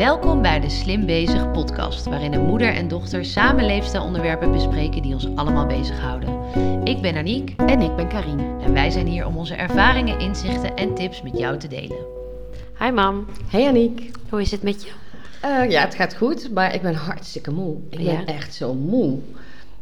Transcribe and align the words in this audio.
Welkom 0.00 0.42
bij 0.42 0.60
de 0.60 0.70
Slim 0.70 1.06
Bezig 1.06 1.50
podcast, 1.50 2.04
waarin 2.04 2.32
een 2.32 2.46
moeder 2.46 2.74
en 2.74 2.88
dochter 2.88 3.24
samen 3.24 3.64
leefstijlonderwerpen 3.64 4.52
bespreken 4.52 5.02
die 5.02 5.14
ons 5.14 5.26
allemaal 5.34 5.66
bezighouden. 5.66 6.40
Ik 6.84 7.00
ben 7.00 7.16
Aniek 7.16 7.54
En 7.56 7.80
ik 7.80 7.96
ben 7.96 8.08
Karine. 8.08 8.62
en 8.62 8.72
wij 8.72 8.90
zijn 8.90 9.06
hier 9.06 9.26
om 9.26 9.36
onze 9.36 9.54
ervaringen, 9.54 10.18
inzichten 10.20 10.76
en 10.76 10.94
tips 10.94 11.22
met 11.22 11.38
jou 11.38 11.58
te 11.58 11.68
delen. 11.68 11.96
Hi 12.78 12.90
mam, 12.90 13.26
Hey 13.48 13.68
Aniek. 13.68 14.10
hoe 14.28 14.40
is 14.40 14.50
het 14.50 14.62
met 14.62 14.82
je? 14.82 14.90
Eh, 15.40 15.70
ja, 15.70 15.80
het 15.80 15.94
gaat 15.94 16.16
goed, 16.16 16.50
maar 16.52 16.74
ik 16.74 16.82
ben 16.82 16.94
hartstikke 16.94 17.50
moe. 17.50 17.76
Ik 17.90 18.04
ben 18.04 18.26
echt 18.26 18.54
zo 18.54 18.74
moe. 18.74 19.18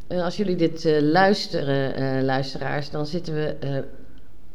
Eh, 0.07 0.23
als 0.23 0.37
jullie 0.37 0.57
dit 0.57 0.85
eh, 0.85 1.00
luisteren, 1.00 1.95
eh, 1.95 2.23
luisteraars, 2.23 2.91
dan 2.91 3.07
zitten 3.07 3.35
we 3.35 3.57
eh, 3.61 3.71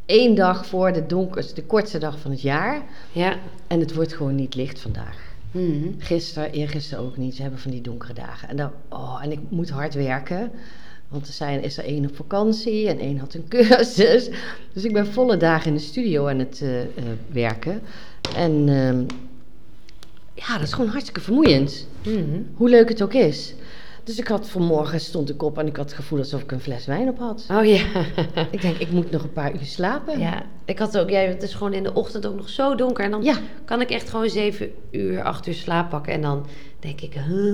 één 0.05 0.36
dag 0.36 0.66
voor 0.66 0.93
de, 0.93 1.05
donkerste, 1.05 1.55
de 1.55 1.64
kortste 1.64 1.98
dag 1.98 2.20
van 2.20 2.32
het 2.32 2.41
jaar. 2.41 2.82
Ja. 3.11 3.36
En 3.68 3.80
het 3.80 3.93
wordt 3.93 4.14
gewoon 4.14 4.36
niet 4.36 4.55
licht 4.55 4.80
vandaag. 4.80 5.32
Mhm. 5.54 5.89
Gisteren, 5.97 6.51
eergisteren 6.51 7.03
ook 7.03 7.17
niet. 7.17 7.35
Ze 7.35 7.41
hebben 7.41 7.59
van 7.59 7.71
die 7.71 7.81
donkere 7.81 8.13
dagen. 8.13 8.49
En, 8.49 8.55
dan, 8.55 8.71
oh, 8.89 9.20
en 9.23 9.31
ik 9.31 9.39
moet 9.49 9.70
hard 9.70 9.94
werken. 9.94 10.52
Want 11.07 11.27
er 11.27 11.34
zijn, 11.34 11.63
is 11.63 11.77
er 11.77 11.85
één 11.85 12.05
op 12.05 12.16
vakantie 12.16 12.88
en 12.88 12.99
één 12.99 13.17
had 13.17 13.34
een 13.34 13.48
cursus. 13.53 14.30
Dus 14.73 14.84
ik 14.84 14.94
ben 14.94 15.08
volle 15.08 15.38
dagen 15.38 15.67
in 15.67 15.73
de 15.73 15.84
studio 15.84 16.27
aan 16.27 16.39
het 16.39 16.61
eh, 16.61 16.81
eh, 16.81 16.88
werken. 17.31 17.81
En 18.35 18.70
ehm, 18.70 19.05
ja, 20.34 20.53
dat 20.53 20.67
is 20.67 20.73
gewoon 20.73 20.89
hartstikke 20.89 21.21
vermoeiend. 21.21 21.88
Mhm. 22.05 22.41
Hoe 22.55 22.70
leuk 22.70 22.89
het 22.89 23.02
ook 23.02 23.13
is. 23.13 23.53
Dus 24.03 24.17
ik 24.20 24.27
had 24.27 24.49
vanmorgen 24.49 24.99
stond 24.99 25.30
ik 25.30 25.43
op 25.43 25.57
en 25.57 25.67
ik 25.67 25.75
had 25.75 25.85
het 25.85 25.93
gevoel 25.95 26.20
alsof 26.20 26.41
ik 26.41 26.52
een 26.52 26.59
fles 26.59 26.85
wijn 26.85 27.09
op 27.09 27.17
had. 27.20 27.45
Oh 27.52 27.66
ja. 27.66 27.84
Ik 28.52 28.61
denk, 28.61 28.77
ik 28.77 28.91
moet 28.91 29.11
nog 29.11 29.23
een 29.23 29.34
paar 29.34 29.53
uur 29.53 29.63
slapen. 29.66 30.20
ja, 30.20 30.44
ik 30.66 30.80
had 30.80 30.98
ook, 30.98 31.09
ja, 31.09 31.20
het 31.20 31.44
is 31.44 31.53
gewoon 31.53 31.73
in 31.73 31.84
de 31.84 31.94
ochtend 31.94 32.25
ook 32.27 32.35
nog 32.35 32.49
zo 32.49 32.75
donker. 32.75 33.03
En 33.03 33.11
dan 33.11 33.23
Ja. 33.23 33.35
kan 33.66 33.81
ik 33.81 33.89
echt 33.89 34.09
gewoon 34.09 34.30
zeven 34.30 34.71
uur, 34.91 35.21
acht 35.23 35.47
uur 35.47 35.53
slaap 35.53 35.89
pakken. 35.89 36.13
En 36.13 36.21
dan 36.21 36.45
denk 36.80 37.02
ik, 37.02 37.13
huh? 37.13 37.53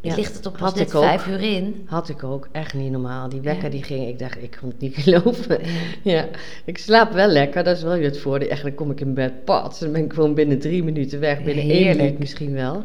Ja, 0.00 0.14
ligt 0.14 0.36
het 0.36 0.46
op 0.46 0.56
pas 0.56 0.74
net 0.74 0.90
vijf 0.90 1.26
uur 1.26 1.40
in. 1.42 1.82
Had 1.86 2.08
ik 2.08 2.24
ook, 2.24 2.48
echt 2.52 2.74
niet 2.74 2.90
normaal. 2.90 3.28
Die 3.28 3.40
wekker 3.40 3.64
Ja. 3.64 3.70
die 3.70 3.82
ging, 3.82 4.08
ik 4.08 4.18
dacht, 4.18 4.42
ik 4.42 4.56
kon 4.60 4.68
het 4.68 4.80
niet 4.80 4.96
geloven. 5.02 5.60
Ja, 6.02 6.28
ik 6.64 6.78
slaap 6.78 7.12
wel 7.12 7.28
lekker, 7.28 7.64
dat 7.64 7.76
is 7.76 7.82
wel 7.82 7.96
weer 7.96 8.04
het 8.04 8.18
voordeel. 8.18 8.46
Eigenlijk 8.46 8.76
kom 8.76 8.90
ik 8.90 9.00
in 9.00 9.14
bed, 9.14 9.44
pat, 9.44 9.76
dan 9.80 9.92
ben 9.92 10.04
ik 10.04 10.12
gewoon 10.12 10.34
binnen 10.34 10.58
drie 10.58 10.84
minuten 10.84 11.20
weg, 11.20 11.42
binnen 11.42 11.64
één 11.64 11.72
Heerlijk. 11.72 11.98
minuut 11.98 12.18
misschien 12.18 12.52
wel. 12.52 12.84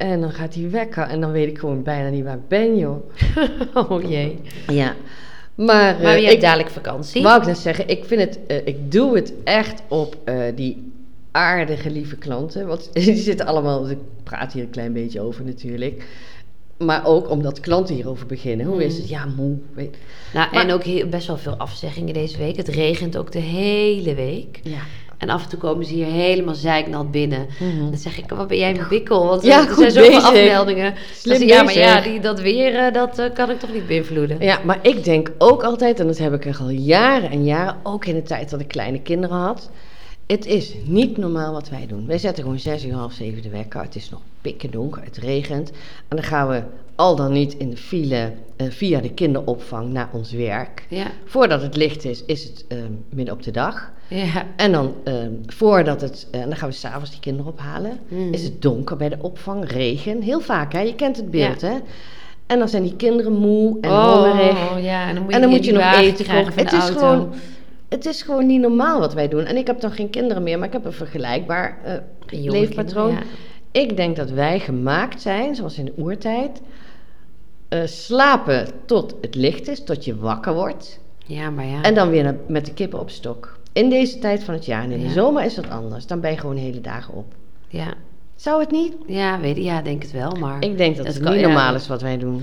En 0.00 0.20
dan 0.20 0.32
gaat 0.32 0.52
die 0.52 0.66
wekker 0.68 1.02
en 1.02 1.20
dan 1.20 1.32
weet 1.32 1.48
ik 1.48 1.58
gewoon 1.58 1.82
bijna 1.82 2.08
niet 2.08 2.24
waar 2.24 2.34
ik 2.36 2.48
ben, 2.48 2.76
joh. 2.78 3.10
Oh 3.88 4.02
jee. 4.10 4.38
Ja, 4.68 4.94
maar, 5.54 5.96
eh, 5.96 6.02
Maar 6.02 6.16
je 6.16 6.22
hebt 6.22 6.34
ik, 6.34 6.40
dadelijk 6.40 6.70
vakantie. 6.70 7.22
wou 7.22 7.40
ik 7.40 7.46
net 7.46 7.58
zeggen, 7.58 7.88
ik 7.88 8.04
vind 8.04 8.20
het, 8.20 8.38
eh, 8.46 8.66
ik 8.66 8.92
doe 8.92 9.14
het 9.16 9.32
echt 9.44 9.82
op 9.88 10.16
eh, 10.24 10.36
die 10.54 10.92
aardige, 11.30 11.90
lieve 11.90 12.16
klanten. 12.16 12.66
Want 12.66 12.90
die 13.04 13.16
zitten 13.16 13.46
allemaal, 13.46 13.90
ik 13.90 13.98
praat 14.22 14.52
hier 14.52 14.62
een 14.62 14.70
klein 14.70 14.92
beetje 14.92 15.20
over 15.20 15.44
natuurlijk. 15.44 16.04
Maar 16.78 17.06
ook 17.06 17.30
omdat 17.30 17.60
klanten 17.60 17.94
hierover 17.94 18.26
beginnen. 18.26 18.66
Hoe 18.66 18.84
is 18.84 18.94
Mm. 18.94 19.00
het? 19.00 19.08
Ja, 19.08 19.26
moe. 19.36 19.56
Weet, 19.74 19.96
Nou, 20.34 20.50
Maar- 20.54 20.64
en 20.64 20.72
ook 20.72 20.82
heel, 20.84 21.06
best 21.08 21.26
wel 21.26 21.36
veel 21.38 21.56
afzeggingen 21.56 22.14
deze 22.14 22.38
week. 22.38 22.56
Het 22.56 22.68
regent 22.68 23.16
ook 23.16 23.32
de 23.32 23.38
hele 23.38 24.14
week. 24.14 24.60
ja. 24.62 24.80
En 25.20 25.28
af 25.28 25.42
en 25.42 25.48
toe 25.48 25.58
komen 25.58 25.84
ze 25.84 25.94
hier 25.94 26.06
helemaal 26.06 26.54
zeiknat 26.54 27.10
binnen. 27.10 27.46
Mhm. 27.58 27.90
Dan 27.90 27.96
zeg 27.96 28.18
ik, 28.18 28.30
wat 28.30 28.48
ben 28.48 28.58
jij 28.58 28.70
een 28.70 28.88
bikkel? 28.88 29.26
Want 29.26 29.42
Ja, 29.42 29.68
er 29.68 29.74
zijn 29.74 29.90
zoveel 29.90 30.20
afmeldingen. 30.20 30.94
Slim 31.14 31.48
ja, 31.48 31.62
maar 31.62 31.78
ja, 31.78 32.00
die, 32.00 32.20
dat 32.20 32.40
weer, 32.40 32.74
eh, 32.74 32.92
dat 32.92 33.18
eh, 33.18 33.32
kan 33.34 33.50
ik 33.50 33.58
toch 33.58 33.72
niet 33.72 33.86
beïnvloeden? 33.86 34.36
Ja, 34.40 34.58
maar 34.64 34.78
ik 34.82 35.04
denk 35.04 35.30
ook 35.38 35.62
altijd, 35.62 36.00
en 36.00 36.06
dat 36.06 36.18
heb 36.18 36.32
ik 36.32 36.44
echt 36.44 36.60
al 36.60 36.70
jaren 36.70 37.30
en 37.30 37.44
jaren, 37.44 37.76
ook 37.82 38.04
in 38.04 38.14
de 38.14 38.22
tijd 38.22 38.50
dat 38.50 38.60
ik 38.60 38.68
kleine 38.68 39.00
kinderen 39.00 39.36
had. 39.36 39.70
Het 40.30 40.46
is 40.46 40.74
niet 40.84 41.16
normaal 41.16 41.52
wat 41.52 41.68
wij 41.68 41.86
doen. 41.86 42.06
Wij 42.06 42.18
zetten 42.18 42.42
gewoon 42.42 42.58
zes 42.58 42.84
uur, 42.84 42.94
half 42.94 43.12
zeven 43.12 43.42
de 43.42 43.48
wekker. 43.48 43.80
Het 43.82 43.94
is 43.96 44.10
nog 44.10 44.20
pikken 44.40 44.70
donker, 44.70 45.02
het 45.04 45.16
regent. 45.16 45.70
En 46.08 46.16
dan 46.16 46.22
gaan 46.22 46.48
we 46.48 46.62
al 46.94 47.16
dan 47.16 47.32
niet 47.32 47.54
in 47.54 47.70
de 47.70 47.76
file 47.76 48.32
eh, 48.56 48.66
via 48.70 49.00
de 49.00 49.10
kinderopvang 49.10 49.92
naar 49.92 50.08
ons 50.12 50.32
werk. 50.32 50.86
Ja, 50.88 51.06
Voordat 51.24 51.62
het 51.62 51.76
licht 51.76 52.04
is, 52.04 52.24
is 52.24 52.44
het 52.44 52.64
eh, 52.68 52.78
midden 53.08 53.34
op 53.34 53.42
de 53.42 53.50
dag. 53.50 53.90
ja. 54.08 54.46
En 54.56 54.72
dan 54.72 54.94
eh, 55.04 55.14
voordat 55.46 56.00
het, 56.00 56.26
en 56.30 56.48
dan 56.48 56.56
gaan 56.56 56.68
we 56.68 56.74
s'avonds 56.74 57.10
die 57.10 57.20
kinderen 57.20 57.52
ophalen. 57.52 57.98
Mhm. 58.08 58.32
Is 58.32 58.42
het 58.42 58.62
donker 58.62 58.96
bij 58.96 59.08
de 59.08 59.18
opvang, 59.20 59.70
regen. 59.70 60.22
Heel 60.22 60.40
vaak, 60.40 60.72
hè? 60.72 60.80
Je 60.80 60.94
kent 60.94 61.16
het 61.16 61.30
beeld, 61.30 61.60
hè? 61.60 61.74
En 62.46 62.58
dan 62.58 62.68
zijn 62.68 62.82
die 62.82 62.96
kinderen 62.96 63.32
moe 63.32 63.78
en 63.80 63.90
hongerig. 63.90 64.70
Oh, 64.72 64.82
ja, 64.82 65.08
en 65.08 65.14
dan 65.14 65.22
moet 65.22 65.30
je, 65.30 65.36
En 65.36 65.40
dan 65.40 65.50
moet 65.50 65.64
je 65.64 65.72
nog 65.72 65.94
eten 65.94 66.24
krijgen 66.24 66.44
kopen. 66.44 66.62
Het 66.62 66.70
de 66.70 66.76
is 66.76 66.82
auto. 66.82 66.98
gewoon, 66.98 67.32
het 67.90 68.06
is 68.06 68.22
gewoon 68.22 68.46
niet 68.46 68.60
normaal 68.60 69.00
wat 69.00 69.14
wij 69.14 69.28
doen. 69.28 69.44
En 69.44 69.56
ik 69.56 69.66
heb 69.66 69.80
dan 69.80 69.90
geen 69.92 70.10
kinderen 70.10 70.42
meer, 70.42 70.58
maar 70.58 70.66
ik 70.66 70.72
heb 70.72 70.84
een 70.84 70.92
vergelijkbaar 70.92 71.78
eh, 71.84 71.94
leefpatroon. 72.50 73.08
kinderen, 73.08 73.28
Ik 73.70 73.96
denk 73.96 74.16
dat 74.16 74.30
wij 74.30 74.58
gemaakt 74.60 75.20
zijn, 75.22 75.54
zoals 75.54 75.78
in 75.78 75.84
de 75.84 75.92
oertijd, 75.98 76.60
eh, 77.68 77.80
slapen 77.84 78.66
tot 78.86 79.14
het 79.20 79.34
licht 79.34 79.68
is, 79.68 79.84
tot 79.84 80.04
je 80.04 80.16
wakker 80.16 80.54
wordt. 80.54 81.00
Ja. 81.26 81.50
maar 81.50 81.66
ja. 81.66 81.82
En 81.82 81.94
dan 81.94 82.10
weer 82.10 82.36
met 82.46 82.66
de 82.66 82.72
kippen 82.72 83.00
op 83.00 83.10
stok. 83.10 83.58
In 83.72 83.90
deze 83.90 84.18
tijd 84.18 84.44
van 84.44 84.54
het 84.54 84.64
jaar. 84.64 84.82
En 84.82 84.90
in 84.90 85.00
de 85.00 85.10
zomer 85.10 85.44
is 85.44 85.54
dat 85.54 85.70
anders. 85.70 86.06
Dan 86.06 86.20
ben 86.20 86.30
je 86.30 86.36
gewoon 86.38 86.56
hele 86.56 86.80
dagen 86.80 87.14
op. 87.14 87.34
ja. 87.68 87.94
Zou 88.36 88.60
het 88.60 88.70
niet? 88.70 88.92
Ja, 89.06 89.40
weet 89.40 89.56
ik, 89.56 89.62
ja, 89.62 89.82
denk 89.82 90.02
het 90.02 90.12
wel, 90.12 90.30
maar... 90.32 90.56
Ik 90.64 90.76
denk 90.76 90.96
dat 90.96 91.06
Het 91.06 91.14
het 91.14 91.24
kan- 91.24 91.32
niet 91.32 91.42
normaal 91.42 91.74
is 91.74 91.86
wat 91.88 92.02
wij 92.02 92.18
doen. 92.18 92.42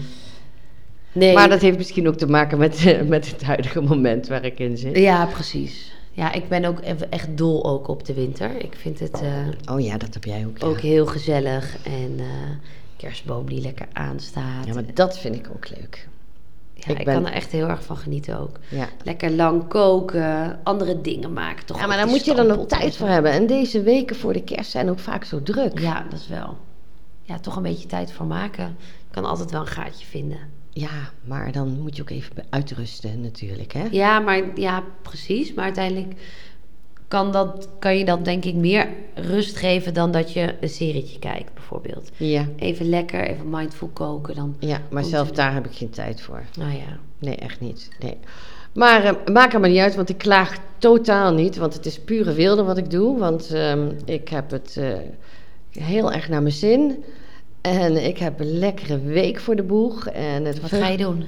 Nee. 1.17 1.33
Maar 1.33 1.49
dat 1.49 1.61
heeft 1.61 1.77
misschien 1.77 2.07
ook 2.07 2.15
te 2.17 2.27
maken 2.27 2.57
met, 2.57 2.97
met 3.07 3.31
het 3.31 3.43
huidige 3.43 3.81
moment 3.81 4.27
waar 4.27 4.45
ik 4.45 4.59
in 4.59 4.77
zit. 4.77 4.97
Ja, 4.97 5.25
precies. 5.25 5.91
Ja, 6.11 6.31
ik 6.31 6.49
ben 6.49 6.65
ook 6.65 6.81
even 6.81 7.11
echt 7.11 7.37
dol 7.37 7.65
ook 7.65 7.87
op 7.87 8.05
de 8.05 8.13
winter. 8.13 8.55
Ik 8.63 8.75
vind 8.77 8.99
het 8.99 9.21
eh, 9.21 9.73
Oh 9.73 9.79
ja, 9.79 9.97
dat 9.97 10.13
heb 10.13 10.23
jij 10.23 10.45
ook. 10.45 10.57
ja. 10.57 10.67
ook 10.67 10.79
heel 10.79 11.05
gezellig. 11.05 11.77
En 11.83 12.15
eh, 12.17 12.25
kerstboom 12.95 13.49
die 13.49 13.61
lekker 13.61 13.87
aanstaat. 13.93 14.65
Ja, 14.65 14.73
maar 14.73 14.83
dat 14.93 15.19
vind 15.19 15.35
ik 15.35 15.49
ook 15.55 15.69
leuk. 15.69 16.07
Ja, 16.73 16.87
ik 16.93 16.99
ik, 16.99 17.05
ben- 17.05 17.13
kan 17.13 17.25
er 17.25 17.33
echt 17.33 17.51
heel 17.51 17.67
erg 17.67 17.83
van 17.83 17.97
genieten 17.97 18.39
ook. 18.39 18.59
Ja. 18.69 18.87
Lekker 19.03 19.31
lang 19.31 19.67
koken, 19.67 20.59
andere 20.63 21.01
dingen 21.01 21.33
maken. 21.33 21.65
Toch 21.65 21.79
Ja, 21.79 21.87
maar 21.87 21.97
daar 21.97 22.07
moet 22.07 22.25
je 22.25 22.33
dan 22.35 22.51
ook 22.51 22.67
tijd 22.67 22.95
voor 22.95 23.07
hebben. 23.07 23.31
En 23.31 23.47
deze 23.47 23.81
weken 23.81 24.15
voor 24.15 24.33
de 24.33 24.43
kerst 24.43 24.71
zijn 24.71 24.89
ook 24.89 24.99
vaak 24.99 25.23
zo 25.23 25.43
druk. 25.43 25.79
Ja, 25.79 26.05
dat 26.09 26.19
is 26.19 26.27
wel. 26.27 26.57
Ja, 27.23 27.39
toch 27.39 27.55
een 27.55 27.63
beetje 27.63 27.87
tijd 27.87 28.11
voor 28.11 28.25
maken. 28.25 28.65
Ik 28.79 29.11
kan 29.11 29.25
altijd 29.25 29.51
wel 29.51 29.61
een 29.61 29.67
gaatje 29.67 30.05
vinden. 30.05 30.39
Ja, 30.79 31.11
maar 31.23 31.51
dan 31.51 31.79
moet 31.81 31.95
je 31.95 32.01
ook 32.01 32.09
even 32.09 32.45
uitrusten 32.49 33.21
natuurlijk, 33.21 33.73
hè? 33.73 33.83
Ja, 33.91 34.19
maar 34.19 34.59
ja, 34.59 34.83
precies. 35.01 35.53
Maar 35.53 35.63
uiteindelijk 35.65 36.13
kan, 37.07 37.31
dat, 37.31 37.69
kan 37.79 37.97
je 37.97 38.05
dat 38.05 38.25
denk 38.25 38.45
ik 38.45 38.55
meer 38.55 38.89
rust 39.15 39.57
geven 39.57 39.93
dan 39.93 40.11
dat 40.11 40.33
je 40.33 40.55
een 40.61 40.69
serietje 40.69 41.19
kijkt, 41.19 41.53
bijvoorbeeld. 41.53 42.09
Ja, 42.17 42.47
Even 42.55 42.89
lekker, 42.89 43.27
even 43.27 43.49
mindful 43.49 43.87
koken. 43.93 44.35
Dan, 44.35 44.55
ja 44.59 44.81
maar 44.89 45.03
zelf 45.03 45.31
daar 45.31 45.53
heb 45.53 45.65
ik 45.65 45.75
geen 45.75 45.89
tijd 45.89 46.21
voor. 46.21 46.43
nou 46.57 46.71
ja. 46.71 46.99
Nee, 47.19 47.35
echt 47.35 47.59
niet. 47.59 47.89
Nee. 47.99 48.17
Maar 48.73 49.03
eh, 49.03 49.33
maak 49.33 49.53
er 49.53 49.59
maar 49.59 49.69
niet 49.69 49.79
uit, 49.79 49.95
want 49.95 50.09
ik 50.09 50.17
klaag 50.17 50.57
totaal 50.77 51.33
niet. 51.33 51.57
Want 51.57 51.73
het 51.73 51.85
is 51.85 51.99
pure 51.99 52.33
wilde 52.33 52.63
wat 52.63 52.77
ik 52.77 52.89
doe. 52.91 53.17
Want 53.17 53.51
ehm, 53.51 53.91
ik 54.05 54.29
heb 54.29 54.51
het 54.51 54.77
eh, 54.77 54.93
heel 55.71 56.11
erg 56.11 56.29
naar 56.29 56.41
mijn 56.41 56.53
zin. 56.53 57.03
En 57.67 58.05
ik 58.05 58.17
heb 58.17 58.39
een 58.39 58.57
lekkere 58.59 58.99
week 59.01 59.39
voor 59.39 59.55
de 59.55 59.63
boeg. 59.63 60.07
En 60.07 60.45
het 60.45 60.61
Wat 60.61 60.69
ga 60.69 60.87
je 60.87 60.97
doen? 60.97 61.23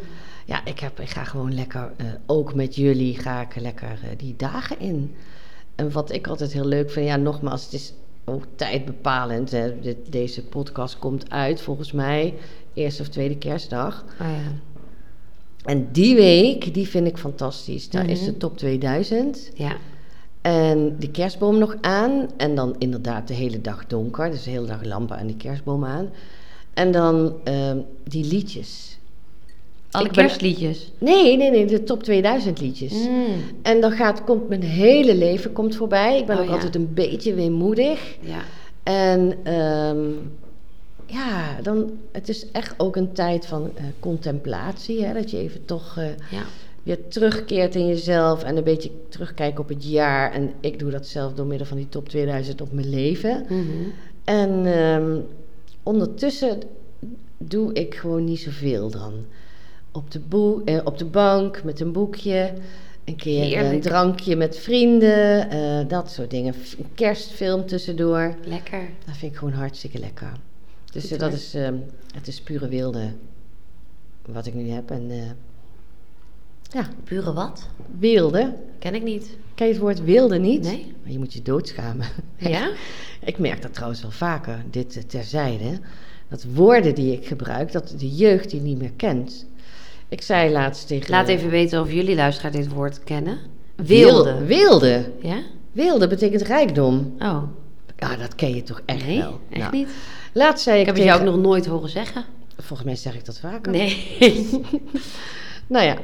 Ja, 0.46 0.66
ik, 0.66 0.80
heb, 0.80 1.00
ik 1.00 1.10
ga 1.10 1.24
gewoon 1.24 1.54
lekker, 1.54 1.92
eh, 1.98 2.06
ook 2.26 2.54
met 2.54 2.76
jullie, 2.76 3.18
ga 3.20 3.42
ik 3.42 3.56
lekker 3.56 4.00
eh, 4.04 4.10
die 4.18 4.34
dagen 4.38 4.80
in. 4.80 5.16
En 5.76 5.92
wat 5.92 6.12
ik 6.12 6.28
altijd 6.28 6.54
heel 6.54 6.66
leuk 6.66 6.92
vind, 6.92 7.06
ja, 7.06 7.16
nogmaals, 7.16 7.64
het 7.64 7.74
is 7.74 7.94
ook 8.26 8.44
tijdbepalend. 8.56 9.52
Hè. 9.52 9.74
Deze 10.10 10.44
podcast 10.46 11.00
komt 11.00 11.30
uit, 11.32 11.62
volgens 11.62 11.92
mij, 11.92 12.34
eerste 12.74 13.02
of 13.02 13.08
tweede 13.08 13.38
kerstdag. 13.38 14.06
Oh 14.22 14.28
ja. 14.28 14.52
En 15.64 15.88
die 15.92 16.16
week, 16.16 16.74
die 16.74 16.88
vind 16.88 17.08
ik 17.08 17.18
fantastisch. 17.18 17.90
Daar 17.90 18.10
is 18.10 18.20
Mhm. 18.22 18.30
de 18.32 18.38
top 18.38 18.58
2000. 18.58 19.52
Ja. 19.54 19.76
En 20.42 20.96
de 21.00 21.12
kerstboom 21.12 21.58
nog 21.58 21.76
aan. 21.82 22.30
En 22.38 22.56
dan 22.56 22.76
inderdaad 22.78 23.28
de 23.28 23.34
hele 23.34 23.62
dag 23.62 23.88
donker. 23.88 24.32
Dus 24.32 24.44
de 24.44 24.50
hele 24.50 24.66
dag 24.68 24.84
lampen 24.84 25.18
en 25.18 25.28
die 25.28 25.38
kerstboom 25.38 25.86
aan. 25.86 26.09
En 26.74 26.91
dan 26.91 27.34
ehm, 27.44 27.78
die 28.03 28.26
liedjes. 28.26 28.97
Alle 29.91 30.06
Ik 30.06 30.12
ben- 30.12 30.26
kerstliedjes. 30.26 30.91
Nee, 30.97 31.38
nee, 31.38 31.50
nee, 31.52 31.66
de 31.66 31.84
top 31.84 32.03
2000 32.03 32.62
liedjes. 32.62 32.94
Mm. 32.94 33.26
En 33.62 33.82
dan 33.82 33.91
gaat, 33.91 34.24
komt 34.24 34.50
mijn 34.50 34.64
hele 34.64 35.16
leven 35.16 35.53
komt 35.53 35.76
voorbij. 35.76 36.20
Ik 36.20 36.26
ben 36.26 36.36
Oh, 36.36 36.42
ook 36.42 36.47
ja. 36.47 36.53
altijd 36.53 36.76
een 36.76 36.94
beetje 36.94 37.34
weemoedig. 37.34 38.18
Ja. 38.22 38.40
En 38.84 39.34
ehm, 39.44 40.08
ja, 41.06 41.62
dan, 41.62 41.92
het 42.12 42.30
is 42.30 42.52
echt 42.52 42.74
ook 42.78 42.96
een 42.96 43.12
tijd 43.14 43.46
van 43.46 43.70
eh, 43.76 43.84
contemplatie. 44.00 45.06
Hè? 45.06 45.14
Dat 45.14 45.32
je 45.32 45.38
even 45.38 45.66
toch 45.66 45.97
eh, 45.97 46.06
Ja. 46.32 46.44
Weer 46.90 47.08
terugkeert 47.08 47.76
in 47.76 47.88
jezelf 47.88 48.44
en 48.44 48.58
een 48.58 48.64
beetje 48.64 48.91
terugkijkt 49.09 49.59
op 49.59 49.70
het 49.70 49.90
jaar. 49.90 50.32
En 50.32 50.53
ik 50.59 50.80
doe 50.80 50.91
dat 50.91 51.08
zelf 51.08 51.34
door 51.34 51.46
middel 51.46 51.68
van 51.68 51.78
die 51.78 51.90
top 51.90 52.09
2000 52.09 52.62
op 52.62 52.72
mijn 52.72 52.90
leven. 52.90 53.46
Mhm. 53.50 53.64
En 54.24 54.66
ehm, 54.66 55.20
ondertussen 55.84 56.59
doe 57.38 57.74
ik 57.74 57.96
gewoon 57.96 58.24
niet 58.24 58.40
zoveel 58.40 58.90
dan. 58.90 59.14
Op 59.91 60.12
de, 60.12 60.20
boe- 60.20 60.64
eh, 60.66 60.80
op 60.84 60.97
de 60.97 61.06
bank 61.06 61.64
met 61.64 61.80
een 61.80 61.91
boekje. 61.91 62.53
Een 63.06 63.16
keer 63.16 63.66
een 63.66 63.82
drankje 63.82 64.35
met 64.35 64.58
vrienden, 64.58 65.50
eh, 65.50 65.88
dat 65.88 66.12
soort 66.12 66.30
dingen. 66.30 66.53
Een 66.78 66.94
kerstfilm 66.96 67.66
tussendoor. 67.66 68.35
Lekker. 68.46 68.90
Dat 69.06 69.18
vind 69.18 69.32
ik 69.32 69.38
gewoon 69.38 69.53
hartstikke 69.53 70.00
lekker. 70.00 70.32
Dus 70.92 71.02
Goed, 71.02 71.12
eh, 71.12 71.20
dat 71.20 71.30
hoor. 71.30 71.38
is, 71.38 71.53
ehm, 71.53 71.76
het 72.14 72.28
is 72.28 72.42
pure 72.42 72.68
wilde 72.68 73.12
wat 74.26 74.46
ik 74.46 74.53
nu 74.53 74.70
heb. 74.70 74.92
En 74.92 75.06
eh, 75.09 75.18
ja, 76.70 76.88
Pure 77.04 77.34
wat? 77.34 77.68
wilde. 78.00 78.54
Ken 78.80 78.96
ik 78.96 79.04
niet. 79.04 79.38
Ken 79.56 79.68
je 79.68 79.74
het 79.74 79.82
woord 79.82 80.04
wilde 80.04 80.38
niet? 80.40 80.64
Nee. 80.64 80.94
Maar 81.04 81.12
je 81.12 81.18
moet 81.20 81.34
je 81.34 81.42
doodschamen. 81.42 82.08
Ja? 82.38 82.70
Ik 83.26 83.38
merk 83.38 83.62
dat 83.62 83.74
trouwens 83.74 84.02
wel 84.02 84.12
vaker, 84.12 84.64
dit 84.72 84.98
eh, 84.98 85.04
terzijde. 85.04 85.80
Dat 86.30 86.46
woorden 86.54 86.96
die 86.96 87.14
ik 87.14 87.28
gebruik, 87.28 87.72
dat 87.72 87.94
de 87.98 88.10
jeugd 88.16 88.50
die 88.50 88.62
niet 88.62 88.78
meer 88.78 88.92
kent. 88.96 89.46
Ik 90.10 90.22
zei 90.22 90.52
laatst 90.52 90.88
tegen... 90.88 91.10
Laat 91.12 91.28
even 91.28 91.50
weten 91.50 91.82
of 91.82 91.92
jullie 91.92 92.16
luisteraar 92.16 92.52
dit 92.52 92.70
woord 92.70 93.04
kennen. 93.04 93.38
Wil- 93.76 93.86
Wilde. 93.86 94.46
Wilde. 94.46 95.12
Ja? 95.22 95.42
Wilde 95.72 96.08
betekent 96.08 96.42
rijkdom. 96.42 97.16
Oh, 97.20 97.44
Ja, 97.98 98.16
dat 98.16 98.36
ken 98.36 98.56
je 98.56 98.64
toch 98.64 98.82
echt 98.86 99.06
nee, 99.06 99.18
wel. 99.18 99.40
echt 99.50 99.62
Nou, 99.62 99.76
niet. 99.76 99.90
Laatst 100.34 100.64
zei 100.64 100.76
ik, 100.76 100.82
Ik 100.82 100.88
heb 100.88 100.96
het 100.96 101.06
tegen... 101.06 101.20
jou 101.20 101.30
ook 101.30 101.36
nog 101.36 101.46
nooit 101.46 101.66
horen 101.66 101.90
zeggen. 101.90 102.26
Volgens 102.58 102.88
mij 102.88 102.96
zeg 102.96 103.16
ik 103.16 103.26
dat 103.26 103.40
vaker. 103.40 103.72
Nee. 103.72 104.18
Nou 105.68 105.86
ja, 105.86 105.96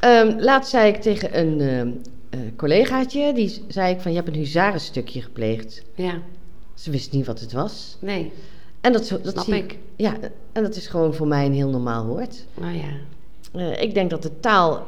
ehm, 0.00 0.38
laatst 0.38 0.70
zei 0.70 0.92
ik 0.92 1.00
tegen 1.00 1.38
een 1.38 1.60
ehm, 1.60 1.90
eh, 2.30 2.40
collegaatje, 2.56 3.32
die 3.32 3.64
zei 3.68 3.94
ik 3.94 4.00
van, 4.00 4.10
je 4.12 4.16
hebt 4.16 4.28
een 4.28 4.34
huzarenstukje 4.40 5.22
gepleegd. 5.22 5.82
ja, 5.94 6.22
Ze 6.74 6.90
wist 6.90 7.12
niet 7.12 7.26
wat 7.26 7.40
het 7.40 7.52
was. 7.52 7.96
nee. 8.00 8.32
En 8.80 8.92
dat, 8.92 9.08
dat 9.08 9.32
Snap 9.32 9.44
zie 9.44 9.54
ik. 9.54 9.78
Ja, 9.96 10.16
en 10.52 10.62
dat 10.62 10.76
is 10.76 10.86
gewoon 10.86 11.14
voor 11.14 11.26
mij 11.26 11.46
een 11.46 11.52
heel 11.52 11.68
normaal 11.70 12.06
woord. 12.06 12.44
Nou 12.60 12.74
ja. 12.74 12.88
Eh, 13.52 13.82
ik 13.82 13.94
denk 13.94 14.10
dat 14.10 14.22
de 14.22 14.40
taal, 14.40 14.86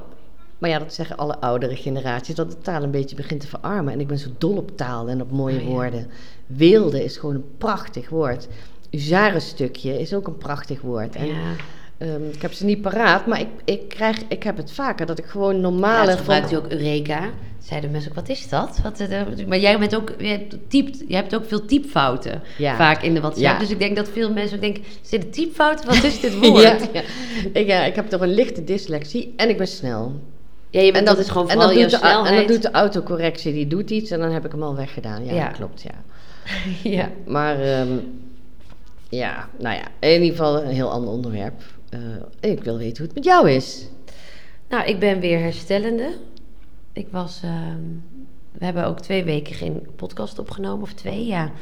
maar 0.59 0.71
ja, 0.71 0.79
dat 0.79 0.95
zeggen 0.95 1.17
alle 1.17 1.39
oudere 1.41 1.77
generaties, 1.77 2.35
dat 2.35 2.51
de 2.51 2.59
taal 2.59 2.83
een 2.83 2.91
beetje 2.91 3.17
begint 3.17 3.41
te 3.41 3.47
verarmen. 3.47 3.93
En 3.93 4.01
ik 4.01 4.07
ben 4.07 4.19
zo 4.19 4.29
dol 4.39 4.57
op 4.57 4.77
taal 4.77 5.09
en 5.09 5.21
op 5.23 5.31
mooie 5.31 5.57
Oh 5.57 5.63
ja. 5.63 5.69
woorden. 5.69 6.07
Weelde 6.47 7.05
is 7.05 7.17
gewoon 7.17 7.35
een 7.35 7.57
prachtig 7.59 8.09
woord. 8.09 8.49
Uzarenstukje 8.91 10.01
is 10.01 10.15
ook 10.15 10.27
een 10.27 10.37
prachtig 10.39 10.81
woord. 10.81 11.17
En, 11.17 11.27
ja. 11.27 11.53
Ehm, 12.01 12.29
ik 12.33 12.43
heb 12.43 12.53
ze 12.53 12.65
niet 12.65 12.83
paraat, 12.83 13.27
maar 13.27 13.41
ik, 13.41 13.49
ik, 13.65 13.89
krijg, 13.89 14.17
ik 14.29 14.43
heb 14.43 14.57
het 14.57 14.73
vaker 14.73 15.07
dat 15.07 15.19
ik 15.19 15.25
gewoon 15.25 15.55
Ja, 15.55 15.61
normale... 15.61 16.11
het 16.11 16.19
gebruikt 16.19 16.53
u 16.53 16.57
ook 16.57 16.67
Eureka. 16.69 17.31
Zeiden 17.59 17.91
mensen 17.91 18.11
ook, 18.11 18.17
wat 18.17 18.29
is 18.29 18.49
dat? 18.49 18.81
Wat, 18.83 19.01
eh, 19.01 19.21
maar 19.49 19.59
jij 19.59 19.79
bent 19.79 19.97
ook, 19.97 20.15
jij 20.19 20.47
typt, 20.69 21.03
jij 21.09 21.21
hebt 21.21 21.35
ook 21.35 21.45
veel 21.45 21.65
typfouten 21.65 22.43
Ja. 22.59 22.77
vaak 22.77 23.03
in 23.03 23.15
de 23.15 23.21
WhatsApp. 23.21 23.45
Ja. 23.53 23.59
Dus 23.59 23.71
ik 23.71 23.79
denk 23.79 23.97
dat 23.97 24.09
veel 24.09 24.33
mensen 24.33 24.55
ook 24.57 24.63
denken, 24.63 24.83
zitten 25.03 25.31
typfouten? 25.31 25.87
Wat 25.87 26.05
is 26.05 26.21
dit 26.21 26.39
woord? 26.39 26.63
ja, 26.63 26.77
ja. 26.93 27.03
Ik, 27.53 27.67
ja, 27.67 27.85
ik 27.85 27.95
heb 27.95 28.09
toch 28.09 28.21
een 28.21 28.35
lichte 28.35 28.65
dyslexie 28.65 29.33
en 29.37 29.49
ik 29.49 29.57
ben 29.57 29.69
snel. 29.69 30.21
Ja, 30.71 30.81
je 30.81 30.93
bent, 30.93 31.07
dat, 31.07 31.19
is 31.19 31.29
gewoon 31.29 31.49
en 31.49 31.59
je 31.59 31.81
doet 31.81 31.91
de. 31.91 32.07
En 32.07 32.35
dan 32.35 32.47
doet 32.47 32.63
de 32.63 32.71
autocorrectie, 32.71 33.53
die 33.53 33.67
doet 33.67 33.91
iets 33.91 34.11
en 34.11 34.21
dan 34.21 34.31
heb 34.31 34.45
ik 34.45 34.53
hem 34.53 34.63
al 34.63 34.77
weggedaan. 34.77 35.25
Ja, 35.25 35.33
Ja. 35.35 35.45
dat 35.49 35.57
klopt, 35.57 35.83
ja. 35.83 35.95
ja. 36.99 37.09
Maar 37.27 37.61
ehm, 37.61 37.89
ja, 39.09 39.49
nou 39.59 39.77
ja, 39.77 40.09
in 40.09 40.23
ieder 40.23 40.37
geval 40.37 40.63
een 40.63 40.71
heel 40.71 40.91
ander 40.91 41.11
onderwerp. 41.11 41.63
Eh, 41.91 42.51
ik 42.51 42.65
wil 42.65 42.79
weten 42.79 42.97
hoe 42.97 43.07
het 43.07 43.15
met 43.15 43.25
jou 43.25 43.51
is. 43.51 43.87
Nou, 44.69 44.89
ik 44.89 44.99
ben 44.99 45.21
weer 45.21 45.41
herstellende. 45.41 46.13
Ik 46.93 47.07
was... 47.11 47.41
ehm, 47.45 47.83
we 48.53 48.65
hebben 48.65 48.87
ook 48.87 49.01
twee 49.01 49.25
weken 49.25 49.55
geen 49.55 49.87
podcast 49.97 50.39
opgenomen. 50.39 50.83
Of 50.83 50.93
twee, 50.93 51.27
ja. 51.27 51.53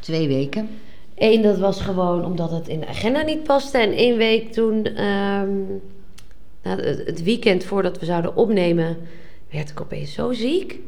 Twee 0.00 0.28
weken. 0.28 0.68
Eén, 1.14 1.42
dat 1.42 1.58
was 1.58 1.80
gewoon 1.80 2.24
omdat 2.24 2.50
het 2.50 2.68
in 2.68 2.80
de 2.80 2.86
agenda 2.86 3.22
niet 3.22 3.42
paste. 3.42 3.78
En 3.78 3.92
één 3.92 4.16
week 4.16 4.52
toen, 4.52 4.84
ehm, 4.84 5.58
nou, 6.62 6.82
het, 6.82 7.22
weekend 7.22 7.64
voordat 7.64 7.98
we 7.98 8.06
zouden 8.06 8.36
opnemen, 8.36 8.96
werd 9.50 9.70
ik 9.70 9.80
opeens 9.80 10.12
zo 10.12 10.32
ziek. 10.32 10.78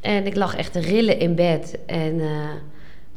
En 0.00 0.26
ik 0.26 0.36
lag 0.36 0.56
echt 0.56 0.72
te 0.72 0.80
rillen 0.80 1.18
in 1.18 1.34
bed. 1.34 1.78
En 1.86 2.20
eh, 2.20 2.50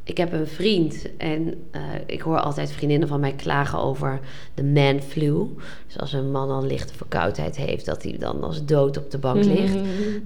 ik 0.06 0.18
heb 0.18 0.34
een 0.34 0.48
vriend. 0.48 1.08
En 1.18 1.68
eh, 1.72 1.82
ik 2.06 2.22
hoor 2.22 2.40
altijd 2.40 2.72
vriendinnen 2.72 3.08
van 3.08 3.20
mij 3.20 3.34
klagen 3.34 3.80
over 3.80 4.20
de 4.54 4.64
man 4.64 5.02
flu. 5.02 5.56
Dus 5.88 6.00
als 6.00 6.14
een 6.14 6.32
man 6.32 6.50
al 6.50 6.66
lichte 6.66 6.94
verkoudheid 6.94 7.56
heeft, 7.56 7.86
dat 7.86 8.04
hij 8.04 8.16
dan 8.20 8.44
als 8.44 8.66
dood 8.66 8.98
op 8.98 9.12
de 9.12 9.18
bank 9.18 9.44
ligt. 9.44 9.78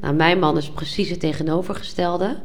Nou, 0.02 0.16
mijn 0.16 0.40
man 0.40 0.58
is 0.58 0.70
precies 0.70 1.10
het 1.10 1.20
tegenovergestelde. 1.20 2.38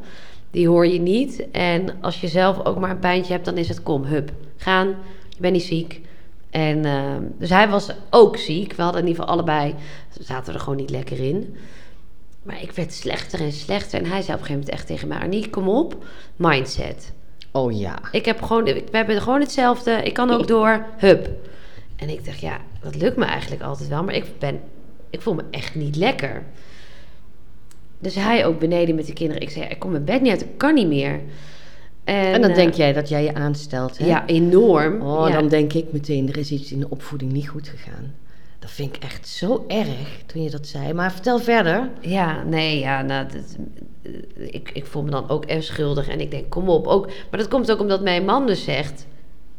Die 0.51 0.67
hoor 0.67 0.87
je 0.87 0.99
niet. 0.99 1.45
En 1.51 2.01
als 2.01 2.21
je 2.21 2.27
zelf 2.27 2.65
ook 2.65 2.79
maar 2.79 2.89
een 2.89 2.99
pijntje 2.99 3.33
hebt, 3.33 3.45
dan 3.45 3.57
is 3.57 3.67
het 3.67 3.83
kom, 3.83 4.03
hup, 4.03 4.31
gaan. 4.57 4.87
Je 5.29 5.41
bent 5.41 5.53
niet 5.53 5.63
ziek. 5.63 6.01
En 6.49 6.85
eh, 6.85 7.15
dus 7.39 7.49
hij 7.49 7.69
was 7.69 7.89
ook 8.09 8.37
ziek. 8.37 8.73
We 8.73 8.81
hadden 8.81 9.01
in 9.01 9.07
ieder 9.07 9.21
geval 9.21 9.37
allebei, 9.37 9.75
zaten 10.19 10.53
er 10.53 10.59
gewoon 10.59 10.77
niet 10.77 10.89
lekker 10.89 11.19
in. 11.19 11.55
Maar 12.43 12.61
ik 12.61 12.71
werd 12.71 12.93
slechter 12.93 13.39
en 13.39 13.51
slechter. 13.51 13.99
En 13.99 14.05
hij 14.05 14.21
zei 14.21 14.33
op 14.33 14.39
een 14.41 14.45
gegeven 14.45 14.53
moment 14.53 14.69
echt 14.69 14.87
tegen 14.87 15.07
mij, 15.07 15.17
Arnie, 15.17 15.49
kom 15.49 15.69
op, 15.69 16.05
mindset. 16.35 17.13
Oh 17.55 17.77
ja. 17.79 17.99
Ik 18.11 18.25
heb 18.25 18.41
gewoon, 18.41 18.63
we 18.63 18.83
hebben 18.91 19.21
gewoon 19.21 19.39
hetzelfde. 19.39 19.91
Ik 19.91 20.13
kan 20.13 20.31
ook 20.31 20.47
door, 20.47 20.85
hup. 20.97 21.29
En 21.95 22.09
ik 22.09 22.25
dacht, 22.25 22.39
ja, 22.39 22.57
dat 22.81 22.95
lukt 22.95 23.17
me 23.17 23.25
eigenlijk 23.25 23.61
altijd 23.61 23.89
wel. 23.89 24.03
Maar 24.03 24.13
ik 24.13 24.25
ben, 24.39 24.59
ik 25.09 25.21
voel 25.21 25.33
me 25.33 25.43
echt 25.51 25.75
niet 25.75 25.95
lekker. 25.95 26.43
Dus 27.99 28.15
hij 28.15 28.45
ook 28.45 28.59
beneden 28.59 28.95
met 28.95 29.05
de 29.05 29.13
kinderen. 29.13 29.41
Ik 29.41 29.49
zei, 29.49 29.65
ik 29.65 29.79
kom 29.79 29.91
mijn 29.91 30.03
bed 30.03 30.21
niet 30.21 30.31
uit, 30.31 30.41
ik 30.41 30.57
kan 30.57 30.73
niet 30.73 30.87
meer. 30.87 31.21
En, 32.03 32.33
En 32.33 32.41
dan 32.41 32.49
eh, 32.49 32.55
denk 32.55 32.73
jij 32.73 32.93
dat 32.93 33.09
jij 33.09 33.23
je 33.23 33.33
aanstelt, 33.33 33.97
hè? 33.97 34.05
Ja, 34.05 34.25
enorm. 34.25 35.01
Oh, 35.01 35.27
ja. 35.27 35.33
dan 35.33 35.47
denk 35.47 35.73
ik 35.73 35.85
meteen, 35.91 36.29
er 36.29 36.37
is 36.37 36.51
iets 36.51 36.71
in 36.71 36.79
de 36.79 36.89
opvoeding 36.89 37.31
niet 37.31 37.49
goed 37.49 37.67
gegaan. 37.67 38.13
Dat 38.65 38.73
vind 38.73 38.95
ik 38.95 39.03
echt 39.03 39.27
zo 39.27 39.65
erg 39.67 40.21
toen 40.25 40.43
je 40.43 40.49
dat 40.49 40.67
zei. 40.67 40.93
Maar 40.93 41.11
vertel 41.11 41.39
verder. 41.39 41.89
Ja, 42.01 42.43
nee, 42.43 42.79
ja, 42.79 43.01
nou, 43.01 43.25
dat- 43.27 43.55
eh, 44.03 44.11
ik, 44.53 44.69
ik 44.73 44.85
voel 44.85 45.03
me 45.03 45.09
dan 45.09 45.29
ook 45.29 45.45
erg 45.45 45.63
schuldig. 45.63 46.07
En 46.07 46.19
ik 46.19 46.31
denk, 46.31 46.49
kom 46.49 46.69
op. 46.69 46.87
Ook, 46.87 47.05
maar 47.05 47.39
dat 47.39 47.47
komt 47.47 47.71
ook 47.71 47.79
omdat 47.79 48.01
mijn 48.01 48.25
man 48.25 48.47
dus 48.47 48.63
zegt, 48.63 49.05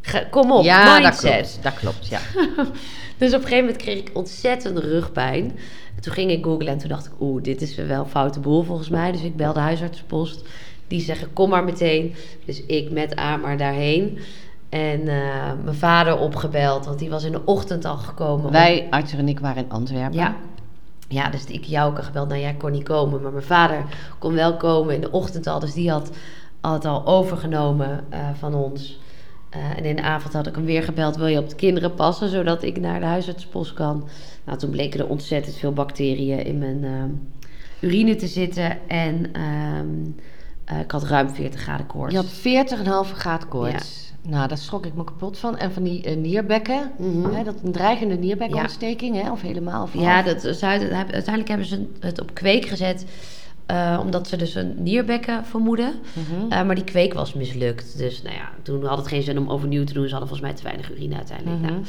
ga- 0.00 0.24
kom 0.30 0.52
op, 0.52 0.64
ja, 0.64 0.98
mindset. 0.98 1.22
dat 1.22 1.30
klopt. 1.32 1.62
Dat 1.62 1.74
klopt, 1.74 2.06
ja. 2.08 2.20
Dus 3.18 3.28
op 3.28 3.34
een 3.40 3.42
gegeven 3.48 3.64
moment 3.64 3.76
kreeg 3.76 3.98
ik 3.98 4.10
ontzettend 4.12 4.78
rugpijn. 4.78 5.44
En 5.96 6.02
toen 6.02 6.12
ging 6.12 6.30
ik 6.30 6.44
googlen 6.44 6.66
en 6.72 6.78
toen 6.78 6.88
dacht 6.88 7.06
ik, 7.06 7.12
oeh, 7.20 7.42
dit 7.42 7.62
is 7.62 7.74
wel 7.74 8.00
een 8.00 8.08
foute 8.10 8.40
boel 8.40 8.62
volgens 8.62 8.88
mij. 8.88 9.12
Dus 9.12 9.22
ik 9.22 9.36
belde 9.36 9.60
huisartsenpost. 9.60 10.42
Die 10.88 11.00
zeggen, 11.00 11.32
kom 11.32 11.48
maar 11.50 11.64
meteen. 11.64 12.14
Dus 12.44 12.62
ik 12.66 12.90
met 12.90 13.16
Amar 13.16 13.56
daarheen. 13.56 14.18
En 14.68 15.00
eh, 15.00 15.52
mijn 15.64 15.76
vader 15.76 16.18
opgebeld, 16.18 16.84
want 16.86 16.98
die 16.98 17.10
was 17.10 17.24
in 17.24 17.32
de 17.32 17.44
ochtend 17.44 17.84
al 17.84 17.96
gekomen. 17.96 18.46
om- 18.46 18.52
Wij, 18.52 18.86
Arthur 18.90 19.18
en 19.18 19.28
ik, 19.28 19.40
waren 19.40 19.64
in 19.64 19.70
Antwerpen. 19.70 20.18
Ja. 20.18 20.34
Ja, 21.08 21.30
dus 21.30 21.44
ik 21.44 21.64
jou 21.64 21.90
ook 21.90 22.04
gebeld. 22.04 22.28
Nou, 22.28 22.40
jij 22.40 22.54
kon 22.54 22.72
niet 22.72 22.82
komen, 22.84 23.22
maar 23.22 23.32
mijn 23.32 23.44
vader 23.44 23.82
kon 24.18 24.34
wel 24.34 24.56
komen 24.56 24.94
in 24.94 25.00
de 25.00 25.10
ochtend 25.10 25.46
al. 25.46 25.58
Dus 25.60 25.72
die 25.72 25.90
had, 25.90 26.10
had 26.60 26.72
het 26.74 26.84
al 26.84 27.06
overgenomen 27.06 28.04
eh, 28.08 28.18
van 28.38 28.54
ons. 28.54 28.98
Eh, 29.50 29.60
en 29.76 29.84
in 29.84 29.96
de 29.96 30.02
avond 30.02 30.32
had 30.34 30.46
ik 30.46 30.54
hem 30.54 30.64
weer 30.64 30.82
gebeld. 30.82 31.16
Wil 31.16 31.26
je 31.26 31.38
op 31.38 31.48
de 31.48 31.54
kinderen 31.56 31.94
passen, 31.94 32.28
zodat 32.28 32.62
ik 32.62 32.80
naar 32.80 33.00
de 33.00 33.06
huisartspost 33.06 33.72
kan? 33.74 34.08
Nou, 34.44 34.58
toen 34.58 34.70
bleken 34.70 35.00
er 35.00 35.06
ontzettend 35.08 35.56
veel 35.56 35.72
bacteriën 35.72 36.44
in 36.44 36.58
mijn 36.58 36.84
urine 37.80 38.14
te 38.16 38.26
zitten. 38.26 38.88
En 38.88 39.32
ehm, 39.32 39.86
eh, 40.64 40.80
ik 40.80 40.90
had 40.90 41.02
ruim 41.04 41.30
40 41.30 41.60
graden 41.60 41.86
koorts. 41.86 42.14
Je 42.14 42.20
had 42.20 42.30
40,5 43.06 43.12
graden 43.12 43.48
koorts. 43.48 44.12
Nou, 44.28 44.48
daar 44.48 44.58
schrok 44.58 44.86
ik 44.86 44.94
me 44.94 45.04
kapot 45.04 45.38
van. 45.38 45.56
En 45.58 45.72
van 45.72 45.82
die 45.82 46.02
eh, 46.02 46.16
nierbekken, 46.16 46.90
Mhm. 46.98 47.34
hè, 47.34 47.44
dat 47.44 47.54
een 47.64 47.72
dreigende 47.72 48.14
nierbekontsteking, 48.16 49.22
hè, 49.22 49.30
of 49.30 49.40
helemaal. 49.40 49.82
Of 49.82 49.94
Ja, 49.94 50.22
dat, 50.22 50.44
is 50.44 50.62
uit- 50.62 50.90
uiteindelijk 50.92 51.48
hebben 51.48 51.66
ze 51.66 51.86
het 52.00 52.20
op 52.20 52.34
kweek 52.34 52.64
gezet. 52.66 53.06
eh, 53.66 53.98
omdat 54.02 54.28
ze 54.28 54.36
dus 54.36 54.54
een 54.54 54.74
nierbekken 54.78 55.44
vermoeden. 55.44 55.92
Mhm. 56.12 56.52
Eh, 56.52 56.62
maar 56.66 56.74
die 56.74 56.84
kweek 56.84 57.12
was 57.14 57.32
mislukt. 57.34 57.98
Dus 57.98 58.22
nou 58.22 58.34
ja, 58.34 58.48
toen 58.62 58.84
had 58.84 58.98
het 58.98 59.06
geen 59.08 59.22
zin 59.22 59.38
om 59.38 59.50
overnieuw 59.50 59.84
te 59.84 59.92
doen. 59.92 60.04
Ze 60.08 60.10
hadden 60.14 60.28
volgens 60.28 60.48
mij 60.48 60.56
te 60.58 60.62
weinig 60.62 60.90
urine 60.90 61.16
uiteindelijk. 61.16 61.60
Mhm. 61.60 61.70
Nou, 61.72 61.82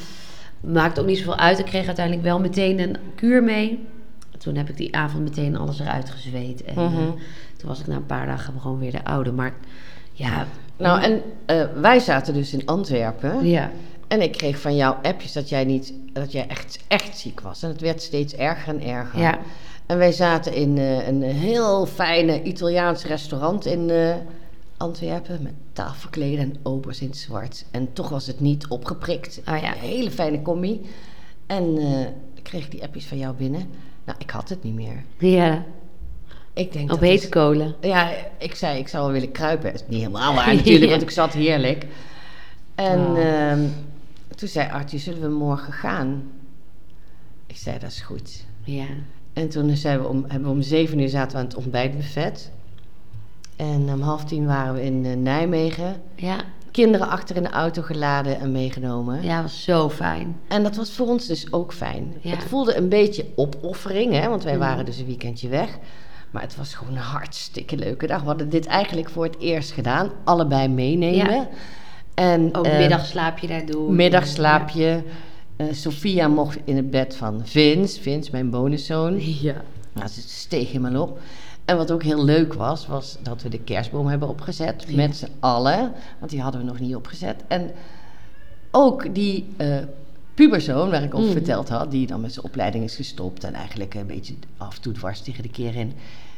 maakt 0.60 1.00
ook 1.00 1.06
niet 1.06 1.18
zoveel 1.18 1.36
uit. 1.36 1.58
Ik 1.58 1.64
kreeg 1.64 1.86
uiteindelijk 1.86 2.24
wel 2.26 2.40
meteen 2.40 2.78
een 2.80 2.96
kuur 3.14 3.42
mee. 3.42 3.86
Toen 4.38 4.54
heb 4.56 4.68
ik 4.68 4.76
die 4.76 4.96
avond 4.96 5.22
meteen 5.22 5.56
alles 5.56 5.80
eruit 5.80 6.10
gezweet. 6.10 6.64
En 6.64 6.74
toen 7.56 7.68
was 7.68 7.80
ik 7.80 7.86
na 7.86 7.96
een 7.96 8.06
paar 8.06 8.26
dagen 8.26 8.60
gewoon 8.60 8.78
weer 8.78 8.92
de 8.92 9.04
oude. 9.04 9.32
Maar 9.32 9.54
ja... 10.12 10.46
Nou, 10.78 11.02
en 11.02 11.22
eh, 11.46 11.64
wij 11.74 11.98
zaten 11.98 12.34
dus 12.34 12.52
in 12.52 12.66
Antwerpen. 12.66 13.46
Ja. 13.46 13.70
En 14.08 14.22
ik 14.22 14.32
kreeg 14.32 14.60
van 14.60 14.76
jou 14.76 14.96
appjes 15.02 15.32
dat 15.32 15.48
jij, 15.48 15.64
niet, 15.64 15.92
dat 16.12 16.32
jij 16.32 16.46
echt, 16.46 16.78
echt 16.88 17.18
ziek 17.18 17.40
was. 17.40 17.62
En 17.62 17.68
het 17.68 17.80
werd 17.80 18.02
steeds 18.02 18.34
erger 18.34 18.74
en 18.74 18.82
erger. 18.82 19.20
Ja. 19.20 19.38
En 19.86 19.98
wij 19.98 20.12
zaten 20.12 20.54
in 20.54 20.78
eh, 20.78 21.08
een 21.08 21.22
heel 21.22 21.86
fijne 21.86 22.42
Italiaans 22.42 23.04
restaurant 23.04 23.66
in 23.66 23.90
eh, 23.90 24.14
Antwerpen. 24.76 25.42
Met 25.42 25.52
tafelkleden 25.72 26.38
en 26.38 26.56
obers 26.62 27.00
in 27.00 27.08
het 27.08 27.16
zwart. 27.16 27.64
En 27.70 27.92
toch 27.92 28.08
was 28.08 28.26
het 28.26 28.40
niet 28.40 28.68
opgeprikt. 28.68 29.40
Oh 29.48 29.58
ja. 29.60 29.72
Een 29.72 29.80
hele 29.80 30.10
fijne 30.10 30.42
combi. 30.42 30.86
En 31.46 31.78
ik 32.34 32.42
kreeg 32.42 32.68
die 32.68 32.82
appjes 32.82 33.06
van 33.06 33.18
jou 33.18 33.34
binnen. 33.34 33.66
Nou, 34.04 34.18
ik 34.18 34.30
had 34.30 34.48
het 34.48 34.62
niet 34.62 34.74
meer. 34.74 35.04
Ja, 35.18 35.64
Ik 36.58 36.72
denk 36.72 36.92
op 36.92 37.00
hete 37.00 37.28
kolen. 37.28 37.74
Ja, 37.80 38.10
ik 38.38 38.54
zei, 38.54 38.78
ik 38.78 38.88
zou 38.88 39.02
wel 39.04 39.12
willen 39.12 39.32
kruipen. 39.32 39.72
Dat 39.72 39.80
is 39.80 39.86
niet 39.88 39.98
helemaal 39.98 40.34
waar 40.34 40.54
natuurlijk, 40.54 40.84
Ja. 40.84 40.90
want 40.90 41.02
ik 41.02 41.10
zat 41.10 41.32
heerlijk. 41.32 41.86
En 42.74 42.98
Oh. 43.06 43.18
ehm, 43.24 43.60
toen 44.36 44.48
zei 44.48 44.70
Arthur, 44.70 44.98
zullen 44.98 45.20
we 45.20 45.28
morgen 45.28 45.72
gaan? 45.72 46.22
Ik 47.46 47.56
zei, 47.56 47.78
dat 47.78 47.90
is 47.90 48.00
goed. 48.00 48.44
Ja. 48.64 48.84
En 49.32 49.48
toen 49.48 49.76
zijn 49.76 50.00
we 50.00 50.08
om, 50.08 50.24
hebben 50.28 50.48
we 50.48 50.54
om 50.54 50.62
zeven 50.62 50.98
uur 50.98 51.08
zaten 51.08 51.32
we 51.32 51.38
aan 51.38 51.44
het 51.48 51.56
ontbijtbuffet. 51.56 52.50
En 53.56 53.88
om 53.92 54.00
half 54.00 54.24
tien 54.24 54.46
waren 54.46 54.74
we 54.74 54.82
in 54.84 55.04
eh, 55.06 55.16
Nijmegen. 55.16 56.00
Ja, 56.14 56.36
Kinderen 56.70 57.08
achter 57.08 57.36
in 57.36 57.42
de 57.42 57.50
auto 57.50 57.82
geladen 57.82 58.40
en 58.40 58.52
meegenomen. 58.52 59.22
ja, 59.22 59.42
was 59.42 59.64
zo 59.64 59.88
fijn. 59.90 60.36
En 60.48 60.62
dat 60.62 60.76
was 60.76 60.90
voor 60.90 61.06
ons 61.06 61.26
dus 61.26 61.52
ook 61.52 61.72
fijn. 61.72 62.14
Ja. 62.20 62.30
Het 62.30 62.44
voelde 62.44 62.76
een 62.76 62.88
beetje 62.88 63.26
opoffering, 63.34 64.12
hè, 64.12 64.28
want 64.28 64.42
wij 64.42 64.56
Mhm. 64.56 64.62
waren 64.62 64.84
dus 64.84 64.98
een 64.98 65.06
weekendje 65.06 65.48
weg. 65.48 65.78
Maar 66.30 66.42
het 66.42 66.56
was 66.56 66.74
gewoon 66.74 66.96
een 66.96 67.02
hartstikke 67.02 67.76
leuke 67.76 68.06
dag. 68.06 68.20
We 68.20 68.26
hadden 68.26 68.48
dit 68.48 68.66
eigenlijk 68.66 69.10
voor 69.10 69.24
het 69.24 69.38
eerst 69.38 69.70
gedaan. 69.70 70.10
Allebei 70.24 70.68
meenemen. 70.68 71.34
Ja. 71.34 71.48
En, 72.14 72.54
Ook 72.54 72.66
eh, 72.66 72.78
middagslaapje 72.78 73.46
daar 73.46 73.66
doen. 73.66 73.94
Middagslaapje. 73.94 75.02
Eh, 75.56 75.66
Sophia 75.72 76.28
mocht 76.28 76.58
in 76.64 76.76
het 76.76 76.90
bed 76.90 77.16
van 77.16 77.40
Vince. 77.44 78.00
Vince, 78.00 78.30
mijn 78.32 78.50
bonuszoon. 78.50 79.16
Ja. 79.20 79.62
Nou, 79.92 80.08
ze 80.08 80.20
steeg 80.20 80.72
helemaal 80.72 81.02
op. 81.02 81.20
En 81.64 81.76
wat 81.76 81.92
ook 81.92 82.02
heel 82.02 82.24
leuk 82.24 82.54
was, 82.54 82.86
was 82.86 83.18
dat 83.22 83.42
we 83.42 83.48
de 83.48 83.60
kerstboom 83.60 84.06
hebben 84.06 84.28
opgezet. 84.28 84.84
Ja. 84.88 84.96
Met 84.96 85.16
z'n 85.16 85.32
allen. 85.40 85.92
Want 86.18 86.30
die 86.30 86.40
hadden 86.40 86.60
we 86.60 86.66
nog 86.66 86.80
niet 86.80 86.94
opgezet. 86.94 87.44
En 87.48 87.70
ook 88.70 89.14
die 89.14 89.48
eh 89.56 89.76
puberzoon, 90.38 90.90
waar 90.90 91.02
ik 91.02 91.14
over 91.14 91.26
Mhm. 91.26 91.36
verteld 91.36 91.68
had, 91.68 91.90
die 91.90 92.06
dan 92.06 92.20
met 92.20 92.32
zijn 92.32 92.44
opleiding 92.44 92.84
is 92.84 92.96
gestopt. 92.96 93.44
En 93.44 93.54
eigenlijk 93.54 93.94
een 93.94 94.06
beetje 94.06 94.34
af 94.56 94.74
en 94.76 94.80
toe 94.82 94.92
dwars 94.92 95.20
tegen 95.20 95.42
de 95.42 95.48
keer 95.48 95.74
in. 95.76 95.92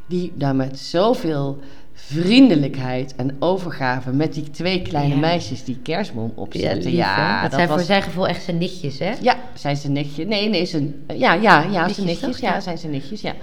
Die 0.06 0.32
daar 0.34 0.56
met 0.56 0.78
zoveel 0.78 1.58
vriendelijkheid 1.94 3.14
en 3.16 3.36
overgave 3.38 4.12
met 4.12 4.34
die 4.34 4.50
twee 4.50 4.82
kleine 4.82 5.14
Ja. 5.14 5.20
meisjes 5.20 5.64
die 5.64 5.78
kerstboom 5.82 6.32
Ja, 6.36 6.42
opzetten. 6.42 6.90
lief, 6.90 7.04
hè? 7.14 7.42
dat, 7.42 7.52
zijn 7.52 7.68
was- 7.68 7.76
voor 7.76 7.86
zijn 7.86 8.02
gevoel 8.02 8.28
echt 8.28 8.42
zijn 8.42 8.58
nichtjes, 8.58 8.98
hè? 8.98 9.12
ja, 9.20 9.36
zijn 9.54 9.76
ze 9.76 9.88
nichtje? 9.90 10.24
Nee, 10.24 10.48
nee, 10.48 10.66
zijn, 10.66 10.94
ja, 11.06 11.32
ja, 11.34 11.34
ja, 11.34 11.62
Nichtjes 11.68 11.94
zijn 11.94 12.06
nichtjes. 12.06 12.30
toch? 12.30 12.40
Ja, 12.40 12.54
Ja. 12.54 12.60
zijn 12.60 12.78
ze 12.78 12.86
nichtjes, 12.86 13.20
ja. 13.20 13.34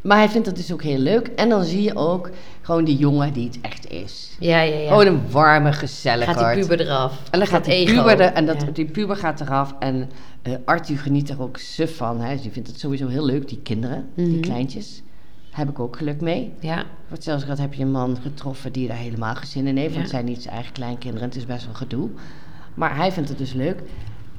Maar 0.00 0.16
hij 0.18 0.28
vindt 0.28 0.46
dat 0.46 0.56
dus 0.56 0.72
ook 0.72 0.82
heel 0.82 0.98
leuk. 0.98 1.26
En 1.26 1.48
dan 1.48 1.64
zie 1.64 1.82
je 1.82 1.96
ook 1.96 2.30
gewoon 2.62 2.84
die 2.84 2.96
jongen 2.96 3.32
die 3.32 3.46
het 3.46 3.58
echt 3.60 3.90
is. 3.90 4.36
Ja, 4.38 4.60
ja, 4.60 4.76
ja. 4.78 4.88
Gewoon 4.88 5.06
een 5.06 5.20
warme, 5.30 5.72
gezellige 5.72 6.32
Gaat 6.32 6.54
die 6.54 6.62
puber 6.66 6.80
eraf. 6.86 7.20
En 7.30 7.38
dan 7.38 7.48
gaat 7.48 7.64
Dat 7.64 7.74
die 7.74 7.86
ego. 7.86 7.96
puber, 7.96 8.20
er, 8.20 8.32
en 8.32 8.46
dat, 8.46 8.60
Ja. 8.62 8.70
die 8.72 8.84
puber 8.84 9.16
gaat 9.16 9.40
eraf. 9.40 9.74
En 9.78 10.10
eh, 10.42 10.52
Arthur 10.64 10.98
geniet 10.98 11.30
er 11.30 11.42
ook 11.42 11.56
suf 11.56 11.96
van. 11.96 12.20
Hè. 12.20 12.32
Dus 12.32 12.42
die 12.42 12.50
vindt 12.50 12.68
het 12.68 12.78
sowieso 12.80 13.06
heel 13.08 13.24
leuk, 13.24 13.48
die 13.48 13.60
kinderen, 13.62 14.08
die 14.14 14.26
Mhm. 14.26 14.40
kleintjes. 14.40 15.02
Heb 15.50 15.68
ik 15.68 15.78
ook 15.78 15.96
geluk 15.96 16.20
mee. 16.20 16.52
Ja, 16.60 16.84
Voor 17.08 17.16
zelfs 17.20 17.42
gehad 17.42 17.58
heb 17.58 17.74
je 17.74 17.82
een 17.82 17.90
man 17.90 18.16
getroffen 18.22 18.72
die 18.72 18.88
daar 18.88 18.96
helemaal 18.96 19.34
geen 19.34 19.46
zin 19.46 19.66
in 19.66 19.76
heeft. 19.76 19.94
Want 19.94 19.96
Ja. 19.96 20.00
het 20.00 20.10
zijn 20.10 20.24
niet 20.24 20.42
zijn 20.42 20.54
eigen 20.54 20.72
kleinkinderen. 20.72 21.28
Het 21.28 21.36
is 21.36 21.46
best 21.46 21.64
wel 21.64 21.74
gedoe. 21.74 22.08
Maar 22.74 22.96
hij 22.96 23.12
vindt 23.12 23.28
het 23.28 23.38
dus 23.38 23.52
leuk. 23.52 23.82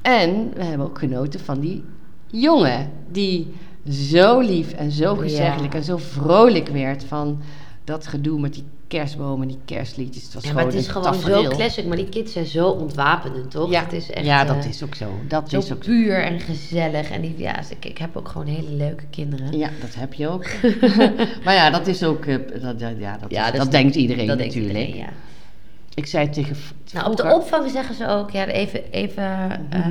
En 0.02 0.50
we 0.54 0.64
hebben 0.64 0.86
ook 0.86 0.98
genoten 0.98 1.40
van 1.40 1.60
die 1.60 1.84
jongen. 2.26 2.90
Die 3.10 3.54
zo 3.90 4.40
lief 4.40 4.72
en 4.72 4.90
zo 4.90 5.14
gezellig 5.16 5.62
Ja. 5.62 5.70
en 5.70 5.84
zo 5.84 5.96
vrolijk 5.96 6.68
werd 6.68 7.04
van 7.04 7.40
dat 7.84 8.06
gedoe 8.06 8.40
met 8.40 8.54
die 8.54 8.64
kerstbomen 8.88 9.42
en 9.42 9.48
die 9.48 9.58
kerstliedjes. 9.76 10.22
Het 10.24 10.34
was 10.34 10.42
ja 10.42 10.48
gewoon 10.48 10.64
maar 10.64 10.72
het 10.74 10.82
is 10.82 10.88
gewoon 10.88 11.14
zo 11.14 11.48
classic. 11.48 11.84
Maar 11.86 11.96
die 11.96 12.08
kids 12.08 12.32
zijn 12.32 12.46
zo 12.46 12.68
ontwapenend, 12.68 13.50
toch? 13.50 13.70
Ja, 13.70 13.82
Het 13.82 13.92
is 13.92 14.10
echt, 14.10 14.26
ja, 14.26 14.44
dat 14.44 14.64
eh, 14.64 14.70
is 14.70 14.82
ook 14.82 14.94
zo. 14.94 15.10
Dat 15.28 15.50
zo 15.50 15.58
is 15.58 15.72
ook 15.72 15.84
zo. 15.84 15.90
puur 15.90 16.24
en 16.24 16.40
gezellig. 16.40 17.10
En 17.10 17.20
die, 17.20 17.34
ja, 17.38 17.60
ik, 17.70 17.84
ik 17.84 17.98
heb 17.98 18.16
ook 18.16 18.28
gewoon 18.28 18.46
hele 18.46 18.70
leuke 18.70 19.04
kinderen. 19.10 19.58
Ja, 19.58 19.70
dat 19.80 19.94
heb 19.94 20.14
je 20.14 20.28
ook. 20.28 20.44
maar 21.44 21.54
ja, 21.54 21.70
dat 21.70 21.86
is 21.86 22.02
ook. 22.02 22.24
eh, 22.26 22.36
dat, 22.62 22.80
ja, 22.98 23.18
dat, 23.20 23.30
Ja, 23.30 23.52
is- 23.52 23.58
dat 23.58 23.70
denkt 23.70 23.94
iedereen 23.94 24.26
dat 24.26 24.38
denkt 24.38 24.54
natuurlijk. 24.54 24.78
iedereen, 24.86 25.04
ja. 25.04 25.12
Ik 25.94 26.06
zei 26.06 26.28
tegen. 26.30 26.56
Nou, 26.92 27.10
op 27.10 27.16
de 27.16 27.34
opvang 27.34 27.70
zeggen 27.70 27.94
ze 27.94 28.08
ook, 28.08 28.30
ja, 28.30 28.46
even, 28.46 28.80
even 28.90 29.50
eh, 29.70 29.86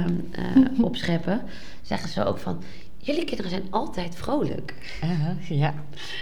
opscheppen, 0.81 1.41
zeggen 1.81 2.10
ze 2.10 2.25
ook 2.25 2.38
van, 2.38 2.63
jullie 3.01 3.25
kinderen 3.25 3.51
zijn 3.51 3.63
altijd 3.70 4.15
vrolijk. 4.15 4.74
Uh-huh, 5.03 5.60
ja. 5.60 5.67
En 5.67 5.75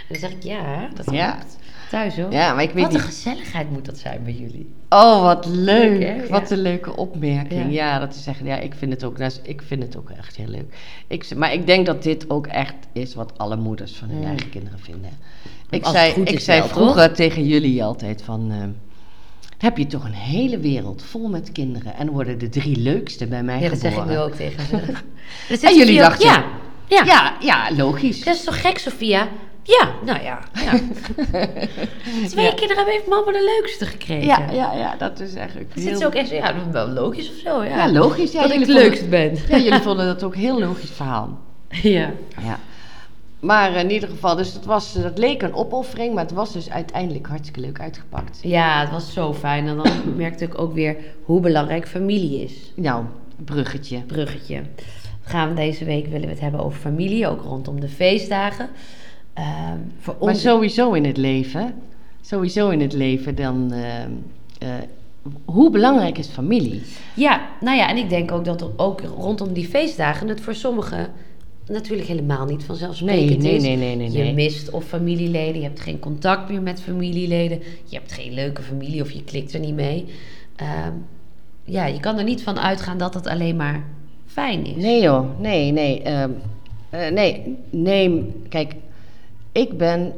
dan 0.08 0.18
zeg 0.18 0.30
ik, 0.30 0.42
ja, 0.42 0.88
dat 0.94 1.10
Ja. 1.10 1.30
klopt. 1.32 1.56
Thuis 1.90 2.16
hoor. 2.16 2.32
ja, 2.32 2.54
maar 2.54 2.62
ik 2.62 2.70
weet 2.70 2.84
Wat 2.84 2.94
een 2.94 3.00
gezelligheid 3.00 3.70
moet 3.70 3.84
dat 3.84 3.98
zijn 3.98 4.22
bij 4.24 4.32
jullie. 4.32 4.72
Oh, 4.88 5.22
wat 5.22 5.46
leuk. 5.46 6.28
Wat 6.28 6.48
Ja. 6.48 6.56
een 6.56 6.62
leuke 6.62 6.96
opmerking. 6.96 7.62
Ja. 7.72 7.92
Ja, 7.92 7.98
dat 7.98 8.14
is 8.14 8.26
echt. 8.26 8.38
Ja, 8.44 8.58
ik 8.58 8.74
vind 8.74 8.92
het 8.92 9.04
ook. 9.04 9.18
nou, 9.18 9.32
Ik 9.42 9.62
vind 9.62 9.82
het 9.82 9.96
ook 9.96 10.10
echt 10.10 10.36
heel 10.36 10.46
leuk. 10.48 10.74
Ik, 11.06 11.36
maar 11.36 11.52
ik 11.52 11.66
denk 11.66 11.86
dat 11.86 12.02
dit 12.02 12.30
ook 12.30 12.46
echt 12.46 12.74
is 12.92 13.14
wat 13.14 13.38
alle 13.38 13.56
moeders 13.56 13.92
van 13.96 14.08
hun 14.08 14.24
eigen 14.24 14.48
kinderen 14.50 14.78
vinden. 14.78 15.10
Ik 15.70 15.86
zei, 15.86 16.12
ik 16.22 16.40
zei 16.40 16.58
wel, 16.58 16.68
vroeger 16.68 17.12
tegen 17.12 17.46
jullie 17.46 17.84
altijd 17.84 18.22
van. 18.22 18.50
eh, 18.50 18.58
heb 19.58 19.76
je 19.78 19.86
toch 19.86 20.04
een 20.04 20.12
hele 20.12 20.58
wereld 20.58 21.02
vol 21.02 21.28
met 21.28 21.52
kinderen 21.52 21.94
en 21.94 22.10
worden 22.10 22.38
de 22.38 22.48
drie 22.48 22.76
leukste 22.76 23.26
bij 23.26 23.42
mij 23.42 23.60
Ja, 23.60 23.68
dat 23.68 23.78
zeg 23.78 23.92
geboren? 23.94 24.12
ik 24.12 24.18
nu 24.18 24.24
ook 24.24 24.34
tegen 24.34 24.66
ze. 24.66 24.92
En 25.66 25.76
jullie 25.76 25.98
dachten, 25.98 26.26
Ja, 26.26 26.44
ja. 26.90 27.04
Ja, 27.04 27.36
ja, 27.40 27.76
logisch. 27.76 28.24
Dat 28.24 28.34
is 28.34 28.44
toch 28.44 28.60
gek, 28.60 28.78
Sofia? 28.78 29.28
Ja, 29.62 29.88
nou 30.04 30.22
ja. 30.22 30.38
ja. 30.54 30.72
Twee 32.28 32.44
Ja. 32.44 32.52
kinderen 32.54 32.86
heeft 32.86 33.06
mama 33.06 33.32
de 33.32 33.58
leukste 33.58 33.86
gekregen. 33.86 34.26
Ja, 34.26 34.50
ja, 34.52 34.72
ja, 34.74 34.94
dat 34.98 35.20
is 35.20 35.34
eigenlijk 35.34 35.74
heel... 35.74 35.82
zit 35.82 35.98
ze 35.98 36.06
ook 36.06 36.14
echt 36.14 36.30
ja, 36.30 36.54
wel 36.72 36.88
logisch 36.88 37.30
of 37.30 37.36
zo. 37.36 37.62
Ja, 37.64 37.76
Ja, 37.76 37.92
logisch. 37.92 38.32
Ja, 38.32 38.42
dat 38.42 38.52
ik 38.52 38.58
het 38.58 38.68
leukst 38.68 39.08
ben. 39.10 39.36
Ja, 39.48 39.58
jullie 39.58 39.80
vonden 39.88 40.06
dat 40.06 40.22
ook 40.22 40.34
een 40.34 40.40
heel 40.40 40.58
logisch 40.60 40.90
verhaal. 40.90 41.38
Ja. 41.68 42.10
Ja. 42.42 42.58
Maar 43.40 43.72
in 43.74 43.90
ieder 43.90 44.08
geval, 44.08 44.36
dus 44.36 44.52
dat, 44.52 44.64
was, 44.64 44.92
dat 44.92 45.18
leek 45.18 45.42
een 45.42 45.54
opoffering, 45.54 46.14
maar 46.14 46.24
het 46.24 46.32
was 46.32 46.52
dus 46.52 46.70
uiteindelijk 46.70 47.26
hartstikke 47.26 47.60
leuk 47.60 47.80
uitgepakt. 47.80 48.38
ja, 48.42 48.80
het 48.80 48.90
was 48.90 49.12
zo 49.12 49.34
fijn. 49.34 49.66
En 49.68 49.76
dan 49.76 49.92
merkte 50.16 50.44
ik 50.44 50.60
ook 50.60 50.74
weer 50.74 50.96
hoe 51.24 51.40
belangrijk 51.40 51.88
familie 51.88 52.42
is. 52.44 52.72
Nou, 52.76 53.04
bruggetje. 53.44 53.98
bruggetje. 54.00 54.62
Gaan 55.30 55.48
we 55.48 55.54
deze 55.54 55.84
week 55.84 56.06
willen 56.06 56.26
we 56.26 56.32
het 56.32 56.40
hebben 56.40 56.60
over 56.64 56.80
familie, 56.80 57.28
ook 57.28 57.42
rondom 57.42 57.80
de 57.80 57.88
feestdagen. 57.88 58.68
Ehm, 59.34 59.78
voor 59.98 60.16
Maar 60.20 60.28
ons 60.28 60.40
sowieso 60.40 60.92
in 60.92 61.04
het 61.04 61.16
leven, 61.16 61.74
sowieso 62.20 62.68
in 62.68 62.80
het 62.80 62.92
leven, 62.92 63.34
dan... 63.34 63.72
ehm, 63.72 64.10
eh, 64.58 64.68
hoe 65.44 65.70
belangrijk 65.70 66.18
is 66.18 66.26
familie? 66.26 66.82
Ja, 67.14 67.40
nou 67.60 67.76
ja, 67.76 67.88
en 67.88 67.96
ik 67.96 68.08
denk 68.08 68.32
ook 68.32 68.44
dat 68.44 68.60
er 68.60 68.70
ook 68.76 69.00
rondom 69.00 69.52
die 69.52 69.66
feestdagen 69.68 70.28
het 70.28 70.40
voor 70.40 70.54
sommigen 70.54 71.08
natuurlijk 71.66 72.08
helemaal 72.08 72.44
niet 72.46 72.64
vanzelfsprekend 72.64 73.28
Nee, 73.28 73.38
nee, 73.38 73.56
is. 73.56 73.62
nee, 73.62 73.76
nee, 73.96 74.08
nee, 74.08 74.26
Je 74.26 74.32
mist 74.34 74.70
of 74.70 74.84
familieleden, 74.84 75.60
je 75.60 75.66
hebt 75.66 75.80
geen 75.80 75.98
contact 75.98 76.50
meer 76.50 76.62
met 76.62 76.82
familieleden, 76.82 77.58
je 77.84 77.96
hebt 77.96 78.12
geen 78.12 78.32
leuke 78.32 78.62
familie 78.62 79.02
of 79.02 79.10
je 79.10 79.24
klikt 79.24 79.52
er 79.52 79.60
niet 79.60 79.74
mee. 79.74 80.04
Ehm, 80.56 80.92
ja, 81.64 81.86
je 81.86 82.00
kan 82.00 82.18
er 82.18 82.24
niet 82.24 82.42
van 82.42 82.58
uitgaan 82.58 82.98
dat 82.98 83.14
het 83.14 83.26
alleen 83.26 83.56
maar 83.56 83.84
fijn 84.40 84.66
is. 84.66 84.76
Nee 84.82 85.02
joh, 85.02 85.40
nee, 85.40 85.72
nee. 85.72 86.02
eh, 86.02 86.24
nee, 87.12 87.56
nee. 87.70 88.32
Kijk, 88.48 88.74
ik 89.52 89.78
ben 89.78 90.12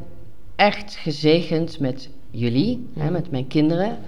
echt 0.57 0.97
gezegend 0.97 1.81
met 1.81 2.09
jullie, 2.31 2.87
hè, 2.95 3.03
Mhm. 3.05 3.13
met 3.13 3.31
mijn 3.31 3.47
kinderen, 3.47 3.99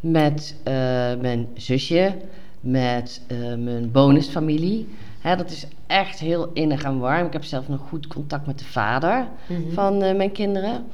met 0.00 0.54
eh, 0.64 0.72
mijn 1.20 1.46
zusje, 1.54 2.14
met 2.60 3.22
eh, 3.26 3.36
mijn 3.58 3.90
bonusfamilie. 3.90 4.86
Hè, 5.20 5.36
dat 5.36 5.50
is 5.50 5.66
echt 5.86 6.20
heel 6.20 6.50
innig 6.52 6.82
en 6.82 6.98
warm. 6.98 7.26
Ik 7.26 7.32
heb 7.32 7.44
zelf 7.44 7.68
nog 7.68 7.80
goed 7.88 8.06
contact 8.06 8.46
met 8.46 8.58
de 8.58 8.64
vader 8.64 9.26
Mhm. 9.48 9.72
van 9.72 9.98
mijn 9.98 10.32
kinderen. 10.32 10.84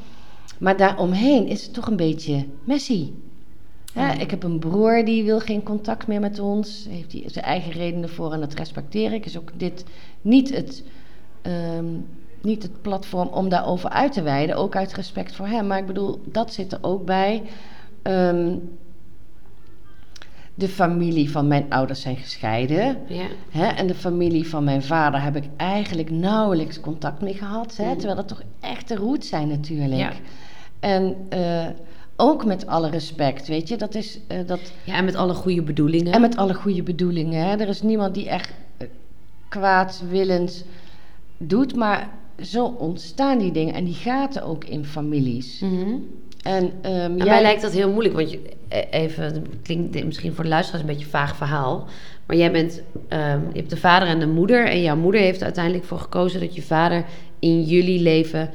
Maar 0.58 0.76
daaromheen 0.76 1.46
is 1.46 1.64
het 1.64 1.74
toch 1.74 1.86
een 1.86 1.96
beetje 1.96 2.44
messy. 2.64 3.10
Hè, 3.94 4.06
Ja. 4.12 4.18
ik 4.20 4.30
heb 4.30 4.42
een 4.42 4.58
broer 4.58 5.04
die 5.04 5.24
wil 5.24 5.40
geen 5.40 5.62
contact 5.62 6.06
meer 6.06 6.20
met 6.20 6.38
ons. 6.38 6.86
Heeft 6.90 7.12
hij 7.12 7.22
zijn 7.26 7.44
eigen 7.44 7.72
redenen 7.72 8.08
voor 8.08 8.32
en 8.32 8.40
dat 8.40 8.54
respecteer 8.54 9.12
ik. 9.12 9.26
Is 9.26 9.38
ook 9.38 9.50
dit 9.56 9.84
niet 10.22 10.54
het, 10.56 10.82
ehm, 11.42 11.84
niet 12.42 12.62
het 12.62 12.82
platform 12.82 13.28
om 13.28 13.48
daarover 13.48 13.90
uit 13.90 14.12
te 14.12 14.22
wijden. 14.22 14.56
Ook 14.56 14.76
uit 14.76 14.94
respect 14.94 15.34
voor 15.34 15.46
hem. 15.46 15.66
Maar 15.66 15.78
ik 15.78 15.86
bedoel, 15.86 16.20
dat 16.24 16.52
zit 16.52 16.72
er 16.72 16.78
ook 16.80 17.04
bij. 17.04 17.42
Ehm, 18.02 18.56
de 20.54 20.68
familie 20.68 21.30
van 21.30 21.46
mijn 21.48 21.66
ouders 21.68 22.00
zijn 22.00 22.16
gescheiden. 22.16 22.96
Ja. 23.08 23.26
Hè, 23.50 23.66
en 23.66 23.86
de 23.86 23.94
familie 23.94 24.48
van 24.48 24.64
mijn 24.64 24.82
vader 24.82 25.22
heb 25.22 25.36
ik 25.36 25.44
eigenlijk 25.56 26.10
nauwelijks 26.10 26.80
contact 26.80 27.20
mee 27.22 27.34
gehad. 27.34 27.76
Hè, 27.76 27.84
Mhm. 27.84 27.92
terwijl 27.94 28.16
dat 28.16 28.28
toch 28.28 28.42
echt 28.60 28.88
de 28.88 28.96
roots 28.96 29.28
zijn 29.28 29.48
natuurlijk. 29.48 30.00
Ja. 30.00 30.10
En 30.80 31.16
eh, 31.28 31.66
ook 32.16 32.44
met 32.44 32.66
alle 32.66 32.90
respect, 32.90 33.46
weet 33.48 33.68
je. 33.68 33.76
Dat 33.76 33.94
is, 33.94 34.18
eh, 34.26 34.38
dat, 34.46 34.60
ja, 34.84 34.94
en 34.94 35.04
met 35.04 35.14
alle 35.14 35.34
goede 35.34 35.62
bedoelingen. 35.62 36.12
en 36.12 36.20
met 36.20 36.36
alle 36.36 36.54
goede 36.54 36.82
bedoelingen. 36.82 37.44
Hè. 37.46 37.56
Er 37.56 37.68
is 37.68 37.82
niemand 37.82 38.14
die 38.14 38.28
echt 38.28 38.52
eh, 38.76 38.86
kwaadwillend 39.48 40.64
doet. 41.38 41.76
Maar 41.76 42.08
zo 42.42 42.64
ontstaan 42.78 43.38
die 43.38 43.52
dingen. 43.52 43.74
En 43.74 43.84
die 43.84 43.94
gaten 43.94 44.42
ook 44.42 44.64
in 44.64 44.84
families. 44.84 45.60
Mhm. 45.60 45.90
En, 46.42 46.72
En 46.82 47.16
jij- 47.16 47.26
mij 47.26 47.42
lijkt 47.42 47.62
dat 47.62 47.72
heel 47.72 47.90
moeilijk, 47.90 48.14
want 48.14 48.30
je, 48.30 48.40
eh, 48.68 48.80
even, 49.02 49.24
het 49.24 49.40
klinkt 49.62 50.04
misschien 50.04 50.32
voor 50.34 50.44
de 50.44 50.50
luisteraars 50.50 50.82
een 50.82 50.88
beetje 50.90 51.04
een 51.04 51.10
vaag 51.10 51.36
verhaal. 51.36 51.86
Maar 52.26 52.36
jij 52.36 52.50
bent, 52.52 52.82
ehm, 53.08 53.40
je 53.52 53.58
hebt 53.58 53.70
de 53.70 53.76
vader 53.76 54.08
en 54.08 54.18
de 54.18 54.26
moeder. 54.26 54.66
En 54.68 54.82
jouw 54.82 54.96
moeder 54.96 55.20
heeft 55.20 55.38
er 55.38 55.44
uiteindelijk 55.44 55.84
voor 55.84 55.98
gekozen 55.98 56.40
dat 56.40 56.54
je 56.54 56.62
vader 56.62 57.04
in 57.38 57.62
jullie 57.62 58.00
leven 58.00 58.50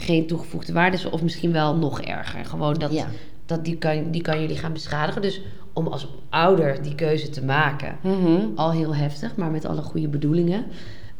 geen 0.00 0.26
toegevoegde 0.26 0.72
waarde 0.72 0.96
is. 0.96 1.04
Of 1.04 1.22
misschien 1.22 1.52
wel 1.52 1.76
nog 1.76 2.00
erger. 2.00 2.44
Gewoon 2.44 2.74
dat, 2.74 2.92
Ja. 2.92 3.06
dat 3.46 3.64
die, 3.64 3.76
kan, 3.76 4.10
die 4.10 4.22
kan 4.22 4.40
jullie 4.40 4.56
gaan 4.56 4.72
beschadigen. 4.72 5.22
Dus 5.22 5.40
om 5.72 5.86
als 5.86 6.08
ouder 6.30 6.82
die 6.82 6.94
keuze 6.94 7.28
te 7.28 7.44
maken, 7.44 7.96
Mhm. 8.02 8.40
al 8.54 8.72
heel 8.72 8.94
heftig, 8.94 9.36
maar 9.36 9.50
met 9.50 9.64
alle 9.64 9.82
goede 9.82 10.08
bedoelingen. 10.08 10.64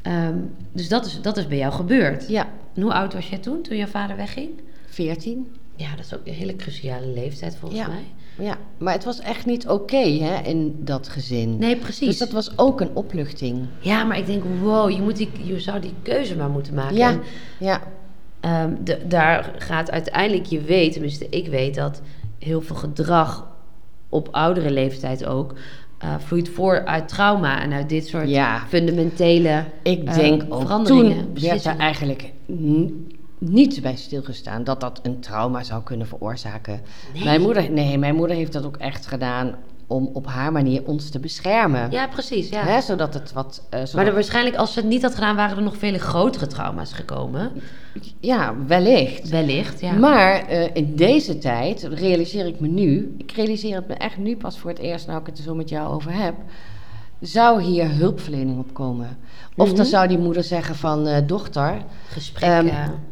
Ehm, 0.02 0.34
dus 0.72 0.88
dat 0.88 1.06
is, 1.06 1.20
dat 1.22 1.36
is 1.36 1.46
bij 1.46 1.58
jou 1.58 1.72
gebeurd. 1.72 2.28
Ja, 2.28 2.46
En 2.74 2.82
hoe 2.82 2.92
oud 2.92 3.12
was 3.14 3.28
jij 3.28 3.38
toen, 3.38 3.62
toen 3.62 3.76
jouw 3.76 3.86
vader 3.86 4.16
wegging? 4.16 4.48
14. 4.86 5.46
Ja, 5.76 5.96
dat 5.96 6.04
is 6.04 6.14
ook 6.14 6.26
een 6.26 6.32
hele 6.32 6.56
cruciale 6.56 7.06
leeftijd 7.06 7.56
volgens 7.56 7.80
Ja. 7.80 7.86
mij. 7.88 8.04
Ja, 8.46 8.56
maar 8.78 8.92
het 8.92 9.04
was 9.04 9.20
echt 9.20 9.46
niet 9.46 9.68
oké 9.68 9.96
hè, 9.96 10.42
in 10.42 10.76
dat 10.78 11.08
gezin. 11.08 11.56
Nee, 11.58 11.76
precies. 11.76 12.06
Dus 12.06 12.18
dat 12.18 12.30
was 12.30 12.58
ook 12.58 12.80
een 12.80 12.90
opluchting. 12.94 13.58
Ja, 13.80 14.04
maar 14.04 14.18
ik 14.18 14.26
denk, 14.26 14.42
wow, 14.60 14.90
je, 14.90 15.00
moet 15.02 15.16
die, 15.16 15.30
je 15.42 15.60
zou 15.60 15.80
die 15.80 15.94
keuze 16.02 16.36
maar 16.36 16.48
moeten 16.50 16.74
maken. 16.74 16.96
Ja, 16.96 17.10
En, 17.10 17.20
ja, 17.58 17.82
ehm, 18.40 18.74
de, 18.84 18.98
daar 19.06 19.52
gaat 19.58 19.90
uiteindelijk, 19.90 20.46
je 20.46 20.60
weet, 20.60 20.92
tenminste 20.92 21.26
ik 21.28 21.48
weet 21.48 21.74
dat 21.74 22.02
heel 22.38 22.60
veel 22.60 22.76
gedrag 22.76 23.48
op 24.08 24.28
oudere 24.30 24.70
leeftijd 24.70 25.26
ook 25.26 25.54
eh, 25.98 26.14
vloeit 26.18 26.48
voor 26.48 26.84
uit 26.84 27.08
trauma 27.08 27.62
en 27.62 27.72
uit 27.72 27.88
dit 27.88 28.06
soort 28.06 28.28
Ja. 28.28 28.64
fundamentele 28.68 29.64
ik 29.82 30.04
eh, 30.04 30.14
denk 30.14 30.42
ook 30.48 30.60
veranderingen, 30.60 31.32
toen 31.34 31.42
werd 31.42 31.64
er 31.64 31.76
eigenlijk 31.76 32.32
niet 33.38 33.82
bij 33.82 33.96
stilgestaan 33.96 34.64
dat 34.64 34.80
dat 34.80 35.00
een 35.02 35.20
trauma 35.20 35.62
zou 35.62 35.82
kunnen 35.82 36.06
veroorzaken. 36.06 36.80
Mijn 37.24 37.40
moeder, 37.40 37.70
nee, 37.70 37.98
mijn 37.98 38.14
moeder 38.14 38.36
heeft 38.36 38.52
dat 38.52 38.64
ook 38.64 38.76
echt 38.76 39.06
gedaan 39.06 39.54
om 39.90 40.10
op 40.12 40.26
haar 40.26 40.52
manier 40.52 40.82
ons 40.86 41.10
te 41.10 41.18
beschermen. 41.18 41.90
Ja, 41.90 42.06
precies. 42.06 42.48
Ja. 42.48 42.64
Hè, 42.64 42.80
zodat 42.80 43.14
het 43.14 43.32
wat... 43.32 43.62
eh, 43.70 43.78
zodat- 43.78 43.92
Maar 43.94 44.06
er, 44.06 44.12
waarschijnlijk, 44.14 44.56
als 44.56 44.72
ze 44.72 44.78
het 44.80 44.88
niet 44.88 45.02
had 45.02 45.14
gedaan, 45.14 45.36
waren 45.36 45.56
er 45.56 45.62
nog 45.62 45.76
vele 45.76 45.98
grotere 45.98 46.46
trauma's 46.46 46.92
gekomen. 46.92 47.52
Ja, 48.20 48.54
wellicht. 48.66 49.28
Wellicht, 49.28 49.80
ja. 49.80 49.92
Maar 49.92 50.48
eh, 50.48 50.68
in 50.72 50.96
deze 50.96 51.38
tijd 51.38 51.82
realiseer 51.82 52.46
ik 52.46 52.60
me 52.60 52.68
nu, 52.68 53.14
ik 53.18 53.32
realiseer 53.32 53.74
het 53.74 53.88
me 53.88 53.94
echt 53.94 54.16
nu 54.16 54.36
pas 54.36 54.58
voor 54.58 54.70
het 54.70 54.78
eerst, 54.78 55.06
nou 55.06 55.20
ik 55.20 55.26
het 55.26 55.38
er 55.38 55.44
zo 55.44 55.54
met 55.54 55.68
jou 55.68 55.94
over 55.94 56.12
heb, 56.12 56.34
zou 57.20 57.62
hier 57.62 57.90
hulpverlening 57.90 58.58
op 58.58 58.74
komen. 58.74 59.18
Of 59.56 59.68
dan 59.68 59.76
Mhm. 59.76 59.84
zou 59.88 60.08
die 60.08 60.18
moeder 60.18 60.44
zeggen 60.44 60.74
van, 60.74 61.06
eh, 61.06 61.26
dochter, 61.26 61.82
ehm, 62.40 62.68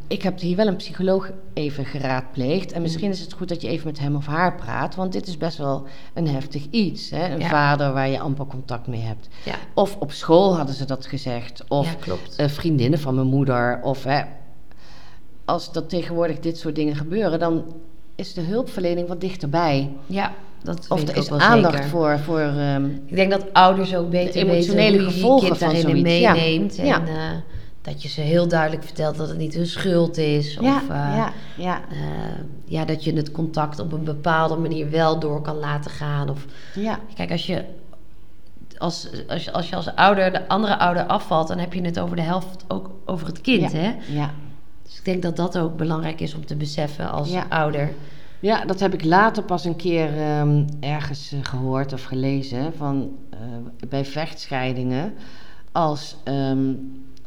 ik 0.07 0.21
heb 0.21 0.39
hier 0.39 0.55
wel 0.55 0.67
een 0.67 0.75
psycholoog 0.75 1.31
even 1.53 1.85
geraadpleegd 1.85 2.71
en 2.71 2.81
misschien 2.81 3.09
is 3.09 3.19
het 3.19 3.33
goed 3.33 3.49
dat 3.49 3.61
je 3.61 3.67
even 3.67 3.87
met 3.87 3.99
hem 3.99 4.15
of 4.15 4.25
haar 4.25 4.55
praat, 4.55 4.95
want 4.95 5.11
dit 5.11 5.27
is 5.27 5.37
best 5.37 5.57
wel 5.57 5.87
een 6.13 6.27
heftig 6.27 6.65
iets. 6.69 7.09
Hè? 7.09 7.33
Een 7.33 7.39
Ja. 7.39 7.47
vader 7.49 7.93
waar 7.93 8.09
je 8.09 8.19
amper 8.19 8.45
contact 8.45 8.87
mee 8.87 9.01
hebt. 9.01 9.27
ja. 9.45 9.55
Of 9.73 9.95
op 9.99 10.11
school 10.11 10.55
hadden 10.57 10.75
ze 10.75 10.85
dat 10.85 11.05
gezegd. 11.05 11.63
Of 11.67 11.95
ja, 12.05 12.13
eh, 12.37 12.47
vriendinnen 12.49 12.99
van 12.99 13.15
mijn 13.15 13.27
moeder. 13.27 13.79
Of 13.83 14.03
hè, 14.03 14.21
als 15.45 15.71
dat 15.71 15.89
tegenwoordig 15.89 16.39
dit 16.39 16.57
soort 16.57 16.75
dingen 16.75 16.95
gebeuren, 16.95 17.39
dan 17.39 17.63
is 18.15 18.33
de 18.33 18.41
hulpverlening 18.41 19.07
wat 19.07 19.21
dichterbij. 19.21 19.89
ja, 20.05 20.33
dat 20.63 20.85
Of 20.89 21.07
er 21.07 21.17
is 21.17 21.31
aandacht 21.31 21.73
zeker. 21.75 21.89
voor. 21.89 22.19
voor 22.19 22.39
ehm, 22.39 22.85
Ik 23.05 23.15
denk 23.15 23.31
dat 23.31 23.53
ouders 23.53 23.95
ook 23.95 24.09
beter 24.09 24.33
De 24.33 24.39
emotionele 24.51 24.91
weten 24.91 25.03
hoe 25.03 25.07
je 25.07 25.13
gevolgen 25.13 25.47
kind 25.47 25.81
van 25.81 25.97
ja. 26.19 26.33
meeneemt. 26.33 26.77
En 26.77 26.85
Ja. 26.85 27.01
eh, 27.07 27.13
dat 27.81 28.01
je 28.03 28.09
ze 28.09 28.21
heel 28.21 28.47
duidelijk 28.47 28.83
vertelt 28.83 29.17
dat 29.17 29.27
het 29.29 29.37
niet 29.37 29.53
hun 29.53 29.67
schuld 29.67 30.17
is. 30.17 30.57
Of 30.57 30.65
ja, 30.65 30.81
eh, 30.81 31.15
ja, 31.17 31.33
ja, 31.57 31.81
eh, 31.91 31.97
ja, 32.65 32.85
dat 32.85 33.03
je 33.03 33.13
het 33.13 33.31
contact 33.31 33.79
op 33.79 33.91
een 33.91 34.03
bepaalde 34.03 34.55
manier 34.55 34.89
wel 34.89 35.19
door 35.19 35.41
kan 35.41 35.55
laten 35.55 35.91
gaan. 35.91 36.29
Of, 36.29 36.45
ja, 36.75 36.99
kijk, 37.15 37.31
als 37.31 37.45
je 37.45 37.63
als, 38.77 39.07
als, 39.27 39.43
je, 39.43 39.51
als 39.51 39.69
je 39.69 39.75
als 39.75 39.95
ouder 39.95 40.31
de 40.31 40.47
andere 40.47 40.77
ouder 40.77 41.03
afvalt, 41.05 41.47
dan 41.47 41.57
heb 41.57 41.73
je 41.73 41.81
het 41.81 41.99
over 41.99 42.15
de 42.15 42.21
helft 42.21 42.65
ook 42.67 42.89
over 43.05 43.27
het 43.27 43.41
kind. 43.41 43.71
Ja. 43.71 43.77
Hè? 43.77 43.93
ja. 44.07 44.31
Dus 44.83 44.97
ik 44.97 45.05
denk 45.05 45.21
dat 45.21 45.35
dat 45.35 45.57
ook 45.57 45.77
belangrijk 45.77 46.19
is 46.19 46.35
om 46.35 46.45
te 46.45 46.55
beseffen 46.55 47.11
als 47.11 47.29
Ja. 47.31 47.45
ouder. 47.49 47.91
Ja, 48.39 48.65
dat 48.65 48.79
heb 48.79 48.93
ik 48.93 49.03
later 49.03 49.43
pas 49.43 49.65
een 49.65 49.75
keer 49.75 50.17
ehm, 50.17 50.67
ergens 50.79 51.31
eh, 51.31 51.39
gehoord 51.43 51.93
of 51.93 52.03
gelezen. 52.03 52.73
Van, 52.73 53.17
eh, 53.29 53.39
bij 53.89 54.05
vechtscheidingen. 54.05 55.13
Als, 55.71 56.15
ehm, 56.23 56.73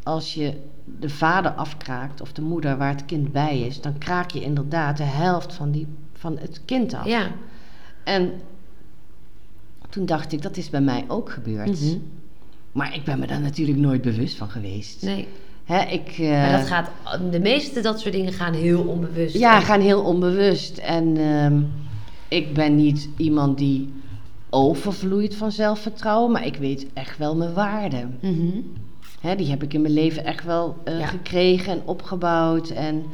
als 0.02 0.34
je 0.34 0.60
de 0.84 1.08
vader 1.08 1.50
afkraakt 1.50 2.20
of 2.20 2.32
de 2.32 2.42
moeder 2.42 2.76
waar 2.76 2.90
het 2.90 3.04
kind 3.04 3.32
bij 3.32 3.60
is, 3.60 3.80
dan 3.80 3.98
kraak 3.98 4.30
je 4.30 4.42
inderdaad 4.42 4.96
de 4.96 5.02
helft 5.02 5.54
van, 5.54 5.70
die, 5.70 5.86
van 6.12 6.38
het 6.38 6.60
kind 6.64 6.94
af. 6.94 7.06
Ja. 7.06 7.30
En 8.04 8.32
toen 9.88 10.06
dacht 10.06 10.32
ik, 10.32 10.42
dat 10.42 10.56
is 10.56 10.70
bij 10.70 10.80
mij 10.80 11.04
ook 11.08 11.30
gebeurd. 11.30 11.80
Mhm. 11.80 11.98
Maar 12.72 12.94
ik 12.94 13.04
ben 13.04 13.18
me 13.18 13.26
daar 13.26 13.40
natuurlijk 13.40 13.78
nooit 13.78 14.02
bewust 14.02 14.36
van 14.36 14.50
geweest. 14.50 15.02
Nee. 15.02 15.28
Hè, 15.64 15.80
ik, 15.82 16.08
eh, 16.18 16.28
Maar 16.30 16.58
dat 16.58 16.66
gaat, 16.66 16.90
de 17.30 17.40
meeste 17.40 17.80
dat 17.80 18.00
soort 18.00 18.14
dingen 18.14 18.32
gaan 18.32 18.54
heel 18.54 18.82
onbewust. 18.82 19.34
Ja, 19.38 19.60
gaan 19.60 19.80
heel 19.80 20.02
onbewust. 20.02 20.78
En 20.78 21.16
ehm, 21.16 21.60
ik 22.28 22.54
ben 22.54 22.76
niet 22.76 23.08
iemand 23.16 23.58
die 23.58 23.92
overvloeit 24.50 25.34
van 25.34 25.52
zelfvertrouwen, 25.52 26.32
maar 26.32 26.46
ik 26.46 26.56
weet 26.56 26.86
echt 26.94 27.18
wel 27.18 27.36
mijn 27.36 27.52
waarde. 27.54 28.06
Mhm. 28.20 28.60
Hè, 29.20 29.36
die 29.36 29.50
heb 29.50 29.62
ik 29.62 29.74
in 29.74 29.80
mijn 29.80 29.94
leven 29.94 30.24
echt 30.24 30.44
wel 30.44 30.76
eh, 30.84 30.98
Ja. 30.98 31.06
gekregen 31.06 31.72
en 31.72 31.82
opgebouwd. 31.84 32.68
En 32.68 33.04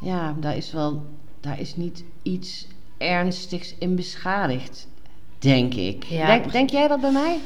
ja, 0.00 0.34
daar 0.40 0.56
is 0.56 0.72
wel, 0.72 1.02
daar 1.40 1.60
is 1.60 1.76
niet 1.76 2.04
iets 2.22 2.66
ernstigs 2.98 3.74
in 3.78 3.96
beschadigd, 3.96 4.88
denk 5.38 5.74
ik. 5.74 6.04
Ja, 6.04 6.38
denk 6.38 6.70
jij 6.70 6.88
dat 6.88 7.00
bij 7.00 7.12
mij? 7.12 7.38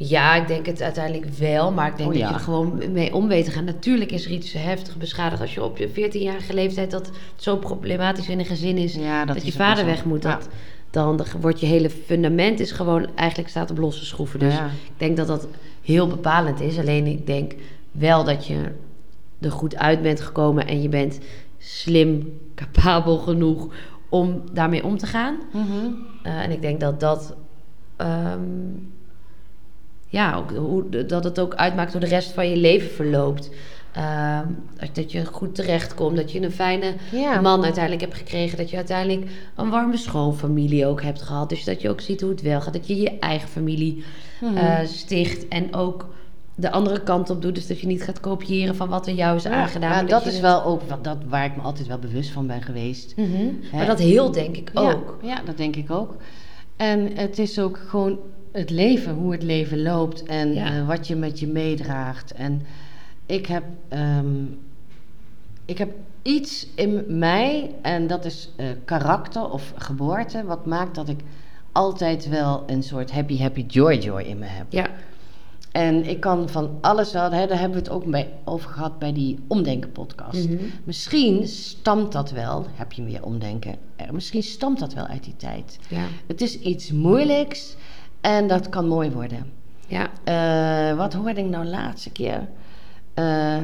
Ja, 0.00 0.34
ik 0.34 0.46
denk 0.46 0.66
het 0.66 0.82
uiteindelijk 0.82 1.26
wel, 1.38 1.72
maar 1.72 1.88
ik 1.88 1.96
denk 1.96 2.08
Oh, 2.08 2.14
dat 2.14 2.22
ja. 2.22 2.28
je 2.28 2.34
er 2.34 2.40
gewoon 2.40 2.92
mee 2.92 3.14
om 3.14 3.28
weet 3.28 3.44
te 3.44 3.50
gaan. 3.50 3.64
Natuurlijk 3.64 4.12
is 4.12 4.24
er 4.24 4.30
iets 4.30 4.52
heftig 4.52 4.96
beschadigd 4.96 5.40
als 5.40 5.54
je 5.54 5.62
op 5.64 5.78
je 5.78 5.88
14-jarige 5.88 6.54
leeftijd 6.54 6.90
dat 6.90 7.10
zo 7.36 7.56
problematisch 7.56 8.28
in 8.28 8.38
een 8.38 8.44
gezin 8.46 8.76
is 8.76 8.94
Ja, 8.94 9.24
dat, 9.24 9.34
dat 9.34 9.44
je 9.44 9.50
is 9.50 9.56
vader 9.56 9.84
weg 9.84 10.04
moet. 10.04 10.22
Ja. 10.22 10.30
Dat, 10.34 10.48
dan 10.90 11.20
wordt 11.40 11.60
je 11.60 11.66
hele 11.66 11.90
fundament 11.90 12.60
is 12.60 12.70
gewoon 12.72 13.06
eigenlijk 13.14 13.48
staat 13.50 13.70
op 13.70 13.78
losse 13.78 14.04
schroeven. 14.04 14.38
Dus 14.38 14.54
ik 14.54 14.92
denk 14.96 15.16
dat 15.16 15.26
dat 15.26 15.48
heel 15.82 16.06
bepalend 16.06 16.60
is. 16.60 16.78
Alleen 16.78 17.06
ik 17.06 17.26
denk 17.26 17.54
wel 17.90 18.24
dat 18.24 18.46
je 18.46 18.72
er 19.40 19.52
goed 19.52 19.76
uit 19.76 20.02
bent 20.02 20.20
gekomen 20.20 20.66
en 20.66 20.82
je 20.82 20.88
bent 20.88 21.18
slim, 21.58 22.38
capabel 22.54 23.16
genoeg 23.18 23.68
om 24.08 24.42
daarmee 24.52 24.84
om 24.84 24.98
te 24.98 25.06
gaan. 25.06 25.38
Mhm. 25.52 25.66
Eh, 26.22 26.42
en 26.42 26.50
ik 26.50 26.60
denk 26.62 26.80
dat 26.80 27.00
dat. 27.00 27.34
ehm, 27.96 28.40
ja, 30.08 30.34
ook, 30.36 30.50
hoe, 30.56 31.06
dat 31.06 31.24
het 31.24 31.38
ook 31.40 31.54
uitmaakt 31.54 31.92
hoe 31.92 32.00
de 32.00 32.06
rest 32.06 32.30
van 32.32 32.48
je 32.50 32.56
leven 32.56 32.90
verloopt. 32.90 33.50
Ehm, 33.92 34.46
dat- 34.92 35.12
je 35.12 35.24
goed 35.24 35.54
terechtkomt, 35.54 36.16
dat 36.16 36.32
je 36.32 36.42
een 36.42 36.52
fijne 36.52 36.92
Ja. 37.12 37.40
man 37.40 37.64
uiteindelijk 37.64 38.02
hebt 38.02 38.14
gekregen. 38.16 38.56
Dat 38.58 38.70
je 38.70 38.76
uiteindelijk 38.76 39.30
een 39.56 39.70
warme 39.70 39.96
schoonfamilie 39.96 40.86
ook 40.86 41.02
hebt 41.02 41.22
gehad. 41.22 41.48
Dus 41.48 41.64
dat 41.64 41.80
je 41.82 41.88
ook 41.90 42.00
ziet 42.00 42.20
hoe 42.20 42.30
het 42.30 42.42
wel 42.42 42.60
gaat. 42.60 42.72
Dat 42.72 42.86
je 42.86 42.96
je 43.00 43.18
eigen 43.18 43.48
familie 43.48 44.04
Mhm. 44.40 44.56
eh, 44.56 44.78
sticht 44.86 45.48
en 45.48 45.74
ook 45.74 46.08
de 46.54 46.70
andere 46.70 47.02
kant 47.02 47.30
op 47.30 47.42
doet. 47.42 47.54
Dus 47.54 47.66
dat 47.66 47.80
je 47.80 47.86
niet 47.86 48.02
gaat 48.02 48.20
kopiëren 48.20 48.76
van 48.76 48.88
wat 48.88 49.06
er 49.06 49.14
jou 49.14 49.36
is 49.36 49.42
Ja, 49.42 49.50
aangedaan. 49.50 49.90
maar 49.90 50.06
dat 50.06 50.26
is 50.26 50.40
wel 50.40 50.64
ook 50.64 50.82
wat, 50.88 51.04
dat, 51.04 51.16
waar 51.28 51.44
ik 51.44 51.56
me 51.56 51.62
altijd 51.62 51.88
wel 51.88 51.98
bewust 51.98 52.30
van 52.30 52.46
ben 52.46 52.62
geweest. 52.62 53.14
Hè? 53.16 53.52
Maar 53.76 53.86
dat 53.86 53.98
heel 53.98 54.30
denk 54.32 54.56
ik 54.56 54.70
Ja, 54.74 54.80
ook. 54.92 55.18
Ja, 55.22 55.40
dat 55.44 55.56
denk 55.56 55.76
ik 55.76 55.90
ook. 55.90 56.14
En 56.76 57.10
het 57.16 57.38
is 57.38 57.58
ook 57.58 57.78
gewoon 57.88 58.18
het 58.52 58.70
leven, 58.70 59.14
hoe 59.14 59.32
het 59.32 59.42
leven 59.42 59.82
loopt 59.82 60.22
en 60.22 60.54
Ja. 60.54 60.66
eh, 60.76 60.86
wat 60.86 61.06
je 61.06 61.16
met 61.16 61.38
je 61.38 61.46
meedraagt. 61.46 62.32
En 62.32 62.62
ik 63.26 63.46
heb, 63.46 63.64
ehm, 63.88 64.44
ik 65.64 65.78
heb 65.78 65.90
iets 66.22 66.66
in 66.74 67.04
mij, 67.18 67.70
en 67.82 68.06
dat 68.06 68.24
is 68.24 68.50
eh, 68.56 68.66
karakter 68.84 69.50
of 69.50 69.72
geboorte, 69.76 70.44
wat 70.44 70.66
maakt 70.66 70.94
dat 70.94 71.08
ik 71.08 71.20
altijd 71.72 72.28
wel 72.28 72.62
een 72.66 72.82
soort 72.82 73.10
happy, 73.12 73.38
happy, 73.38 73.64
joy, 73.68 73.94
joy 73.98 74.22
in 74.22 74.38
me 74.38 74.46
heb. 74.46 74.66
Ja. 74.68 74.86
En 75.72 76.08
ik 76.08 76.20
kan 76.20 76.48
van 76.48 76.70
alles 76.80 77.12
wel, 77.12 77.30
hè, 77.30 77.46
daar 77.46 77.58
hebben 77.58 77.78
we 77.78 77.84
het 77.84 77.92
ook 77.94 78.04
bij, 78.04 78.28
over 78.44 78.70
gehad 78.70 78.98
bij 78.98 79.12
die 79.12 79.38
Omdenken 79.46 79.92
podcast. 79.92 80.48
Mhm. 80.48 80.62
Misschien 80.84 81.46
stamt 81.48 82.12
dat 82.12 82.30
wel, 82.30 82.66
heb 82.72 82.92
je 82.92 83.02
meer 83.02 83.24
omdenken, 83.24 83.74
misschien 84.12 84.42
stamt 84.42 84.78
dat 84.78 84.94
wel 84.94 85.06
uit 85.06 85.24
die 85.24 85.36
tijd. 85.36 85.78
Ja. 85.88 86.04
Het 86.26 86.40
is 86.40 86.58
iets 86.58 86.92
moeilijks 86.92 87.76
en 88.20 88.46
dat 88.46 88.68
kan 88.68 88.86
mooi 88.88 89.10
worden. 89.10 89.52
Ja. 89.86 90.08
Eh, 90.24 90.96
wat 90.96 91.12
hoorde 91.14 91.40
ik 91.40 91.48
nou 91.48 91.64
laatste 91.64 92.10
keer? 92.10 92.48
Eh, 93.14 93.56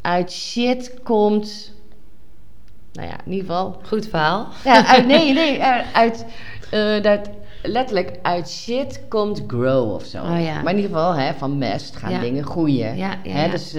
uit 0.00 0.32
shit 0.32 0.94
komt. 1.02 1.72
Nou 2.92 3.08
ja, 3.08 3.14
in 3.24 3.32
ieder 3.32 3.46
geval. 3.46 3.80
Goed 3.82 4.06
verhaal. 4.08 4.48
Ja, 4.64 4.86
uit, 4.86 5.06
nee, 5.06 5.32
nee, 5.42 5.62
uit. 5.92 6.26
eh, 6.70 7.02
dat, 7.02 7.30
letterlijk 7.62 8.18
uit 8.22 8.50
shit 8.50 9.00
komt 9.08 9.42
grow 9.46 9.92
of 9.94 10.04
zo. 10.04 10.22
Oh 10.22 10.40
ja. 10.42 10.62
Maar 10.62 10.72
in 10.72 10.80
ieder 10.80 10.90
geval, 10.96 11.14
hè, 11.14 11.34
van 11.34 11.58
mest 11.58 11.96
gaan 11.96 12.10
Ja. 12.12 12.20
dingen 12.20 12.44
groeien. 12.44 12.96
Ja, 12.96 13.14
ja, 13.22 13.30
Hè. 13.32 13.50
Dus, 13.50 13.74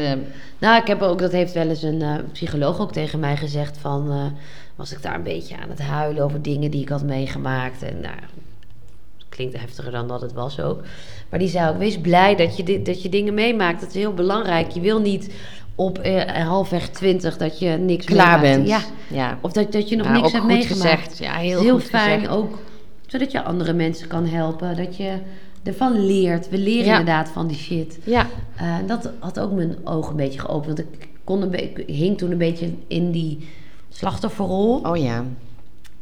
Nou, 0.59 0.81
ik 0.81 0.87
heb 0.87 1.01
ook, 1.01 1.19
dat 1.19 1.31
heeft 1.31 1.53
wel 1.53 1.69
eens 1.69 1.81
een 1.83 2.03
psycholoog 2.31 2.79
ook 2.79 2.91
tegen 2.91 3.19
mij 3.19 3.37
gezegd 3.37 3.77
van, 3.77 4.31
was 4.75 4.91
ik 4.91 5.01
daar 5.01 5.15
een 5.15 5.23
beetje 5.23 5.57
aan 5.57 5.69
het 5.69 5.81
huilen 5.81 6.23
over 6.23 6.41
dingen 6.41 6.71
die 6.71 6.81
ik 6.81 6.89
had 6.89 7.03
meegemaakt. 7.03 7.81
En 7.83 7.99
nou, 8.01 8.15
klinkt 9.35 9.59
heftiger 9.59 9.91
dan 9.91 10.07
dat 10.07 10.21
het 10.21 10.33
was 10.33 10.59
ook. 10.59 10.81
Maar 11.29 11.39
die 11.39 11.47
zei 11.49 11.69
ook, 11.69 11.77
wees 11.77 11.97
blij 11.97 12.35
dat 12.35 12.57
je, 12.57 12.63
dit, 12.63 12.85
dat 12.85 13.01
je 13.01 13.09
dingen 13.09 13.33
meemaakt. 13.33 13.79
Dat 13.79 13.89
is 13.89 13.95
heel 13.95 14.13
belangrijk. 14.13 14.71
Je 14.71 14.79
wil 14.81 14.99
niet 14.99 15.33
op 15.75 15.97
eh, 15.97 16.47
halfweg 16.47 16.89
twintig 16.89 17.37
dat 17.37 17.59
je 17.59 17.69
niks 17.69 18.05
klaar 18.05 18.39
meemaakt. 18.39 18.55
bent. 18.57 18.67
Ja, 18.67 19.15
ja. 19.17 19.37
of 19.41 19.51
dat, 19.51 19.71
dat 19.71 19.89
je 19.89 19.95
nog 19.95 20.07
Ja, 20.07 20.13
niks 20.13 20.31
hebt 20.31 20.45
meegemaakt. 20.45 20.91
gezegd. 21.01 21.17
Ja, 21.17 21.33
heel 21.33 21.61
heel 21.61 21.73
goed 21.73 21.83
fijn 21.83 22.19
gezegd. 22.19 22.33
ook, 22.37 22.59
zodat 23.07 23.31
je 23.31 23.43
andere 23.43 23.73
mensen 23.73 24.07
kan 24.07 24.25
helpen. 24.25 24.75
Dat 24.77 24.97
je 24.97 25.17
ervan 25.63 26.05
leert. 26.05 26.49
We 26.49 26.57
leren 26.57 26.85
Ja. 26.85 26.99
inderdaad 26.99 27.29
van 27.29 27.47
die 27.47 27.57
shit. 27.57 27.99
Ja, 28.03 28.27
Eh, 28.55 28.75
dat 28.87 29.09
had 29.19 29.39
ook 29.39 29.51
mijn 29.51 29.75
ogen 29.83 30.11
een 30.11 30.17
beetje 30.17 30.39
geopend. 30.39 30.65
Want 30.77 30.79
ik, 30.93 31.07
kon 31.23 31.41
een 31.41 31.53
ik 31.63 31.83
hing 31.87 32.17
toen 32.17 32.31
een 32.31 32.37
beetje 32.37 32.73
in 32.87 33.11
die 33.11 33.47
slachtofferrol. 33.89 34.79
oh 34.83 34.97
ja. 34.97 35.25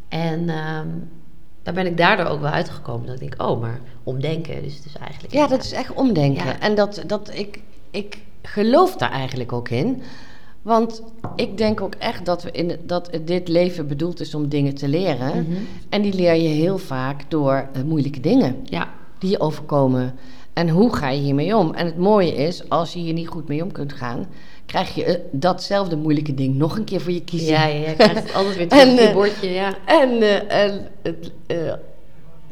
En 0.09 0.49
ehm, 0.49 0.87
daar 1.63 1.73
ben 1.73 1.85
ik 1.85 1.97
daardoor 1.97 2.25
ook 2.25 2.41
wel 2.41 2.51
uitgekomen. 2.51 3.05
Dat 3.05 3.21
ik 3.21 3.21
denk, 3.21 3.49
oh, 3.49 3.61
maar 3.61 3.79
omdenken. 4.03 4.63
Dus 4.63 4.75
het 4.75 4.85
is 4.85 4.95
eigenlijk... 4.95 5.33
Ja, 5.33 5.47
dat 5.47 5.63
is 5.63 5.71
echt 5.71 5.93
omdenken. 5.93 6.45
Ja. 6.45 6.59
En 6.59 6.75
dat, 6.75 7.03
dat 7.07 7.31
ik, 7.33 7.61
ik 7.91 8.17
geloof 8.41 8.95
daar 8.95 9.11
eigenlijk 9.11 9.51
ook 9.51 9.69
in. 9.69 10.01
Want 10.61 11.03
ik 11.35 11.57
denk 11.57 11.81
ook 11.81 11.95
echt 11.95 12.25
dat, 12.25 12.43
we 12.43 12.51
in, 12.51 12.77
dat 12.85 13.09
dit 13.25 13.47
leven 13.47 13.87
bedoeld 13.87 14.19
is 14.19 14.35
om 14.35 14.49
dingen 14.49 14.75
te 14.75 14.87
leren. 14.87 15.45
Mhm. 15.47 15.57
En 15.89 16.01
die 16.01 16.13
leer 16.13 16.35
je 16.35 16.47
heel 16.47 16.77
vaak 16.77 17.21
door 17.27 17.67
eh, 17.73 17.81
moeilijke 17.81 18.19
dingen 18.19 18.55
Ja, 18.63 18.89
die 19.19 19.29
je 19.29 19.39
overkomen. 19.39 20.13
En 20.53 20.69
hoe 20.69 20.95
ga 20.95 21.09
je 21.09 21.21
hiermee 21.21 21.57
om? 21.57 21.73
En 21.73 21.85
het 21.85 21.97
mooie 21.97 22.35
is, 22.35 22.69
als 22.69 22.93
je 22.93 22.99
hier 22.99 23.13
niet 23.13 23.27
goed 23.27 23.47
mee 23.47 23.63
om 23.63 23.71
kunt 23.71 23.93
gaan, 23.93 24.27
krijg 24.71 24.95
je 24.95 25.03
eh, 25.05 25.19
datzelfde 25.31 25.95
moeilijke 25.95 26.33
ding 26.33 26.55
nog 26.55 26.77
een 26.77 26.83
keer 26.83 27.01
voor 27.01 27.11
je 27.11 27.23
kiezen. 27.23 27.47
ja, 27.47 27.65
ja, 27.65 27.89
je 27.89 27.95
krijgt 27.95 28.15
het 28.23 28.33
altijd 28.33 28.55
weer 28.55 28.67
terug 28.67 28.83
En, 28.87 28.91
op 28.93 28.99
je 28.99 29.07
eh, 29.07 29.13
bordje, 29.13 29.49
ja. 29.49 29.75
En, 29.85 30.09
eh, 30.21 30.63
en 30.65 30.87
het, 31.01 31.31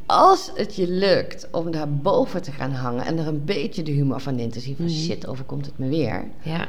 als 0.05 0.51
het 0.55 0.75
je 0.75 0.87
lukt 0.89 1.47
om 1.51 1.71
daar 1.71 1.89
boven 1.93 2.41
te 2.41 2.51
gaan 2.51 2.71
hangen 2.71 3.05
en 3.05 3.17
er 3.17 3.27
een 3.27 3.45
beetje 3.45 3.83
de 3.83 3.91
humor 3.91 4.19
van 4.21 4.39
in 4.39 4.49
te 4.49 4.59
zien, 4.59 4.75
van 4.75 4.85
Mhm. 4.85 4.93
shit, 4.93 5.27
overkomt 5.27 5.65
het 5.65 5.77
me 5.77 5.87
weer, 5.87 6.23
Ja, 6.41 6.67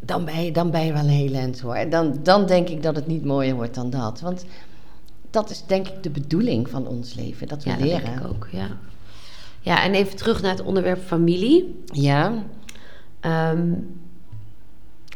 dan 0.00 0.24
ben 0.24 0.44
je, 0.44 0.52
dan 0.52 0.70
ben 0.70 0.84
je 0.86 0.92
wel 0.92 1.02
een 1.02 1.08
heel 1.08 1.34
eind 1.34 1.60
hoor. 1.60 1.86
Dan, 1.90 2.18
dan 2.22 2.46
denk 2.46 2.68
ik 2.68 2.82
dat 2.82 2.96
het 2.96 3.06
niet 3.06 3.24
mooier 3.24 3.54
wordt 3.54 3.74
dan 3.74 3.90
dat. 3.90 4.20
Want 4.20 4.44
dat 5.30 5.50
is 5.50 5.64
denk 5.66 5.88
ik 5.88 6.02
de 6.02 6.10
bedoeling 6.10 6.68
van 6.68 6.86
ons 6.86 7.14
leven, 7.14 7.48
dat 7.48 7.64
we 7.64 7.70
ja 7.70 7.76
dat 7.76 7.84
leren. 7.86 8.04
denk 8.04 8.20
ik 8.20 8.26
ook, 8.26 8.48
ja. 8.52 8.68
Ja, 9.60 9.82
en 9.82 9.94
even 9.94 10.16
terug 10.16 10.42
naar 10.42 10.50
het 10.50 10.62
onderwerp 10.62 11.02
familie. 11.06 11.82
Ja, 11.92 12.32
Ehm, 13.20 13.72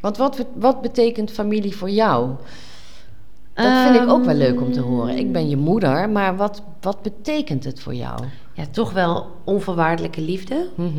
want 0.04 0.16
wat, 0.16 0.46
wat 0.54 0.82
betekent 0.82 1.30
familie 1.30 1.76
voor 1.76 1.90
jou? 1.90 2.30
Dat 3.54 3.82
vind 3.82 4.02
ik 4.02 4.08
ook 4.08 4.24
wel 4.24 4.34
leuk 4.34 4.60
om 4.60 4.72
te 4.72 4.80
horen. 4.80 5.18
Ik 5.18 5.32
ben 5.32 5.48
je 5.48 5.56
moeder, 5.56 6.10
maar 6.10 6.36
wat, 6.36 6.62
wat 6.80 7.02
betekent 7.02 7.64
het 7.64 7.80
voor 7.80 7.94
jou? 7.94 8.20
Ja, 8.52 8.64
toch 8.70 8.92
wel 8.92 9.26
onvoorwaardelijke 9.44 10.20
liefde. 10.20 10.68
Mhm, 10.74 10.90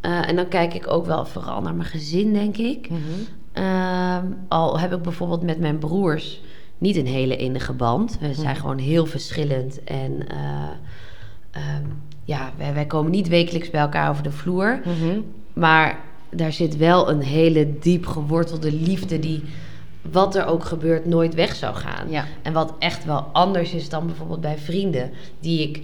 Eh, 0.00 0.28
en 0.28 0.36
dan 0.36 0.48
kijk 0.48 0.74
ik 0.74 0.90
ook 0.90 1.06
wel 1.06 1.24
vooral 1.26 1.60
naar 1.60 1.74
mijn 1.74 1.88
gezin, 1.88 2.32
denk 2.32 2.56
ik. 2.56 2.88
mhm. 2.90 3.00
Ehm, 3.52 4.26
al 4.48 4.78
heb 4.78 4.92
ik 4.92 5.02
bijvoorbeeld 5.02 5.42
met 5.42 5.58
mijn 5.60 5.78
broers 5.78 6.40
niet 6.78 6.96
een 6.96 7.06
hele 7.06 7.36
innige 7.36 7.72
band. 7.72 8.18
We 8.20 8.34
zijn 8.34 8.46
Mhm. 8.46 8.60
gewoon 8.60 8.78
heel 8.78 9.06
verschillend. 9.06 9.84
En 9.84 10.28
eh, 10.28 10.36
ehm, 11.50 11.84
ja, 12.24 12.50
wij, 12.56 12.74
wij 12.74 12.86
komen 12.86 13.10
niet 13.10 13.28
wekelijks 13.28 13.70
bij 13.70 13.80
elkaar 13.80 14.10
over 14.10 14.22
de 14.22 14.30
vloer. 14.32 14.80
Maar 15.52 15.98
daar 16.34 16.52
zit 16.52 16.76
wel 16.76 17.10
een 17.10 17.20
hele 17.22 17.78
diep 17.78 18.06
gewortelde 18.06 18.72
liefde 18.72 19.18
die, 19.18 19.42
wat 20.10 20.34
er 20.34 20.46
ook 20.46 20.64
gebeurt, 20.64 21.06
nooit 21.06 21.34
weg 21.34 21.54
zou 21.54 21.74
gaan. 21.74 22.10
Ja. 22.10 22.24
En 22.42 22.52
wat 22.52 22.74
echt 22.78 23.04
wel 23.04 23.20
anders 23.32 23.72
is 23.72 23.88
dan 23.88 24.06
bijvoorbeeld 24.06 24.40
bij 24.40 24.58
vrienden, 24.58 25.10
die 25.40 25.68
ik 25.68 25.82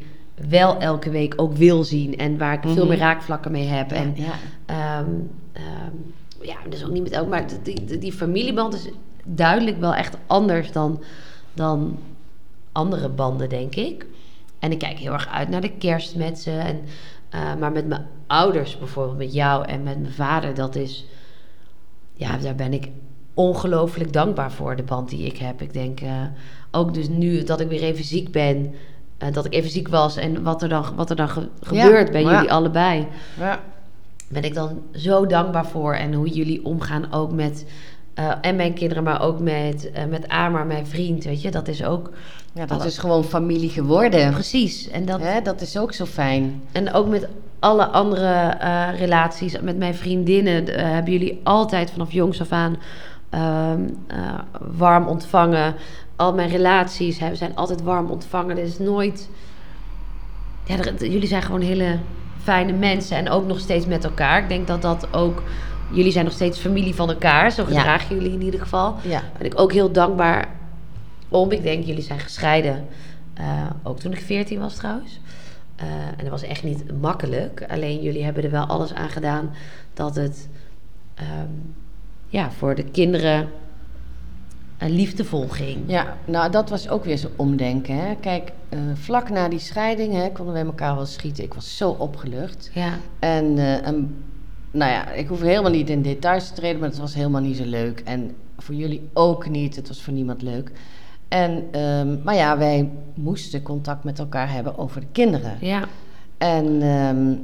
wel 0.48 0.78
elke 0.78 1.10
week 1.10 1.32
ook 1.36 1.56
wil 1.56 1.84
zien 1.84 2.16
en 2.16 2.38
waar 2.38 2.54
ik 2.54 2.60
veel 2.62 2.74
Mhm. 2.74 2.88
meer 2.88 2.98
raakvlakken 2.98 3.50
mee 3.52 3.66
heb. 3.66 3.92
En 3.92 4.14
ja. 4.16 4.32
Ehm, 4.66 5.10
ehm, 5.52 5.94
ja, 6.42 6.56
dus 6.68 6.84
ook 6.84 6.90
niet 6.90 7.02
met 7.02 7.12
elk, 7.12 7.28
maar 7.28 7.44
die, 7.62 7.84
die, 7.84 7.98
die 7.98 8.12
familieband 8.12 8.74
is 8.74 8.88
duidelijk 9.24 9.80
wel 9.80 9.94
echt 9.94 10.16
anders 10.26 10.72
dan, 10.72 11.02
dan 11.54 11.98
andere 12.72 13.08
banden, 13.08 13.48
denk 13.48 13.74
ik. 13.74 14.06
En 14.58 14.72
ik 14.72 14.78
kijk 14.78 14.98
heel 14.98 15.12
erg 15.12 15.28
uit 15.28 15.48
naar 15.48 15.60
de 15.60 15.72
kerst 15.78 16.16
met 16.16 16.38
ze. 16.38 16.50
En, 16.50 16.80
eh, 17.30 17.54
maar 17.58 17.72
met 17.72 17.86
mijn 17.86 18.06
ouders 18.26 18.78
bijvoorbeeld, 18.78 19.18
met 19.18 19.32
jou 19.34 19.64
en 19.66 19.82
met 19.82 20.00
mijn 20.00 20.12
vader, 20.12 20.54
dat 20.54 20.74
is... 20.76 21.06
Ja, 22.14 22.36
daar 22.36 22.54
ben 22.54 22.72
ik 22.72 22.88
ongelooflijk 23.34 24.12
dankbaar 24.12 24.52
voor, 24.52 24.76
de 24.76 24.82
band 24.82 25.08
die 25.08 25.26
ik 25.26 25.36
heb. 25.36 25.62
Ik 25.62 25.72
denk 25.72 26.00
eh, 26.00 26.10
ook 26.70 26.94
dus 26.94 27.08
nu 27.08 27.42
dat 27.42 27.60
ik 27.60 27.68
weer 27.68 27.82
even 27.82 28.04
ziek 28.04 28.32
ben... 28.32 28.74
eh, 29.18 29.32
dat 29.32 29.44
ik 29.44 29.54
even 29.54 29.70
ziek 29.70 29.88
was 29.88 30.16
en 30.16 30.42
wat 30.42 30.62
er 30.62 30.68
dan, 30.68 30.84
wat 30.96 31.10
er 31.10 31.16
dan 31.16 31.28
ge- 31.28 31.40
Ja, 31.70 31.82
gebeurt 31.84 32.10
bij 32.12 32.22
ja. 32.22 32.32
jullie 32.34 32.52
allebei 32.52 33.06
ja. 33.38 33.60
ben 34.28 34.42
ik 34.42 34.54
dan 34.54 34.82
zo 34.92 35.26
dankbaar 35.26 35.66
voor. 35.66 35.94
En 35.94 36.12
hoe 36.14 36.28
jullie 36.28 36.64
omgaan 36.64 37.12
ook 37.12 37.32
met... 37.32 37.66
eh, 38.18 38.32
en 38.40 38.56
mijn 38.56 38.74
kinderen, 38.74 39.02
maar 39.02 39.22
ook 39.22 39.38
met, 39.40 39.90
eh 39.92 40.04
met 40.04 40.28
Amar, 40.28 40.66
mijn 40.66 40.86
vriend, 40.86 41.24
weet 41.24 41.42
je. 41.42 41.50
Dat 41.50 41.68
is 41.68 41.84
ook... 41.84 42.10
Ja, 42.52 42.66
dat 42.66 42.78
Alle- 42.78 42.86
is 42.88 42.98
gewoon 42.98 43.24
familie 43.24 43.68
geworden. 43.68 44.32
Precies. 44.32 44.88
En, 44.90 45.04
dat, 45.04 45.20
Hè, 45.20 45.42
dat 45.42 45.60
is 45.60 45.78
ook 45.78 45.92
zo 45.92 46.04
fijn. 46.04 46.62
en 46.72 46.92
ook 46.92 47.06
met 47.08 47.28
alle 47.58 47.86
andere 47.86 48.32
eh, 48.34 48.88
relaties, 48.98 49.60
met 49.60 49.78
mijn 49.78 49.94
vriendinnen... 49.94 50.64
hebben 50.94 51.12
jullie 51.12 51.40
altijd 51.42 51.90
vanaf 51.90 52.12
jongs 52.12 52.40
af 52.40 52.52
aan 52.52 52.76
ehm, 53.30 53.80
eh, 54.06 54.16
warm 54.76 55.06
ontvangen. 55.06 55.74
Al 56.16 56.34
mijn 56.34 56.48
relaties 56.48 57.18
hebben, 57.18 57.38
zijn 57.38 57.56
altijd 57.56 57.82
warm 57.82 58.10
ontvangen. 58.10 58.56
Er 58.56 58.62
is 58.64 58.78
nooit... 58.78 59.28
Ja, 60.64 60.76
er- 60.78 61.10
jullie 61.10 61.28
zijn 61.28 61.42
gewoon 61.42 61.60
hele 61.60 61.98
fijne 62.42 62.72
mensen 62.72 63.16
en 63.16 63.30
ook 63.30 63.46
nog 63.46 63.58
steeds 63.58 63.86
met 63.86 64.04
elkaar. 64.04 64.42
Ik 64.42 64.48
denk 64.48 64.66
dat 64.66 64.82
dat 64.82 65.08
ook... 65.12 65.42
Jullie 65.90 66.12
zijn 66.12 66.24
nog 66.24 66.34
steeds 66.34 66.58
familie 66.58 66.94
van 66.94 67.08
elkaar. 67.08 67.52
Zo 67.52 67.64
gedragen 67.64 68.16
jullie 68.16 68.32
in 68.32 68.42
ieder 68.42 68.60
geval. 68.60 68.94
Ja. 69.02 69.20
Daar 69.20 69.32
ben 69.38 69.46
ik 69.46 69.60
ook 69.60 69.72
heel 69.72 69.92
dankbaar 69.92 70.48
om. 71.28 71.50
Ik 71.50 71.62
denk, 71.62 71.84
jullie 71.84 72.02
zijn 72.02 72.20
gescheiden. 72.20 72.86
Eh, 73.34 73.66
ook 73.82 73.98
toen 73.98 74.12
ik 74.12 74.20
14 74.20 74.58
was 74.58 74.74
trouwens. 74.74 75.20
Eh, 75.76 75.86
en 75.86 76.18
dat 76.18 76.28
was 76.28 76.42
echt 76.42 76.62
niet 76.62 77.00
makkelijk. 77.00 77.64
Alleen 77.68 78.02
jullie 78.02 78.24
hebben 78.24 78.44
er 78.44 78.50
wel 78.50 78.66
alles 78.66 78.94
aan 78.94 79.10
gedaan 79.10 79.50
dat 79.94 80.16
het 80.16 80.48
ehm, 81.14 81.50
ja, 82.28 82.50
voor 82.50 82.74
de 82.74 82.84
kinderen 82.84 83.48
eh, 84.78 84.88
liefdevol 84.88 85.48
ging. 85.48 85.78
Ja, 85.86 86.16
nou 86.24 86.50
dat 86.50 86.70
was 86.70 86.88
ook 86.88 87.04
weer 87.04 87.16
zo 87.16 87.28
omdenken. 87.36 87.96
Hè. 87.96 88.14
Kijk, 88.20 88.52
eh, 88.68 88.78
vlak 88.94 89.30
na 89.30 89.48
die 89.48 89.58
scheiding 89.58 90.12
hè, 90.12 90.30
konden 90.32 90.54
wij 90.54 90.64
elkaar 90.64 90.94
wel 90.94 91.06
schieten. 91.06 91.44
Ik 91.44 91.54
was 91.54 91.76
zo 91.76 91.90
opgelucht. 91.90 92.70
Ja, 92.72 92.92
En, 93.18 93.58
eh, 93.58 93.86
en, 93.86 94.24
nou 94.70 94.90
ja, 94.90 95.10
ik 95.10 95.28
hoef 95.28 95.40
helemaal 95.40 95.70
niet 95.70 95.90
in 95.90 96.02
details 96.02 96.48
te 96.48 96.54
treden, 96.54 96.80
maar 96.80 96.88
het 96.88 96.98
was 96.98 97.14
helemaal 97.14 97.40
niet 97.40 97.56
zo 97.56 97.64
leuk. 97.64 98.00
En 98.04 98.36
voor 98.58 98.74
jullie 98.74 99.08
ook 99.12 99.48
niet. 99.48 99.76
Het 99.76 99.88
was 99.88 100.02
voor 100.02 100.12
niemand 100.12 100.42
leuk. 100.42 100.72
En, 101.28 101.64
ehm, 101.70 102.22
maar 102.22 102.34
ja, 102.34 102.58
wij 102.58 102.90
moesten 103.14 103.62
contact 103.62 104.04
met 104.04 104.18
elkaar 104.18 104.52
hebben 104.52 104.78
over 104.78 105.00
de 105.00 105.06
kinderen. 105.12 105.58
ja, 105.60 105.84
En 106.38 106.82
ehm, 106.82 107.34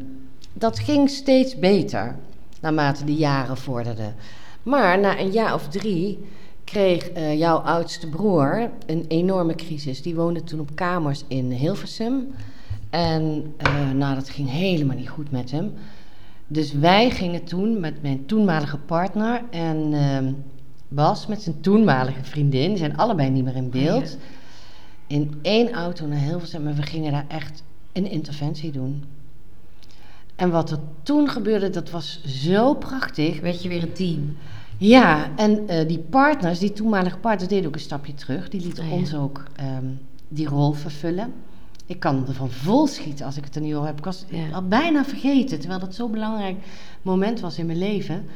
dat 0.52 0.78
ging 0.78 1.10
steeds 1.10 1.58
beter 1.58 2.16
naarmate 2.60 3.04
de 3.04 3.14
jaren 3.14 3.56
vorderden. 3.56 4.14
Maar 4.62 4.98
na 4.98 5.18
een 5.18 5.30
jaar 5.30 5.54
of 5.54 5.68
drie 5.68 6.18
kreeg 6.64 7.08
eh, 7.08 7.38
jouw 7.38 7.56
oudste 7.56 8.08
broer 8.08 8.70
een 8.86 9.04
enorme 9.08 9.54
crisis. 9.54 10.02
Die 10.02 10.14
woonde 10.14 10.44
toen 10.44 10.60
op 10.60 10.70
kamers 10.74 11.24
in 11.28 11.50
Hilversum. 11.50 12.26
En 12.90 13.54
eh, 13.56 13.90
nou, 13.90 14.14
dat 14.14 14.28
ging 14.28 14.50
helemaal 14.50 14.96
niet 14.96 15.08
goed 15.08 15.30
met 15.30 15.50
hem. 15.50 15.72
Dus 16.54 16.72
wij 16.72 17.10
gingen 17.10 17.44
toen 17.44 17.80
met 17.80 18.02
mijn 18.02 18.26
toenmalige 18.26 18.78
partner 18.78 19.42
en 19.50 19.92
ehm, 19.92 20.32
Bas 20.88 21.26
met 21.26 21.42
zijn 21.42 21.60
toenmalige 21.60 22.24
vriendin, 22.24 22.68
die 22.68 22.78
zijn 22.78 22.96
allebei 22.96 23.30
niet 23.30 23.44
meer 23.44 23.56
in 23.56 23.70
beeld, 23.70 24.10
ja. 24.10 24.16
in 25.16 25.38
één 25.42 25.72
auto 25.72 26.06
naar 26.06 26.18
Hilversum 26.18 26.66
en 26.66 26.74
we 26.74 26.82
gingen 26.82 27.12
daar 27.12 27.24
echt 27.28 27.62
een 27.92 28.10
interventie 28.10 28.72
doen. 28.72 29.04
En 30.36 30.50
wat 30.50 30.70
er 30.70 30.78
toen 31.02 31.28
gebeurde, 31.28 31.70
dat 31.70 31.90
was 31.90 32.24
zo 32.24 32.74
prachtig. 32.74 33.40
werd 33.40 33.62
je 33.62 33.68
weer 33.68 33.82
een 33.82 33.92
team. 33.92 34.36
Ja, 34.76 35.30
en 35.36 35.68
eh, 35.68 35.88
die 35.88 35.98
partners, 35.98 36.58
die 36.58 36.72
toenmalige 36.72 37.18
partners, 37.18 37.48
deden 37.48 37.66
ook 37.66 37.74
een 37.74 37.80
stapje 37.80 38.14
terug. 38.14 38.48
Die 38.48 38.60
lieten 38.60 38.84
Oh 38.84 38.90
ja. 38.90 38.96
ons 38.96 39.14
ook 39.14 39.44
ehm, 39.56 39.86
die 40.28 40.48
rol 40.48 40.72
vervullen. 40.72 41.32
Ik 41.86 42.00
kan 42.00 42.28
ervan 42.28 42.50
vol 42.50 42.86
schieten 42.86 43.26
als 43.26 43.36
ik 43.36 43.44
het 43.44 43.54
er 43.56 43.60
nu 43.62 43.74
al 43.74 43.82
heb. 43.82 43.98
Ik 43.98 44.04
was 44.04 44.24
Ja. 44.28 44.50
al 44.52 44.68
bijna 44.68 45.04
vergeten, 45.04 45.58
terwijl 45.58 45.80
dat 45.80 45.94
zo'n 45.94 46.10
belangrijk 46.10 46.56
moment 47.02 47.40
was 47.40 47.58
in 47.58 47.66
mijn 47.66 47.78
leven. 47.78 48.26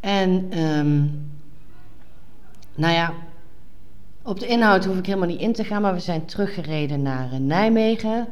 En, 0.00 0.46
ehm, 0.50 1.02
nou 2.74 2.92
ja, 2.94 3.12
op 4.22 4.40
de 4.40 4.46
inhoud 4.46 4.84
hoef 4.84 4.98
ik 4.98 5.06
helemaal 5.06 5.28
niet 5.28 5.40
in 5.40 5.52
te 5.52 5.64
gaan, 5.64 5.82
maar 5.82 5.94
we 5.94 6.00
zijn 6.00 6.24
teruggereden 6.24 7.02
naar 7.02 7.32
eh, 7.32 7.38
Nijmegen. 7.38 8.26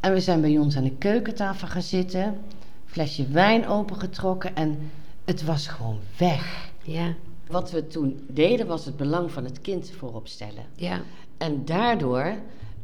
En 0.00 0.12
we 0.12 0.20
zijn 0.20 0.40
bij 0.40 0.58
ons 0.58 0.76
aan 0.76 0.84
de 0.84 0.96
keukentafel 0.96 1.68
gaan 1.68 1.82
zitten, 1.82 2.38
flesje 2.86 3.26
wijn 3.28 3.66
opengetrokken 3.66 4.56
en 4.56 4.90
het 5.24 5.44
was 5.44 5.66
gewoon 5.66 5.98
weg. 6.16 6.70
Ja, 6.82 7.14
Wat 7.46 7.70
we 7.70 7.86
toen 7.86 8.24
deden 8.28 8.66
was 8.66 8.84
het 8.84 8.96
belang 8.96 9.30
van 9.30 9.44
het 9.44 9.60
kind 9.60 9.90
voorop 9.98 10.28
stellen. 10.28 10.64
ja, 10.74 11.00
En 11.38 11.64
daardoor 11.64 12.34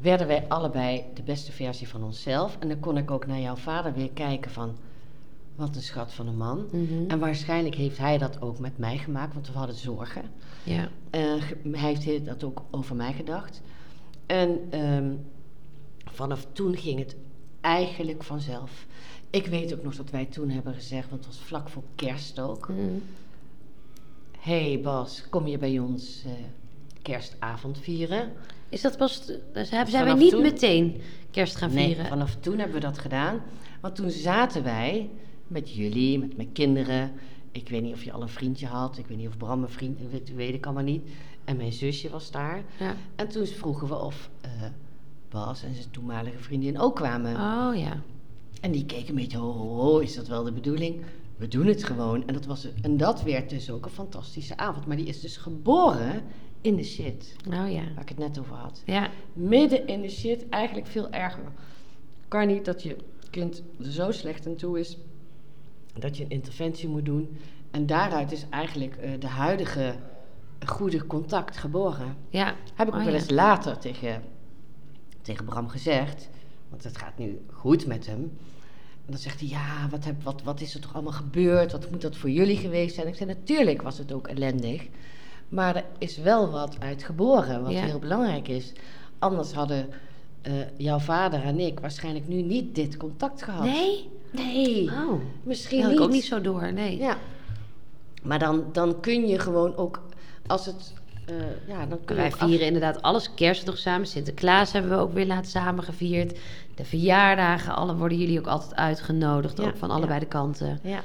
werden 0.01 0.27
wij 0.27 0.49
allebei 0.49 1.05
de 1.15 1.23
beste 1.23 1.53
versie 1.53 1.89
van 1.89 2.03
onszelf. 2.05 2.57
En 2.59 2.69
dan 2.69 2.81
kon 2.81 2.97
ik 2.97 3.11
ook 3.11 3.27
naar 3.27 3.41
jouw 3.41 3.57
vader 3.57 3.93
weer 3.93 4.11
kijken 4.11 4.51
van... 4.51 4.77
Wat 5.55 5.77
een 5.77 5.83
schat 5.83 6.13
van 6.13 6.27
een 6.27 6.37
man. 6.37 6.67
mhm, 6.73 7.11
En 7.11 7.19
waarschijnlijk 7.19 7.75
heeft 7.75 7.99
hij 7.99 8.19
dat 8.19 8.43
ook 8.43 8.59
met 8.59 8.79
mij 8.79 8.99
gemaakt, 8.99 9.35
want 9.35 9.47
we 9.53 9.59
hadden 9.59 9.77
zorgen. 9.77 10.23
ja, 10.63 10.89
Eh, 11.11 11.35
hij 11.73 11.97
heeft 12.01 12.25
dat 12.25 12.45
ook 12.45 12.63
over 12.71 12.97
mij 12.97 13.13
gedacht. 13.13 13.61
En 14.27 14.59
ehm, 14.71 15.13
vanaf 16.05 16.47
toen 16.53 16.77
ging 16.77 16.99
het 16.99 17.17
eigenlijk 17.61 18.23
vanzelf. 18.23 18.87
Ik 19.31 19.47
weet 19.47 19.75
ook 19.75 19.83
nog 19.83 19.97
dat 19.97 20.11
wij 20.11 20.25
toen 20.25 20.51
hebben 20.51 20.75
gezegd, 20.75 21.11
want 21.11 21.25
het 21.25 21.35
was 21.35 21.45
vlak 21.45 21.69
voor 21.69 21.83
kerst 21.95 22.41
ook. 22.41 22.69
Mm. 22.69 23.03
hey 24.39 24.81
Bas, 24.83 25.25
kom 25.31 25.47
je 25.47 25.59
bij 25.59 25.79
ons 25.79 26.23
eh, 26.25 26.33
kerstavond 27.03 27.79
vieren? 27.79 28.33
Is 28.69 28.81
dat 28.81 28.97
pas... 28.97 29.27
Dus 29.53 29.69
zijn 29.69 29.87
Vanaf 29.89 30.19
niet 30.19 30.31
toen? 30.31 30.43
meteen 30.43 31.01
kerst 31.31 31.57
gaan 31.57 31.75
Nee, 31.75 31.87
vieren? 31.87 32.07
vanaf 32.07 32.37
toen 32.41 32.59
hebben 32.59 32.75
we 32.75 32.81
dat 32.83 32.99
gedaan. 32.99 33.41
Want 33.81 33.95
toen 33.95 34.11
zaten 34.11 34.63
wij 34.63 35.11
met 35.47 35.75
jullie, 35.75 36.19
met 36.19 36.37
mijn 36.37 36.53
kinderen. 36.53 37.13
Ik 37.53 37.69
weet 37.69 37.83
niet 37.83 37.95
of 37.95 38.05
je 38.05 38.13
al 38.13 38.23
een 38.23 38.29
vriendje 38.29 38.67
had. 38.67 38.99
Ik 38.99 39.07
weet 39.07 39.19
niet 39.19 39.29
of 39.29 39.37
Bram 39.37 39.63
een 39.63 39.69
vriend... 39.69 39.99
weet, 40.11 40.35
weet 40.35 40.55
ik 40.55 40.65
allemaal 40.65 40.85
niet. 40.85 41.09
En 41.45 41.57
mijn 41.57 41.73
zusje 41.73 42.11
was 42.11 42.31
daar. 42.31 42.63
Ja. 42.79 42.95
En 43.17 43.29
toen 43.29 43.47
vroegen 43.47 43.89
we 43.89 43.95
of 43.95 44.31
eh, 44.41 44.51
Bas 45.31 45.63
en 45.63 45.75
zijn 45.75 45.91
toenmalige 45.91 46.39
vriendin 46.39 46.79
ook 46.79 46.97
kwamen. 46.97 47.35
Oh 47.37 47.77
ja. 47.77 48.03
En 48.61 48.71
die 48.73 48.87
keken 48.87 49.09
een 49.09 49.15
beetje, 49.15 49.39
ho, 49.39 49.53
ho, 49.53 49.77
ho, 49.77 49.99
is 49.99 50.15
dat 50.15 50.29
wel 50.29 50.45
de 50.45 50.53
bedoeling? 50.53 50.97
We 51.37 51.49
doen 51.49 51.67
het 51.67 51.85
gewoon. 51.85 52.27
En 52.27 52.35
dat, 52.35 52.47
was, 52.47 52.67
en 52.83 52.97
dat 52.97 53.23
werd 53.23 53.51
dus 53.51 53.71
ook 53.71 53.85
een 53.85 53.91
fantastische 53.91 54.57
avond. 54.57 54.87
Maar 54.87 54.97
die 54.97 55.07
is 55.07 55.21
dus 55.21 55.37
geboren 55.37 56.23
in 56.61 56.77
de 56.77 56.85
shit. 56.85 57.37
Oh 57.47 57.53
ja. 57.53 57.83
Waar 57.95 58.03
ik 58.03 58.09
het 58.09 58.19
net 58.19 58.39
over 58.39 58.55
had. 58.55 58.83
Ja. 58.85 59.11
Midden 59.33 59.87
in 59.87 60.01
de 60.01 60.11
shit, 60.11 60.49
eigenlijk 60.49 60.87
veel 60.87 61.11
erger. 61.11 61.53
Kan 62.29 62.47
niet 62.47 62.65
dat 62.65 62.83
je 62.83 62.97
kind 63.31 63.63
er 63.79 63.93
zo 63.93 64.11
slecht 64.11 64.47
aan 64.47 64.57
toe 64.57 64.79
is 64.79 64.99
dat 66.01 66.17
je 66.17 66.25
een 66.25 66.31
interventie 66.31 66.89
moet 66.89 67.05
doen. 67.05 67.37
En 67.71 67.87
daaruit 67.87 68.33
is 68.33 68.47
eigenlijk 68.51 68.97
eh, 68.97 69.11
de 69.19 69.27
huidige 69.27 69.95
goede 70.67 71.07
contact 71.07 71.57
geboren. 71.57 72.17
Ja. 72.29 72.55
Heb 72.75 72.89
ik 72.89 72.95
ook 72.95 73.01
Oh 73.01 73.07
wel 73.07 73.15
ja. 73.15 73.21
eens 73.21 73.31
later 73.31 73.79
tegen, 73.79 74.23
tegen 75.23 75.45
Bram 75.45 75.69
gezegd. 75.69 76.29
Want 76.69 76.85
het 76.85 76.99
gaat 76.99 77.19
nu 77.19 77.41
goed 77.53 77.87
met 77.87 78.07
hem. 78.07 78.23
En 79.05 79.15
dan 79.15 79.19
zegt 79.19 79.41
hij, 79.41 79.49
ja, 79.49 79.89
wat, 79.91 80.05
heb, 80.05 80.23
wat, 80.23 80.43
wat 80.43 80.61
is 80.61 80.75
er 80.75 80.81
toch 80.81 80.95
allemaal 80.95 81.13
gebeurd? 81.13 81.73
Wat 81.73 81.91
moet 81.91 82.01
dat 82.01 82.17
voor 82.17 82.31
jullie 82.31 82.57
geweest 82.57 82.95
zijn? 82.95 83.07
Ik 83.07 83.15
zei, 83.15 83.29
natuurlijk 83.29 83.83
was 83.83 83.99
het 83.99 84.13
ook 84.13 84.29
ellendig. 84.29 84.89
Maar 85.49 85.77
er 85.77 85.85
is 85.99 86.19
wel 86.19 86.51
wat 86.51 86.77
uit 86.81 87.03
geboren, 87.05 87.63
wat 87.63 87.73
Ja. 87.73 87.81
heel 87.85 87.99
belangrijk 87.99 88.49
is. 88.49 88.73
Anders 89.19 89.53
hadden 89.53 89.89
eh, 90.43 90.53
jouw 90.77 90.99
vader 90.99 91.43
en 91.43 91.59
ik 91.61 91.81
waarschijnlijk 91.81 92.29
nu 92.29 92.43
niet 92.43 92.75
dit 92.75 92.97
contact 92.97 93.43
gehad. 93.43 93.65
Nee? 93.65 94.09
Nee, 94.33 94.85
Oh. 94.91 95.21
misschien 95.43 95.81
Dat 95.81 95.89
had 95.89 95.91
niet. 95.91 95.99
ik 96.01 96.05
ook 96.07 96.13
niet 96.15 96.25
zo 96.25 96.41
door, 96.41 96.73
nee. 96.73 96.99
Ja. 96.99 97.17
Maar 98.23 98.39
dan, 98.39 98.65
dan 98.73 99.01
kun 99.01 99.27
je 99.27 99.39
gewoon 99.39 99.77
ook, 99.77 100.03
als 100.47 100.67
het... 100.67 100.93
eh, 101.27 101.35
ja, 101.69 101.87
dan 101.87 101.99
kun 102.05 102.17
Wij 102.17 102.27
af- 102.33 102.39
vieren 102.39 102.67
inderdaad 102.67 103.03
alles 103.03 103.35
kerst 103.35 103.67
nog 103.67 103.79
samen. 103.79 104.07
Sinterklaas 104.07 104.73
hebben 104.73 104.91
we 104.91 104.97
ook 104.97 105.13
weer 105.13 105.27
laat 105.27 105.47
samen 105.47 105.85
gevierd. 105.85 106.39
De 106.75 106.85
verjaardagen, 106.85 107.75
alle 107.75 107.97
worden 107.97 108.19
jullie 108.19 108.39
ook 108.39 108.47
altijd 108.47 108.75
uitgenodigd. 108.75 109.59
Ja, 109.59 109.65
ook 109.67 109.77
van 109.77 109.91
allebei 109.91 110.13
ja. 110.15 110.19
de 110.21 110.27
kanten. 110.27 110.79
Ja. 110.83 111.01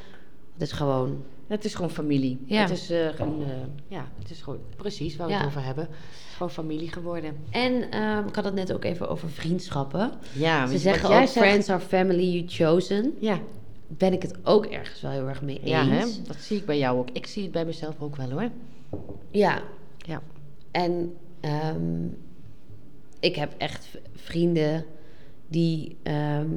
Het 0.53 0.62
is 0.62 0.71
gewoon... 0.71 1.23
Het 1.47 1.65
is 1.65 1.75
gewoon 1.75 1.89
familie. 1.91 2.39
Ja. 2.45 2.62
Het 2.62 2.69
is, 2.69 2.89
eh, 2.89 3.06
een, 3.06 3.41
eh, 3.41 3.47
ja, 3.88 4.08
het 4.19 4.29
is 4.32 4.41
gewoon 4.41 4.60
precies 4.75 5.15
waar 5.15 5.27
we 5.27 5.34
Ja. 5.34 5.39
het 5.39 5.47
over 5.47 5.63
hebben. 5.63 5.88
Gewoon 6.34 6.51
familie 6.51 6.91
geworden. 6.91 7.36
En 7.49 7.91
ehm, 7.91 8.27
ik 8.27 8.36
had 8.36 8.43
het 8.43 8.53
net 8.53 8.73
ook 8.73 8.84
even 8.84 9.10
over 9.10 9.29
vriendschappen. 9.29 10.12
Ja, 10.34 10.67
Ze 10.67 10.77
zeggen 10.77 11.10
ook, 11.21 11.27
friends 11.27 11.69
are 11.69 11.79
family 11.79 12.23
you 12.32 12.43
chosen. 12.47 13.13
Ja, 13.19 13.39
Ben 13.88 14.13
ik 14.13 14.21
het 14.21 14.36
ook 14.43 14.65
ergens 14.65 15.01
wel 15.01 15.12
heel 15.12 15.27
erg 15.27 15.41
mee 15.41 15.60
eens. 15.60 15.69
ja 15.69 15.86
hè? 15.88 16.06
dat 16.27 16.36
zie 16.39 16.58
ik 16.58 16.65
bij 16.65 16.77
jou 16.77 16.97
ook. 16.99 17.10
Ik 17.10 17.25
zie 17.27 17.43
het 17.43 17.51
bij 17.51 17.65
mezelf 17.65 17.95
ook 17.99 18.15
wel 18.15 18.29
hoor. 18.32 18.49
Ja. 19.32 19.62
Ja. 19.97 20.21
En 20.71 21.15
ehm, 21.39 22.06
ik 23.19 23.36
heb 23.36 23.53
echt 23.58 23.88
vrienden 24.15 24.86
die... 25.47 25.97
ehm, 26.03 26.47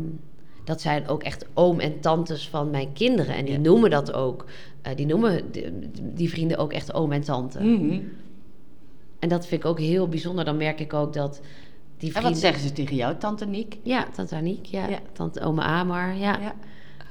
dat 0.66 0.80
zijn 0.80 1.08
ook 1.08 1.22
echt 1.22 1.46
oom 1.54 1.80
en 1.80 2.00
tantes 2.00 2.48
van 2.48 2.70
mijn 2.70 2.92
kinderen. 2.92 3.34
En 3.34 3.44
die 3.44 3.54
Ja. 3.54 3.60
noemen 3.60 3.90
dat 3.90 4.12
ook. 4.12 4.44
eh, 4.82 4.96
die 4.96 5.06
noemen 5.06 5.50
die, 5.52 5.64
die 6.14 6.30
vrienden 6.30 6.58
ook 6.58 6.72
echt 6.72 6.94
oom 6.94 7.12
en 7.12 7.20
tante. 7.22 7.60
Mhm. 7.62 8.00
En 9.18 9.28
dat 9.28 9.46
vind 9.46 9.60
ik 9.64 9.66
ook 9.70 9.78
heel 9.78 10.08
bijzonder. 10.08 10.44
Dan 10.44 10.56
merk 10.56 10.80
ik 10.80 10.92
ook 10.94 11.12
dat 11.12 11.34
die 11.96 12.08
En 12.08 12.10
vrienden... 12.14 12.32
wat 12.32 12.40
zeggen 12.40 12.62
ze 12.62 12.72
tegen 12.72 12.96
jou, 12.96 13.16
tante 13.16 13.46
Niek? 13.46 13.78
Ja, 13.82 14.06
tante 14.14 14.34
Aniek, 14.36 14.66
ja. 14.66 14.88
Ja. 14.88 14.98
Tante 15.12 15.40
oma 15.40 15.62
Amar, 15.62 16.14
ja. 16.14 16.38
Ja. 16.40 16.54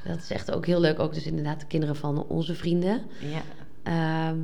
Dat 0.06 0.18
is 0.18 0.30
echt 0.32 0.52
ook 0.52 0.66
heel 0.66 0.80
leuk. 0.80 1.00
Ook 1.00 1.14
dus 1.14 1.26
inderdaad 1.26 1.60
de 1.60 1.66
kinderen 1.66 1.96
van 1.96 2.26
onze 2.28 2.56
vrienden. 2.56 3.02
Ja. 3.20 3.42
Ehm, 3.84 4.38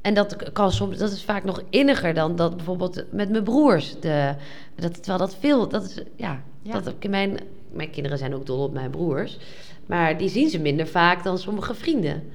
en 0.00 0.14
dat 0.14 0.52
kan 0.52 0.72
soms, 0.72 0.96
dat 0.98 1.12
is 1.12 1.24
vaak 1.24 1.44
nog 1.44 1.62
inniger 1.70 2.14
dan 2.14 2.36
dat 2.36 2.56
bijvoorbeeld 2.56 3.04
met 3.10 3.30
mijn 3.30 3.44
broers. 3.44 4.00
De, 4.00 4.34
dat, 4.76 4.94
terwijl 4.94 5.18
dat 5.18 5.36
veel, 5.36 5.68
dat 5.68 5.84
is, 5.84 6.02
ja, 6.16 6.42
Ja. 6.62 6.72
dat 6.72 6.88
ook 6.94 7.04
in 7.04 7.10
mijn, 7.10 7.38
mijn 7.72 7.90
kinderen 7.90 8.18
zijn 8.18 8.34
ook 8.34 8.46
dol 8.46 8.62
op 8.62 8.72
mijn 8.72 8.90
broers. 8.90 9.38
Maar 9.86 10.18
die 10.18 10.28
zien 10.28 10.50
ze 10.50 10.58
minder 10.58 10.86
vaak 10.86 11.24
dan 11.24 11.38
sommige 11.38 11.74
vrienden. 11.74 12.30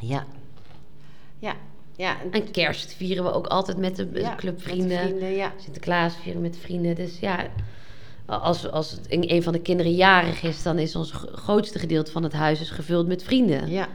Ja. 0.00 0.26
Ja. 1.38 1.54
Ja. 1.96 2.16
En 2.30 2.50
kerst 2.50 2.94
vieren 2.94 3.24
we 3.24 3.32
ook 3.32 3.46
altijd 3.46 3.78
met 3.78 3.96
de, 3.96 4.32
clubvrienden. 4.36 4.88
met 4.88 4.98
de 5.02 5.06
vrienden, 5.08 5.30
ja. 5.36 5.52
Sinterklaas 5.56 6.16
vieren 6.16 6.40
met 6.40 6.56
vrienden. 6.56 6.94
Dus 6.94 7.18
ja, 7.20 7.46
als, 8.26 8.70
als 8.70 8.98
een 9.08 9.32
een 9.32 9.42
van 9.42 9.52
de 9.52 9.60
kinderen 9.60 9.92
jarig 9.94 10.42
is, 10.42 10.62
dan 10.62 10.78
is 10.78 10.96
ons 10.96 11.10
gro- 11.12 11.28
grootste 11.32 11.78
gedeelte 11.78 12.10
van 12.10 12.22
het 12.22 12.32
huis 12.32 12.60
is 12.60 12.70
gevuld 12.70 13.06
met 13.06 13.22
vrienden. 13.22 13.70
Ja. 13.70 13.88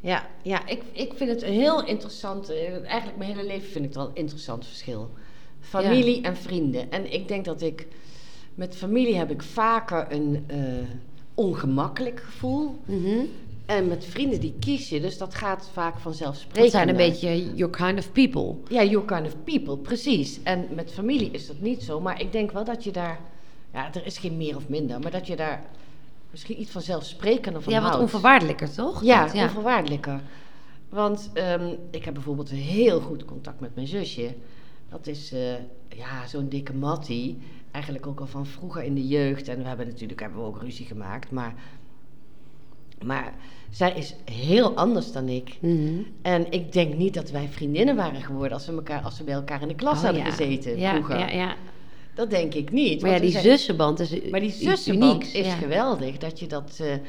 Ja, 0.00 0.26
ja 0.42 0.66
ik, 0.66 0.82
ik 0.92 1.12
vind 1.16 1.30
het 1.30 1.42
een 1.42 1.52
heel 1.52 1.84
interessant... 1.84 2.48
eh, 2.50 2.72
Eigenlijk 2.84 3.16
mijn 3.16 3.30
hele 3.30 3.46
leven 3.46 3.68
vind 3.70 3.84
ik 3.84 3.84
het 3.84 3.94
wel 3.94 4.08
een 4.08 4.14
interessant 4.16 4.66
verschil. 4.66 5.10
Familie 5.60 6.22
en 6.22 6.36
vrienden. 6.36 6.90
En 6.90 7.12
ik 7.12 7.28
denk 7.28 7.44
dat 7.44 7.62
ik... 7.62 7.86
Met 8.54 8.76
familie 8.76 9.16
heb 9.16 9.30
ik 9.30 9.42
vaker 9.42 10.06
een 10.08 10.44
eh, 10.46 10.58
ongemakkelijk 11.34 12.20
gevoel. 12.20 12.78
Mhm. 12.84 13.24
En 13.66 13.88
met 13.88 14.04
vrienden 14.04 14.40
die 14.40 14.54
kies 14.60 14.88
je. 14.88 15.00
Dus 15.00 15.18
dat 15.18 15.34
gaat 15.34 15.70
vaak 15.72 15.98
vanzelfsprekend. 15.98 16.62
Dat 16.62 16.70
zijn 16.70 16.88
een 16.88 16.96
beetje 16.96 17.54
your 17.54 17.76
kind 17.76 17.98
of 17.98 18.12
people. 18.12 18.54
Ja, 18.68 18.84
your 18.84 19.04
kind 19.06 19.26
of 19.26 19.34
people, 19.44 19.76
precies. 19.76 20.42
En 20.42 20.66
met 20.74 20.92
familie 20.92 21.30
is 21.30 21.46
dat 21.46 21.60
niet 21.60 21.82
zo. 21.82 22.00
Maar 22.00 22.20
ik 22.20 22.32
denk 22.32 22.52
wel 22.52 22.64
dat 22.64 22.84
je 22.84 22.92
daar... 22.92 23.20
Ja, 23.72 23.94
er 23.94 24.06
is 24.06 24.18
geen 24.18 24.36
meer 24.36 24.56
of 24.56 24.68
minder. 24.68 25.00
Maar 25.00 25.10
dat 25.10 25.26
je 25.26 25.36
daar 25.36 25.64
misschien 26.30 26.60
iets 26.60 26.70
vanzelfsprekender 26.70 27.62
van 27.62 27.72
ja, 27.72 27.78
wat 27.80 27.88
houdt. 27.88 28.02
onvoorwaardelijker, 28.02 28.70
toch? 28.74 29.04
Ja, 29.04 29.28
ja. 29.32 29.42
onvoorwaardelijker. 29.42 30.20
Want 30.88 31.30
ehm, 31.32 31.74
ik 31.90 32.04
heb 32.04 32.14
bijvoorbeeld 32.14 32.50
een 32.50 32.56
heel 32.56 33.00
goed 33.00 33.24
contact 33.24 33.60
met 33.60 33.74
mijn 33.74 33.86
zusje. 33.86 34.34
Dat 34.88 35.06
is 35.06 35.32
eh, 35.32 35.54
ja, 35.88 36.26
zo'n 36.26 36.48
dikke 36.48 36.74
mattie. 36.74 37.38
Eigenlijk 37.74 38.06
ook 38.06 38.20
al 38.20 38.26
van 38.26 38.46
vroeger 38.46 38.82
in 38.82 38.94
de 38.94 39.06
jeugd. 39.06 39.48
En 39.48 39.58
we 39.58 39.68
hebben 39.68 39.86
natuurlijk 39.86 40.20
hebben 40.20 40.38
we 40.38 40.44
ook 40.46 40.62
ruzie 40.62 40.86
gemaakt. 40.86 41.30
Maar, 41.30 41.54
maar 43.04 43.34
zij 43.70 43.92
is 43.92 44.14
heel 44.24 44.74
anders 44.76 45.12
dan 45.12 45.28
ik. 45.28 45.58
Mhm. 45.60 46.02
En 46.22 46.50
ik 46.52 46.72
denk 46.72 46.94
niet 46.94 47.14
dat 47.14 47.30
wij 47.30 47.48
vriendinnen 47.48 47.96
waren 47.96 48.22
geworden 48.22 48.52
als 48.52 48.66
we, 48.66 48.72
elkaar, 48.72 49.02
als 49.02 49.18
we 49.18 49.24
bij 49.24 49.34
elkaar 49.34 49.62
in 49.62 49.68
de 49.68 49.74
klas 49.74 49.98
Oh, 49.98 50.04
hadden 50.04 50.22
ja. 50.24 50.30
gezeten 50.30 50.78
ja, 50.78 50.92
vroeger. 50.94 51.18
Ja, 51.18 51.30
ja. 51.30 51.56
Dat 52.14 52.30
denk 52.30 52.54
ik 52.54 52.70
niet. 52.70 53.02
Maar 53.02 53.10
ja, 53.10 53.18
die 53.18 53.30
zijn- 53.30 53.44
zussenband 53.44 54.00
is 54.00 54.30
maar 54.30 54.40
die 54.40 54.50
zussenband 54.50 55.12
unieks, 55.12 55.32
is 55.32 55.52
geweldig. 55.52 56.18
Dat 56.18 56.38
je, 56.40 56.46
dat, 56.46 56.78
eh, 56.80 56.92
eh, 56.94 57.00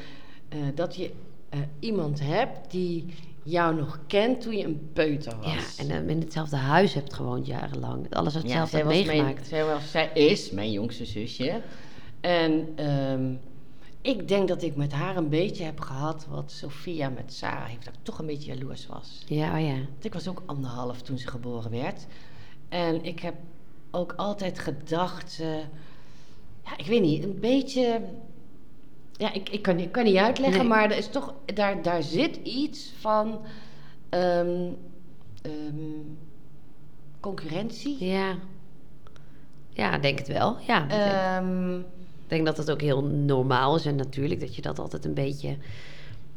dat 0.74 0.96
je 0.96 1.10
eh, 1.48 1.58
iemand 1.78 2.20
hebt 2.20 2.70
die 2.70 3.04
jou 3.46 3.74
nog 3.74 3.98
kent 4.06 4.40
toen 4.40 4.56
je 4.56 4.64
een 4.64 4.90
peuter 4.92 5.36
was. 5.36 5.76
Ja, 5.76 5.84
en 5.84 5.90
eh, 5.90 6.08
in 6.08 6.20
hetzelfde 6.20 6.56
huis 6.56 6.94
hebt 6.94 7.14
gewoond 7.14 7.46
jarenlang. 7.46 8.14
Alles 8.14 8.32
Ja, 8.32 8.38
hetzelfde 8.40 8.70
zij, 8.70 8.78
hebt 8.80 8.92
was 8.94 9.04
mijn, 9.04 9.18
meegemaakt. 9.18 9.46
zij, 9.46 9.64
was, 9.64 9.90
zij 9.90 10.10
is 10.14 10.50
mijn 10.50 10.72
jongste 10.72 11.04
zusje. 11.04 11.62
En 12.20 12.68
ehm, 12.76 13.34
ik 14.00 14.28
denk 14.28 14.48
dat 14.48 14.62
ik 14.62 14.76
met 14.76 14.92
haar 14.92 15.16
een 15.16 15.28
beetje 15.28 15.64
heb 15.64 15.80
gehad 15.80 16.26
wat 16.30 16.52
Sophia 16.52 17.08
met 17.08 17.32
Sarah 17.32 17.66
heeft. 17.68 17.84
Dat 17.84 17.94
ik 17.94 18.00
toch 18.02 18.18
een 18.18 18.26
beetje 18.26 18.54
jaloers 18.54 18.86
was. 18.86 19.22
Ja, 19.26 19.54
oh 19.58 19.60
ja. 19.66 19.74
Want 19.74 20.04
ik 20.04 20.12
was 20.12 20.28
ook 20.28 20.42
anderhalf 20.46 21.02
toen 21.02 21.18
ze 21.18 21.28
geboren 21.28 21.70
werd. 21.70 22.06
En 22.68 23.04
ik 23.04 23.20
heb 23.20 23.34
ook 23.90 24.12
altijd 24.16 24.58
gedacht, 24.58 25.38
eh, 25.40 25.48
ja, 26.64 26.76
ik 26.76 26.86
weet 26.86 27.02
niet, 27.02 27.24
een 27.24 27.40
beetje. 27.40 28.00
Ja, 29.18 29.32
ik, 29.32 29.48
ik, 29.48 29.62
kan, 29.62 29.78
ik 29.78 29.92
kan 29.92 30.04
niet 30.04 30.16
uitleggen, 30.16 30.58
Nee. 30.58 30.68
maar 30.68 30.90
er 30.90 30.96
is 30.96 31.08
toch, 31.08 31.34
daar, 31.54 31.82
daar 31.82 32.02
zit 32.02 32.36
iets 32.36 32.92
van 33.00 33.40
ehm, 34.08 34.70
ehm, 35.42 35.74
concurrentie. 37.20 38.04
Ja. 38.04 38.34
Ja, 39.68 39.98
denk 39.98 40.18
het 40.18 40.28
wel. 40.28 40.56
Ja, 40.66 40.82
ik 40.82 40.88
denk- 40.90 41.02
Ehm, 41.02 41.78
ik 41.78 42.32
denk 42.32 42.46
dat 42.46 42.56
het 42.56 42.70
ook 42.70 42.80
heel 42.80 43.02
normaal 43.04 43.76
is 43.76 43.86
en 43.86 43.96
natuurlijk 43.96 44.40
dat 44.40 44.56
je 44.56 44.62
dat 44.62 44.78
altijd 44.78 45.04
een 45.04 45.14
beetje 45.14 45.56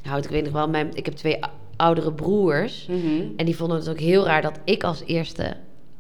houdt. 0.04 0.26
Ik 0.26 0.32
weet 0.32 0.44
nog 0.44 0.54
wel, 0.54 0.70
mijn, 0.70 0.94
ik 0.94 1.06
heb 1.06 1.16
twee 1.16 1.40
oudere 1.76 2.14
broers 2.14 2.86
mhm. 2.88 3.22
en 3.36 3.46
die 3.46 3.56
vonden 3.56 3.78
het 3.78 3.90
ook 3.90 4.00
heel 4.00 4.26
raar 4.26 4.42
dat 4.42 4.60
ik 4.64 4.84
als 4.84 5.04
eerste 5.06 5.56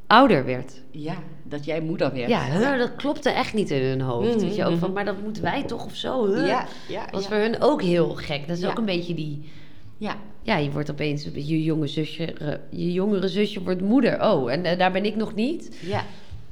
ouder 0.09 0.45
werd. 0.45 0.81
Ja, 0.91 1.15
dat 1.43 1.65
jij 1.65 1.81
moeder 1.81 2.13
werd. 2.13 2.29
Ja, 2.29 2.45
huh, 2.45 2.77
dat 2.77 2.95
klopte 2.95 3.29
echt 3.29 3.53
niet 3.53 3.69
in 3.71 3.81
hun 3.83 4.01
hoofd. 4.01 4.29
Mhm, 4.35 4.39
Weet 4.39 4.55
je, 4.55 4.65
ook 4.65 4.77
van, 4.77 4.87
mhm. 4.87 4.91
maar 4.93 5.05
dat 5.05 5.21
moeten 5.23 5.43
wij 5.43 5.63
toch 5.63 5.85
of 5.85 5.95
zo? 5.95 6.25
huh? 6.27 6.47
ja, 6.47 6.65
ja, 6.87 7.01
Dat 7.03 7.11
was 7.11 7.21
ja. 7.23 7.27
voor 7.29 7.37
hun 7.37 7.61
ook 7.61 7.81
heel 7.81 8.09
gek. 8.13 8.47
Dat 8.47 8.57
is 8.57 8.65
ook 8.65 8.77
een 8.77 8.85
beetje 8.85 9.13
die... 9.13 9.49
ja. 9.97 10.15
Ja, 10.41 10.57
je 10.57 10.71
wordt 10.71 10.91
opeens... 10.91 11.23
Je 11.33 11.63
jonge 11.63 11.87
zusje, 11.87 12.35
je 12.69 12.91
jongere 12.93 13.27
zusje 13.27 13.63
wordt 13.63 13.81
moeder. 13.81 14.21
Oh, 14.31 14.51
en 14.51 14.63
eh, 14.65 14.77
daar 14.77 14.91
ben 14.91 15.05
ik 15.05 15.15
nog 15.15 15.35
niet. 15.35 15.77
ja. 15.81 16.03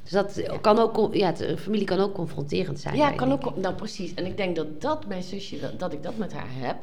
Dus 0.02 0.10
dat 0.12 0.58
kan 0.60 0.78
ook, 0.78 1.14
ja, 1.14 1.34
een 1.40 1.58
familie 1.58 1.84
kan 1.86 1.98
ook 1.98 2.14
confronterend 2.14 2.80
zijn. 2.80 2.96
Ja, 2.96 3.10
kan 3.10 3.32
ook. 3.32 3.56
Nou, 3.56 3.74
precies. 3.74 4.14
En 4.14 4.26
ik 4.26 4.36
denk 4.36 4.56
dat 4.56 4.80
dat 4.80 5.06
mijn 5.06 5.22
zusje, 5.22 5.60
dat, 5.60 5.78
dat 5.78 5.92
ik 5.92 6.02
dat 6.02 6.16
met 6.16 6.32
haar 6.32 6.48
heb. 6.50 6.76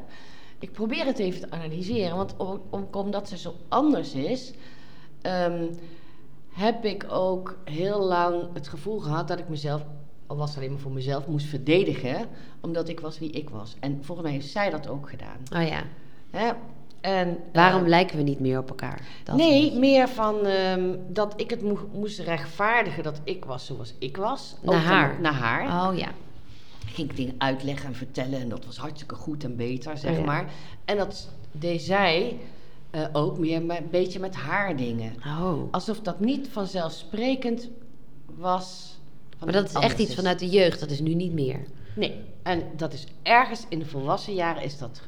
Ik 0.58 0.72
probeer 0.72 1.04
het 1.06 1.18
even 1.18 1.40
te 1.40 1.50
analyseren, 1.50 2.16
want 2.16 2.34
om, 2.36 2.60
om- 2.70 2.88
omdat 2.92 3.28
ze 3.28 3.38
zo 3.38 3.54
anders 3.68 4.12
is, 4.14 4.52
ehm, 5.22 5.64
heb 6.56 6.84
ik 6.84 7.06
ook 7.08 7.58
heel 7.64 8.00
lang 8.00 8.42
het 8.54 8.68
gevoel 8.68 8.98
gehad 8.98 9.28
dat 9.28 9.38
ik 9.38 9.48
mezelf, 9.48 9.82
al 10.26 10.36
was 10.36 10.48
het 10.48 10.58
alleen 10.58 10.70
maar 10.70 10.80
voor 10.80 10.92
mezelf, 10.92 11.26
moest 11.26 11.46
verdedigen, 11.46 12.26
omdat 12.60 12.88
ik 12.88 13.00
was 13.00 13.18
wie 13.18 13.30
ik 13.30 13.50
was. 13.50 13.74
En 13.80 13.98
volgens 14.02 14.26
mij 14.26 14.36
heeft 14.36 14.50
zij 14.50 14.70
dat 14.70 14.88
ook 14.88 15.08
gedaan. 15.08 15.62
Oh 15.62 15.68
ja. 15.68 15.82
Hè? 16.30 16.52
En, 17.00 17.38
Waarom 17.52 17.82
eh, 17.82 17.88
lijken 17.88 18.16
we 18.16 18.22
niet 18.22 18.40
meer 18.40 18.58
op 18.58 18.68
elkaar? 18.68 19.00
Dat 19.24 19.36
nee, 19.36 19.66
is- 19.70 19.78
meer 19.78 20.08
van 20.08 20.46
ehm, 20.46 20.96
dat 21.08 21.34
ik 21.40 21.50
het 21.50 21.62
moe- 21.62 21.78
moest 21.92 22.18
rechtvaardigen 22.18 23.02
dat 23.02 23.20
ik 23.24 23.44
was 23.44 23.66
zoals 23.66 23.94
ik 23.98 24.16
was. 24.16 24.56
Naar 24.62 24.82
haar. 24.82 25.20
Naar 25.20 25.32
haar. 25.32 25.88
Oh 25.90 25.96
ja. 25.98 26.08
ging 26.86 27.10
ik 27.10 27.16
dingen 27.16 27.34
uitleggen 27.38 27.86
en 27.86 27.94
vertellen. 27.94 28.40
En 28.40 28.48
dat 28.48 28.64
was 28.64 28.76
hartstikke 28.76 29.14
goed 29.14 29.44
en 29.44 29.56
beter, 29.56 29.98
zeg 29.98 30.10
Oh 30.10 30.18
ja. 30.18 30.24
maar. 30.24 30.52
En 30.84 30.96
dat 30.96 31.28
deed 31.52 31.82
zij 31.82 32.36
eh, 32.96 33.06
ook 33.12 33.38
meer 33.38 33.56
een 33.56 33.88
beetje 33.90 34.18
met 34.18 34.34
haar 34.34 34.76
dingen. 34.76 35.12
Oh. 35.26 35.62
Alsof 35.70 36.00
dat 36.00 36.20
niet 36.20 36.48
vanzelfsprekend 36.48 37.70
was. 38.26 38.98
van 39.38 39.46
Maar 39.48 39.56
dat 39.56 39.68
is 39.68 39.74
echt 39.74 39.98
iets 39.98 40.14
vanuit 40.14 40.38
de 40.38 40.48
jeugd. 40.48 40.80
Dat 40.80 40.90
is 40.90 41.00
nu 41.00 41.14
niet 41.14 41.32
meer. 41.32 41.60
Nee, 41.94 42.20
en 42.42 42.62
dat 42.76 42.92
is 42.92 43.06
ergens 43.22 43.64
in 43.68 43.78
de 43.78 43.86
volwassen 43.86 44.34
jaren 44.34 44.62
is 44.62 44.78
dat 44.78 45.00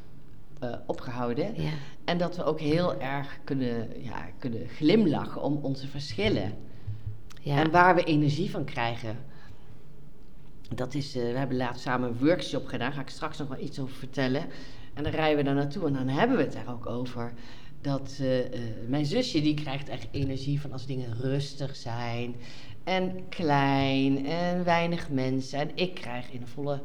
eh, 0.59 0.75
opgehouden. 0.87 1.63
Ja. 1.63 1.71
En 2.05 2.19
dat 2.19 2.37
we 2.37 2.45
ook 2.45 2.61
heel 2.61 3.01
erg 3.01 3.39
kunnen, 3.45 4.03
ja, 4.03 4.27
kunnen 4.39 4.69
glimlachen 4.69 5.43
om 5.43 5.59
onze 5.63 5.87
verschillen. 5.87 6.53
Ja. 7.41 7.57
En 7.57 7.71
waar 7.71 7.95
we 7.95 8.05
energie 8.05 8.51
van 8.51 8.65
krijgen. 8.65 9.17
Dat 10.75 10.95
is, 10.95 11.17
eh, 11.17 11.23
we 11.23 11.39
hebben 11.39 11.57
laatst 11.57 11.83
samen 11.83 12.09
een 12.09 12.19
workshop 12.19 12.67
gedaan. 12.67 12.79
Daar 12.79 12.93
ga 12.93 13.01
ik 13.01 13.09
straks 13.09 13.39
nog 13.39 13.49
wel 13.49 13.61
iets 13.61 13.79
over 13.79 13.95
vertellen. 13.95 14.47
En 14.95 15.03
dan 15.03 15.13
rijden 15.13 15.37
we 15.37 15.43
daar 15.43 15.55
naartoe 15.55 15.87
en 15.87 15.93
dan 15.93 16.09
hebben 16.09 16.37
we 16.37 16.43
het 16.43 16.53
daar 16.53 16.73
ook 16.73 16.87
over. 16.87 17.33
Dat 17.81 18.17
eh, 18.21 18.39
eh, 18.39 18.61
mijn 18.87 19.07
zusje 19.07 19.41
die 19.41 19.55
krijgt 19.55 19.89
echt 19.89 20.07
energie 20.11 20.61
van 20.61 20.73
als 20.73 20.87
dingen 20.87 21.17
rustig 21.21 21.77
zijn. 21.77 22.35
En 22.85 23.29
klein 23.29 24.27
en 24.27 24.65
weinig 24.65 25.11
mensen. 25.11 25.59
En 25.59 25.71
ik 25.75 25.95
krijg 25.95 26.31
in 26.31 26.41
een 26.41 26.49
volle... 26.49 26.81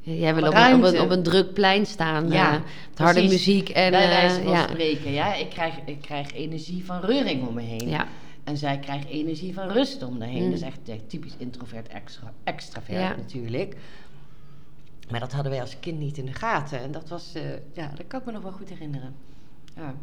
Jij 0.00 0.34
wil 0.34 0.48
op 0.48 0.54
een, 0.54 0.74
op, 0.74 0.82
een, 0.82 1.00
op 1.00 1.10
een 1.10 1.22
druk 1.22 1.52
plein 1.52 1.86
staan. 1.86 2.30
Ja, 2.30 2.50
met 2.88 2.98
harde 2.98 3.22
muziek. 3.22 3.68
En, 3.68 3.90
bij 3.90 4.08
wijze 4.08 4.42
van 4.42 4.52
ja. 4.52 4.68
spreken. 4.68 5.12
Ja? 5.12 5.34
Ik, 5.34 5.50
krijg, 5.50 5.74
ik 5.84 6.00
krijg 6.00 6.32
energie 6.32 6.84
van 6.84 7.00
reuring 7.00 7.48
om 7.48 7.54
me 7.54 7.62
heen. 7.62 7.88
Ja. 7.88 8.06
En 8.44 8.56
zij 8.56 8.78
krijgt 8.78 9.08
energie 9.08 9.54
van 9.54 9.68
rust 9.68 10.02
om 10.02 10.18
me 10.18 10.26
heen. 10.26 10.42
Mm. 10.42 10.50
Dat 10.50 10.60
is 10.60 10.66
echt 10.66 11.08
typisch 11.08 11.34
introvert, 11.38 11.88
extra, 11.88 12.32
extravert 12.44 12.98
Ja. 12.98 13.16
natuurlijk. 13.16 13.76
Maar 15.10 15.20
dat 15.20 15.32
hadden 15.32 15.52
wij 15.52 15.60
als 15.60 15.80
kind 15.80 15.98
niet 15.98 16.18
in 16.18 16.26
de 16.26 16.34
gaten. 16.34 16.80
En 16.80 16.92
dat 16.92 17.08
was, 17.08 17.32
ja, 17.72 17.92
dat 17.96 18.06
kan 18.06 18.20
ik 18.20 18.26
me 18.26 18.32
nog 18.32 18.42
wel 18.42 18.52
goed 18.52 18.68
herinneren. 18.68 19.14
Ja. 19.80 19.94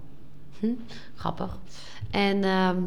Hm, 0.59 0.73
grappig. 1.15 1.57
En 2.11 2.43
ehm, 2.43 2.81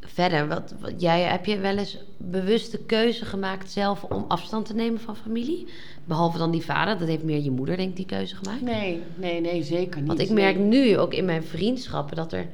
verder, 0.00 0.48
wat, 0.48 0.74
wat, 0.80 1.00
jij, 1.00 1.22
heb 1.22 1.44
je 1.46 1.58
wel 1.58 1.76
eens 1.76 1.98
bewuste 2.16 2.78
keuze 2.78 3.24
gemaakt 3.24 3.70
zelf 3.70 4.04
om 4.04 4.24
afstand 4.28 4.66
te 4.66 4.74
nemen 4.74 5.00
van 5.00 5.16
familie? 5.16 5.68
Behalve 6.04 6.38
dan 6.38 6.50
die 6.50 6.62
vader, 6.64 6.98
dat 6.98 7.08
heeft 7.08 7.22
meer 7.24 7.40
je 7.42 7.50
moeder 7.50 7.76
denk 7.76 7.90
ik 7.90 7.96
die 7.96 8.06
keuze 8.06 8.36
gemaakt. 8.36 8.60
Nee, 8.62 9.02
nee, 9.14 9.40
nee, 9.40 9.62
zeker 9.62 9.98
niet. 9.98 10.06
Want 10.08 10.20
ik 10.20 10.30
merk 10.30 10.58
nu 10.58 10.98
ook 10.98 11.14
in 11.14 11.24
mijn 11.24 11.42
vriendschappen 11.44 12.16
dat 12.16 12.32
er 12.32 12.46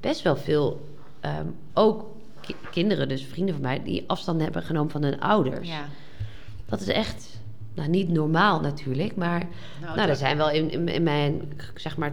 best 0.00 0.22
wel 0.22 0.36
veel, 0.36 0.88
ehm, 1.20 1.46
ook 1.72 2.06
ki- 2.40 2.54
kinderen, 2.70 3.08
dus 3.08 3.24
vrienden 3.24 3.54
van 3.54 3.62
mij, 3.64 3.82
die 3.82 4.04
afstand 4.06 4.40
hebben 4.40 4.62
genomen 4.62 4.90
van 4.90 5.02
hun 5.02 5.20
ouders. 5.20 5.68
Ja. 5.68 5.84
Dat 6.66 6.80
is 6.80 6.88
echt, 6.88 7.40
nou 7.74 7.88
niet 7.88 8.08
normaal 8.08 8.60
natuurlijk, 8.60 9.16
maar 9.16 9.46
nou, 9.80 9.98
er 9.98 10.06
dat- 10.06 10.18
zijn 10.18 10.36
wel 10.36 10.50
in, 10.50 10.70
in, 10.70 10.88
in 10.88 11.02
mijn, 11.02 11.52
zeg 11.74 11.96
maar, 11.96 12.12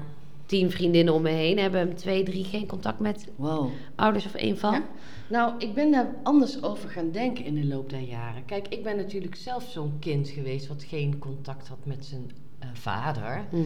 tien 0.51 0.71
vriendinnen 0.71 1.13
om 1.13 1.21
me 1.21 1.29
heen 1.29 1.57
hebben 1.57 1.95
twee, 1.95 2.23
drie 2.23 2.43
geen 2.43 2.67
contact 2.67 2.99
met 2.99 3.27
Wow. 3.35 3.69
ouders 3.95 4.25
of 4.25 4.33
één 4.33 4.57
van. 4.57 4.73
Ja. 4.73 4.83
Nou, 5.29 5.53
ik 5.57 5.73
ben 5.73 5.91
daar 5.91 6.15
anders 6.23 6.63
over 6.63 6.89
gaan 6.89 7.11
denken 7.11 7.45
in 7.45 7.55
de 7.55 7.65
loop 7.65 7.89
der 7.89 7.99
jaren. 7.99 8.45
Kijk, 8.45 8.67
ik 8.67 8.83
ben 8.83 8.97
natuurlijk 8.97 9.35
zelf 9.35 9.63
zo'n 9.63 9.99
kind 9.99 10.29
geweest 10.29 10.67
wat 10.67 10.83
geen 10.83 11.17
contact 11.17 11.67
had 11.67 11.85
met 11.85 12.05
zijn 12.05 12.31
eh, 12.59 12.69
vader. 12.73 13.45
Mhm. 13.51 13.65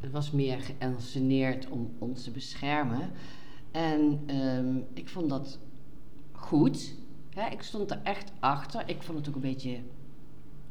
Het 0.00 0.10
was 0.10 0.30
meer 0.30 0.58
geënceneerd 0.60 1.68
om 1.68 1.90
ons 1.98 2.22
te 2.24 2.30
beschermen. 2.30 3.10
En 3.70 4.20
ehm, 4.26 4.76
ik 4.94 5.08
vond 5.08 5.28
dat 5.28 5.58
goed. 6.32 6.94
Hè, 7.34 7.50
ik 7.50 7.62
stond 7.62 7.90
er 7.90 8.00
echt 8.02 8.32
achter. 8.40 8.82
Ik 8.86 9.02
vond 9.02 9.18
het 9.18 9.28
ook 9.28 9.34
een 9.34 9.40
beetje 9.40 9.78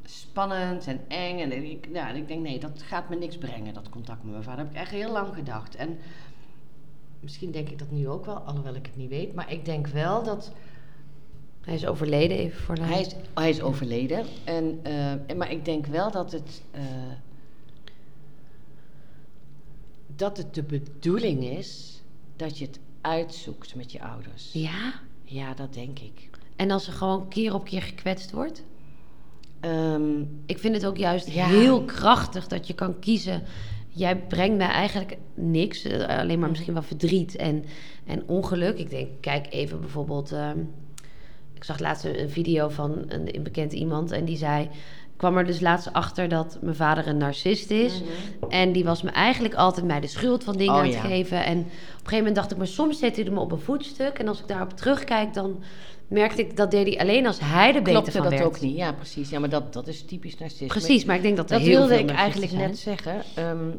spannend 0.09 0.87
en 0.87 0.99
eng. 1.07 1.39
En 1.39 1.71
ik, 1.71 1.87
ja, 1.93 2.09
en 2.09 2.15
ik 2.15 2.27
denk, 2.27 2.41
nee, 2.41 2.59
dat 2.59 2.81
gaat 2.81 3.09
me 3.09 3.15
niks 3.15 3.37
brengen, 3.37 3.73
dat 3.73 3.89
contact 3.89 4.23
met 4.23 4.31
mijn 4.31 4.43
vader. 4.43 4.63
Dat 4.63 4.73
heb 4.73 4.75
ik 4.75 4.81
echt 4.81 5.01
heel 5.01 5.11
lang 5.11 5.33
gedacht. 5.33 5.75
En 5.75 5.97
misschien 7.19 7.51
denk 7.51 7.69
ik 7.69 7.79
dat 7.79 7.91
nu 7.91 8.07
ook 8.07 8.25
wel, 8.25 8.37
alhoewel 8.37 8.75
ik 8.75 8.85
het 8.85 8.95
niet 8.95 9.09
weet. 9.09 9.33
Maar 9.33 9.51
ik 9.51 9.65
denk 9.65 9.87
wel 9.87 10.23
dat... 10.23 10.51
Hij 11.61 11.73
is 11.73 11.85
overleden 11.85 12.37
even 12.37 12.61
voor 12.61 12.75
de 12.75 12.81
Hij 12.81 13.01
is, 13.01 13.15
hij 13.33 13.49
is 13.49 13.61
overleden. 13.61 14.25
En, 14.43 14.79
eh, 14.83 15.35
maar 15.35 15.51
ik 15.51 15.65
denk 15.65 15.85
wel 15.85 16.11
dat 16.11 16.31
het. 16.31 16.61
eh, 16.71 16.81
dat 20.15 20.37
het 20.37 20.53
de 20.53 20.63
bedoeling 20.63 21.43
is 21.43 22.01
dat 22.35 22.57
je 22.57 22.65
het 22.65 22.79
uitzoekt 23.01 23.75
met 23.75 23.91
je 23.91 24.03
ouders. 24.03 24.53
Ja? 24.53 24.93
Ja, 25.23 25.53
dat 25.53 25.73
denk 25.73 25.99
ik. 25.99 26.29
En 26.55 26.71
als 26.71 26.87
er 26.87 26.93
gewoon 26.93 27.27
keer 27.27 27.53
op 27.53 27.63
keer 27.63 27.81
gekwetst 27.81 28.31
wordt? 28.31 28.63
Ehm, 29.59 30.19
Ik 30.45 30.59
vind 30.59 30.75
het 30.75 30.85
ook 30.85 30.97
juist 30.97 31.31
Ja. 31.31 31.45
heel 31.45 31.83
krachtig 31.83 32.47
dat 32.47 32.67
je 32.67 32.73
kan 32.73 32.99
kiezen. 32.99 33.43
Jij 33.87 34.17
brengt 34.17 34.57
mij 34.57 34.67
eigenlijk 34.67 35.17
niks, 35.33 35.83
eh, 35.83 36.17
alleen 36.19 36.39
maar 36.39 36.49
misschien 36.49 36.73
wel 36.73 36.81
verdriet 36.81 37.35
en, 37.35 37.63
en 38.05 38.23
ongeluk. 38.27 38.77
Ik 38.77 38.89
denk, 38.89 39.07
kijk 39.21 39.47
even 39.49 39.79
bijvoorbeeld. 39.79 40.31
ehm, 40.31 40.57
ik 41.53 41.63
zag 41.63 41.79
laatst 41.79 42.03
een 42.05 42.29
video 42.29 42.69
van 42.69 43.03
een, 43.07 43.35
een 43.35 43.43
bekend 43.43 43.73
iemand 43.73 44.11
en 44.11 44.25
die 44.25 44.37
zei. 44.37 44.63
Ik 44.63 45.25
kwam 45.25 45.37
er 45.37 45.45
dus 45.45 45.59
laatst 45.59 45.93
achter 45.93 46.29
dat 46.29 46.57
mijn 46.61 46.75
vader 46.75 47.07
een 47.07 47.17
narcist 47.17 47.71
is. 47.71 48.01
En 48.49 48.71
die 48.71 48.83
was 48.83 49.01
me 49.01 49.09
eigenlijk 49.09 49.53
altijd 49.55 49.85
mij 49.85 49.99
de 49.99 50.07
schuld 50.07 50.43
van 50.43 50.57
dingen 50.57 50.73
Oh, 50.73 50.79
aan 50.79 50.85
het 50.85 50.93
ja. 50.93 51.01
geven. 51.01 51.45
En 51.45 51.57
op 51.59 51.65
een 51.65 51.71
gegeven 51.95 52.17
moment 52.17 52.35
dacht 52.35 52.51
ik, 52.51 52.57
maar 52.57 52.67
soms 52.67 52.99
zet 52.99 53.15
hij 53.15 53.29
me 53.29 53.39
op 53.39 53.51
een 53.51 53.59
voetstuk. 53.59 54.19
En 54.19 54.27
als 54.27 54.39
ik 54.39 54.47
daarop 54.47 54.73
terugkijk, 54.77 55.33
dan 55.33 55.63
merkte 56.09 56.41
ik 56.41 56.57
dat 56.57 56.71
deed 56.71 56.87
hij 56.87 56.99
alleen 56.99 57.25
als 57.27 57.39
hij 57.39 57.67
er 57.67 57.73
beter 57.73 57.91
klopte 57.91 58.11
van 58.11 58.21
dat 58.21 58.31
werd. 58.31 58.43
ook 58.45 58.59
niet? 58.61 58.75
Ja, 58.75 58.91
precies. 58.93 59.29
Ja, 59.29 59.39
maar 59.39 59.49
dat, 59.49 59.73
dat 59.73 59.87
is 59.87 60.01
typisch 60.05 60.37
narcisme. 60.37 60.67
Precies, 60.67 61.05
maar 61.05 61.15
ik 61.15 61.21
denk 61.21 61.37
dat 61.37 61.51
er 61.51 61.57
Dat 61.57 61.67
heel 61.67 61.77
wilde 61.87 61.99
ik 61.99 62.09
eigenlijk 62.09 62.51
zijn. 62.51 62.69
net 62.69 62.77
zeggen. 62.77 63.21
Ehm, 63.35 63.69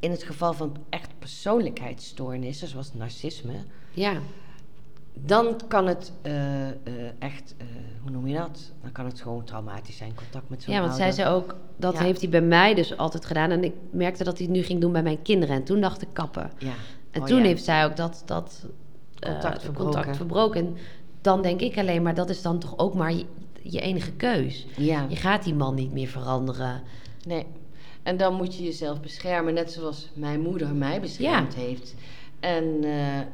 in 0.00 0.10
het 0.10 0.22
geval 0.22 0.52
van 0.52 0.76
echt 0.88 1.10
persoonlijkheidsstoornissen, 1.18 2.68
zoals 2.68 2.94
narcisme, 2.94 3.52
Ja, 3.92 4.12
dan 5.14 5.60
kan 5.68 5.86
het 5.86 6.12
eh, 6.22 6.68
eh, 6.68 6.74
echt, 7.18 7.54
eh, 7.58 7.66
hoe 8.02 8.10
noem 8.10 8.26
je 8.26 8.36
dat? 8.36 8.72
Dan 8.82 8.92
kan 8.92 9.04
het 9.04 9.20
gewoon 9.20 9.44
traumatisch 9.44 9.96
zijn, 9.96 10.14
contact 10.14 10.48
met 10.48 10.62
zo'n 10.62 10.74
ja 10.74 10.80
want 10.80 10.94
zij 10.94 11.12
zei 11.12 11.28
ook, 11.28 11.54
dat 11.76 11.94
Ja. 11.94 12.02
heeft 12.02 12.20
hij 12.20 12.30
bij 12.30 12.40
mij 12.42 12.74
dus 12.74 12.96
altijd 12.96 13.24
gedaan. 13.24 13.50
En 13.50 13.64
ik 13.64 13.72
merkte 13.90 14.24
dat 14.24 14.38
hij 14.38 14.46
het 14.46 14.56
nu 14.56 14.62
ging 14.62 14.80
doen 14.80 14.92
bij 14.92 15.02
mijn 15.02 15.22
kinderen. 15.22 15.54
En 15.56 15.64
toen 15.64 15.80
dacht 15.80 16.02
ik 16.02 16.08
kappen. 16.12 16.50
Ja. 16.58 16.72
En 17.10 17.20
Oh, 17.20 17.26
toen 17.26 17.38
ja. 17.38 17.44
heeft 17.44 17.64
zij 17.64 17.84
ook 17.84 17.96
dat, 17.96 18.22
dat 18.26 18.66
Contact 19.20 19.62
verbroken. 19.62 19.92
contact 19.92 20.16
verbroken. 20.16 20.60
En 20.66 20.76
dan 21.20 21.42
denk 21.42 21.60
ik 21.60 21.78
alleen 21.78 22.02
maar, 22.02 22.14
dat 22.14 22.30
is 22.30 22.42
dan 22.42 22.58
toch 22.58 22.78
ook 22.78 22.94
maar 22.94 23.12
je, 23.12 23.24
je 23.62 23.80
enige 23.80 24.12
keus. 24.12 24.66
Ja, 24.76 25.06
Je 25.08 25.16
gaat 25.16 25.44
die 25.44 25.54
man 25.54 25.74
niet 25.74 25.92
meer 25.92 26.08
veranderen. 26.08 26.82
nee. 27.26 27.46
En 28.02 28.16
dan 28.16 28.34
moet 28.34 28.56
je 28.56 28.64
jezelf 28.64 29.00
beschermen, 29.00 29.54
net 29.54 29.72
zoals 29.72 30.10
mijn 30.14 30.40
moeder 30.40 30.74
mij 30.74 31.00
beschermd 31.00 31.54
heeft. 31.54 31.94
En 32.40 32.84
eh, 32.84 32.90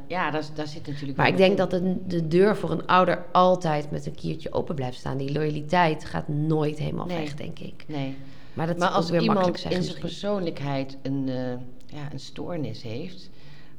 ja, 0.08 0.30
daar, 0.30 0.44
daar 0.54 0.66
zit 0.66 0.86
natuurlijk... 0.86 1.18
Maar 1.18 1.28
ik 1.28 1.36
denk 1.36 1.56
dat 1.56 1.70
de, 1.70 1.96
de 2.06 2.28
deur 2.28 2.56
voor 2.56 2.70
een 2.70 2.86
ouder 2.86 3.24
altijd 3.32 3.90
met 3.90 4.06
een 4.06 4.14
kiertje 4.14 4.52
open 4.52 4.74
blijft 4.74 4.98
staan. 4.98 5.16
Die 5.16 5.32
loyaliteit 5.32 6.04
gaat 6.04 6.28
nooit 6.28 6.78
helemaal 6.78 7.06
Nee. 7.06 7.18
weg, 7.18 7.34
denk 7.34 7.58
ik. 7.58 7.84
Nee. 7.88 8.16
Maar 8.54 8.66
dat 8.66 8.78
Maar 8.78 8.88
als 8.88 9.04
ook 9.04 9.10
weer 9.10 9.20
iemand 9.22 9.64
in 9.64 9.82
zijn 9.82 9.98
persoonlijkheid 10.00 10.96
een, 11.02 11.28
eh, 11.28 11.34
ja, 11.98 12.12
een 12.12 12.20
stoornis 12.20 12.82
heeft... 12.82 13.30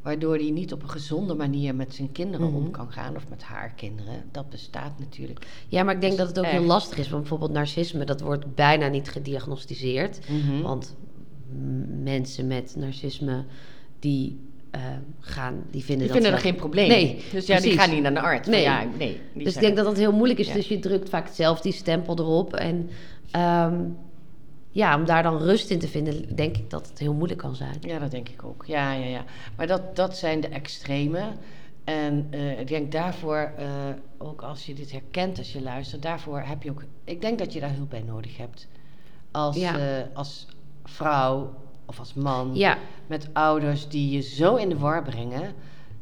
waardoor 0.08 0.36
hij 0.36 0.50
niet 0.50 0.74
op 0.74 0.84
een 0.84 0.90
gezonde 0.90 1.34
manier 1.34 1.76
met 1.76 1.94
zijn 1.96 2.12
kinderen 2.12 2.48
Mhm. 2.48 2.56
om 2.56 2.72
kan 2.72 2.92
gaan... 2.92 3.16
of 3.16 3.30
met 3.30 3.44
haar 3.44 3.74
kinderen, 3.76 4.24
dat 4.32 4.50
bestaat 4.50 5.00
natuurlijk. 5.00 5.48
Ja, 5.68 5.84
maar 5.84 5.96
ik 5.96 6.02
denk 6.02 6.14
is 6.14 6.20
dat 6.20 6.28
het 6.28 6.40
ook 6.40 6.46
heel 6.46 6.64
lastig 6.64 6.98
is. 6.98 7.10
Want 7.10 7.22
bijvoorbeeld 7.22 7.52
narcisme, 7.52 8.06
dat 8.06 8.22
wordt 8.22 8.56
bijna 8.56 8.88
niet 8.88 9.10
gediagnosticeerd. 9.10 10.20
Mhm. 10.30 10.62
Want 10.62 10.96
mensen 12.04 12.48
met 12.48 12.76
narcisme, 12.78 13.46
die 14.00 14.40
eh, 14.72 14.82
gaan, 15.20 15.64
die 15.72 15.84
vinden 15.84 15.98
Die 16.06 16.14
dat 16.14 16.16
vinden 16.16 16.32
er 16.32 16.46
geen 16.46 16.56
probleem. 16.56 16.88
Nee, 16.88 17.24
dus 17.32 17.46
ja, 17.46 17.60
die 17.60 17.78
gaan 17.78 17.90
niet 17.90 18.02
naar 18.02 18.14
de 18.14 18.20
arts. 18.22 18.48
Nee. 18.48 18.62
Ja, 18.62 18.86
nee. 18.98 19.20
Dus 19.34 19.56
ik 19.56 19.62
denk 19.62 19.76
dat 19.76 19.86
dat 19.86 19.98
heel 19.98 20.12
moeilijk 20.14 20.40
is. 20.40 20.48
Ja. 20.48 20.54
Dus 20.54 20.68
je 20.68 20.80
drukt 20.80 21.10
vaak 21.10 21.28
zelf 21.32 21.62
die 21.62 21.74
stempel 21.74 22.18
erop. 22.20 22.54
En 22.54 22.90
ehm, 23.32 23.80
ja, 24.78 24.96
om 24.96 25.06
daar 25.06 25.24
dan 25.24 25.38
rust 25.38 25.70
in 25.70 25.80
te 25.80 25.88
vinden, 25.88 26.36
denk 26.36 26.58
ik 26.58 26.70
dat 26.70 26.88
het 26.90 27.00
heel 27.00 27.14
moeilijk 27.14 27.40
kan 27.40 27.56
zijn. 27.56 27.78
Ja, 27.82 28.00
dat 28.00 28.12
denk 28.12 28.30
ik 28.30 28.44
ook. 28.44 28.66
Ja, 28.66 28.92
ja, 28.92 29.06
ja. 29.06 29.24
Maar 29.56 29.68
dat, 29.68 29.96
dat 29.96 30.18
zijn 30.18 30.42
de 30.42 30.48
extreme. 30.48 31.32
En 31.84 32.28
eh, 32.30 32.60
ik 32.60 32.68
denk 32.68 32.92
daarvoor, 32.92 33.52
eh, 33.58 33.68
ook 34.18 34.42
als 34.42 34.66
je 34.66 34.74
dit 34.74 34.92
herkent, 34.92 35.38
als 35.38 35.54
je 35.54 35.62
luistert, 35.62 36.02
daarvoor 36.02 36.40
heb 36.40 36.64
je 36.64 36.70
ook, 36.70 36.84
ik 37.04 37.22
denk 37.22 37.40
dat 37.40 37.54
je 37.54 37.60
daar 37.60 37.74
hulp 37.76 37.90
bij 37.90 38.02
nodig 38.02 38.38
hebt. 38.38 38.68
Als, 39.32 39.56
Ja. 39.56 39.78
eh, 39.78 40.04
als 40.14 40.48
vrouw 40.84 41.54
of 41.86 42.00
als 42.00 42.14
man 42.14 42.56
Ja, 42.56 42.78
met 43.08 43.30
ouders 43.34 43.88
die 43.88 44.10
je 44.10 44.22
zo 44.22 44.56
in 44.56 44.70
de 44.70 44.78
war 44.78 45.04
brengen. 45.04 45.54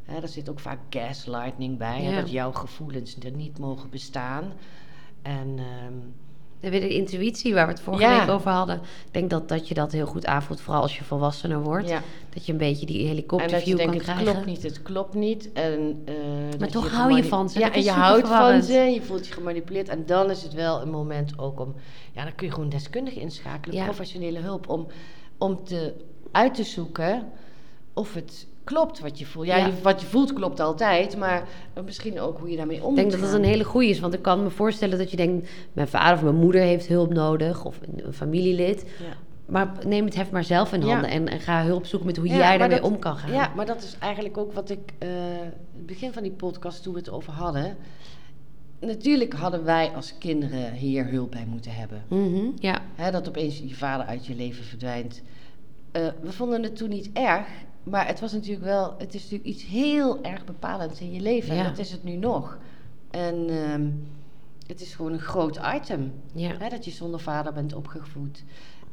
Hè, 0.04 0.20
er 0.20 0.28
zit 0.28 0.48
ook 0.48 0.60
vaak 0.60 0.78
gaslighting 0.90 1.78
bij, 1.78 2.02
hè, 2.02 2.20
dat 2.20 2.30
jouw 2.30 2.52
gevoelens 2.52 3.16
er 3.18 3.30
niet 3.30 3.58
mogen 3.58 3.90
bestaan. 3.90 4.52
En 5.22 5.58
ehm, 5.58 5.94
dan 6.60 6.70
weer 6.70 6.80
de 6.80 6.88
intuïtie 6.88 7.54
waar 7.54 7.66
we 7.66 7.72
het 7.72 7.80
vorige 7.80 8.02
Ja. 8.02 8.18
week 8.20 8.28
over 8.34 8.50
hadden. 8.50 8.76
Ik 8.76 9.12
denk 9.12 9.30
dat, 9.30 9.48
dat 9.48 9.68
je 9.68 9.74
dat 9.74 9.92
heel 9.92 10.06
goed 10.06 10.26
aanvoelt, 10.26 10.60
vooral 10.60 10.82
als 10.82 10.98
je 10.98 11.04
volwassener 11.04 11.62
wordt. 11.62 11.88
ja. 11.88 12.02
Dat 12.34 12.46
je 12.46 12.52
een 12.52 12.58
beetje 12.58 12.86
die 12.86 13.06
helikopterview 13.06 13.76
kan 13.78 13.90
denkt, 13.90 13.94
het 13.94 14.02
krijgen. 14.14 14.24
klopt 14.32 14.46
niet, 14.46 14.62
het 14.62 14.82
klopt 14.82 15.14
niet. 15.14 15.52
En, 15.52 16.02
eh, 16.04 16.14
dat 16.58 16.72
toch 16.72 16.84
je 16.90 16.96
hou 16.96 17.16
je 17.16 17.24
van 17.24 17.50
ze, 17.50 17.58
Ja, 17.58 17.72
en 17.72 17.82
je 17.82 17.90
houdt 17.90 18.28
van 18.28 18.62
ze, 18.62 18.72
je 18.72 19.02
voelt 19.02 19.26
je 19.26 19.32
gemanipuleerd. 19.32 19.88
En 19.88 20.06
dan 20.06 20.30
is 20.30 20.42
het 20.42 20.52
wel 20.52 20.80
een 20.82 20.90
moment 20.90 21.38
ook 21.38 21.60
om... 21.60 21.74
Ja, 22.12 22.22
dan 22.24 22.34
kun 22.34 22.46
je 22.46 22.52
gewoon 22.52 22.68
deskundigen 22.68 23.20
inschakelen, 23.20 23.76
Ja. 23.76 23.84
professionele 23.84 24.38
hulp... 24.38 24.68
om, 24.68 24.86
om 25.38 25.64
te, 25.64 25.94
uit 26.32 26.54
te 26.54 26.64
zoeken 26.64 27.28
of 27.94 28.14
het 28.14 28.46
klopt 28.66 29.00
wat 29.00 29.18
je 29.18 29.26
voelt. 29.26 29.46
Ja, 29.46 29.56
Ja. 29.56 29.66
je- 29.66 29.72
wat 29.82 30.00
je 30.00 30.06
voelt 30.06 30.32
klopt 30.32 30.60
altijd, 30.60 31.16
maar 31.16 31.44
misschien 31.84 32.20
ook 32.20 32.38
hoe 32.38 32.50
je 32.50 32.56
daarmee 32.56 32.82
om 32.84 32.90
Ik 32.90 32.96
denk 32.96 33.10
dat 33.10 33.20
dat 33.20 33.32
een 33.32 33.44
hele 33.44 33.64
goede 33.64 33.88
is, 33.88 34.00
want 34.00 34.14
ik 34.14 34.22
kan 34.22 34.42
me 34.42 34.50
voorstellen 34.50 34.98
dat 34.98 35.10
je 35.10 35.16
denkt... 35.16 35.48
mijn 35.72 35.88
vader 35.88 36.14
of 36.16 36.22
mijn 36.22 36.34
moeder 36.36 36.60
heeft 36.60 36.86
hulp 36.86 37.12
nodig, 37.12 37.64
of 37.64 37.78
een, 37.82 38.12
familielid. 38.12 38.80
Ja. 39.00 39.16
Maar 39.46 39.72
neem 39.86 40.04
het 40.04 40.14
heft 40.14 40.30
maar 40.30 40.44
zelf 40.44 40.72
in 40.72 40.82
handen 40.82 41.10
en, 41.10 41.28
en 41.28 41.40
ga 41.40 41.64
hulp 41.64 41.86
zoeken 41.86 42.06
met 42.06 42.16
hoe 42.16 42.26
jij 42.26 42.58
daarmee 42.58 42.80
dat- 42.80 42.90
om 42.90 42.98
kan 42.98 43.16
gaan. 43.16 43.32
Ja, 43.32 43.52
maar 43.56 43.66
dat 43.66 43.82
is 43.82 43.96
eigenlijk 44.00 44.38
ook 44.38 44.52
wat 44.52 44.70
ik... 44.70 44.92
eh, 44.98 45.08
het 45.76 45.86
begin 45.86 46.12
van 46.12 46.22
die 46.22 46.32
podcast, 46.32 46.82
toen 46.82 46.92
we 46.92 46.98
het 46.98 47.10
over 47.10 47.32
hadden... 47.32 47.76
Natuurlijk 48.80 49.32
hadden 49.32 49.64
wij 49.64 49.90
als 49.94 50.14
kinderen 50.18 50.72
hier 50.72 51.06
hulp 51.08 51.30
bij 51.30 51.44
moeten 51.48 51.70
hebben. 51.74 52.02
Mhm, 52.08 52.46
ja. 52.58 52.78
Hè, 52.94 53.10
dat 53.10 53.28
opeens 53.28 53.58
je 53.58 53.74
vader 53.74 54.06
uit 54.06 54.26
je 54.26 54.34
leven 54.34 54.64
verdwijnt. 54.64 55.22
Eh, 55.92 56.06
we 56.22 56.32
vonden 56.32 56.62
het 56.62 56.76
toen 56.76 56.88
niet 56.88 57.10
erg, 57.12 57.46
maar 57.90 58.06
het 58.06 58.20
was 58.20 58.32
natuurlijk 58.32 58.64
wel, 58.64 58.94
het 58.98 59.14
is 59.14 59.22
natuurlijk 59.22 59.48
iets 59.48 59.64
heel 59.64 60.22
erg 60.22 60.44
bepalends 60.44 61.00
in 61.00 61.12
je 61.12 61.20
leven. 61.20 61.54
Ja. 61.54 61.60
En 61.64 61.68
dat 61.68 61.78
is 61.78 61.92
het 61.92 62.04
nu 62.04 62.16
nog. 62.16 62.58
En 63.10 63.48
ehm, 63.48 63.90
het 64.66 64.80
is 64.80 64.94
gewoon 64.94 65.12
een 65.12 65.20
groot 65.20 65.60
item. 65.74 66.12
ja. 66.32 66.56
Hè, 66.58 66.68
dat 66.68 66.84
je 66.84 66.90
zonder 66.90 67.20
vader 67.20 67.52
bent 67.52 67.74
opgevoed. 67.74 68.44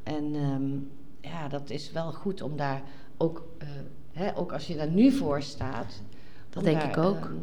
En 0.03 0.35
ehm, 0.35 0.71
ja, 1.33 1.47
dat 1.47 1.69
is 1.69 1.91
wel 1.91 2.11
goed 2.11 2.41
om 2.41 2.57
daar 2.57 2.81
ook, 3.17 3.45
eh, 3.57 3.67
hè, 4.11 4.37
ook 4.37 4.51
als 4.53 4.67
je 4.67 4.75
daar 4.75 4.89
nu 4.91 5.11
voor 5.11 5.41
staat. 5.41 6.01
Dat 6.49 6.63
denk 6.63 6.79
daar, 6.81 6.89
ik 6.89 6.97
ook. 6.97 7.23
ehm, 7.25 7.33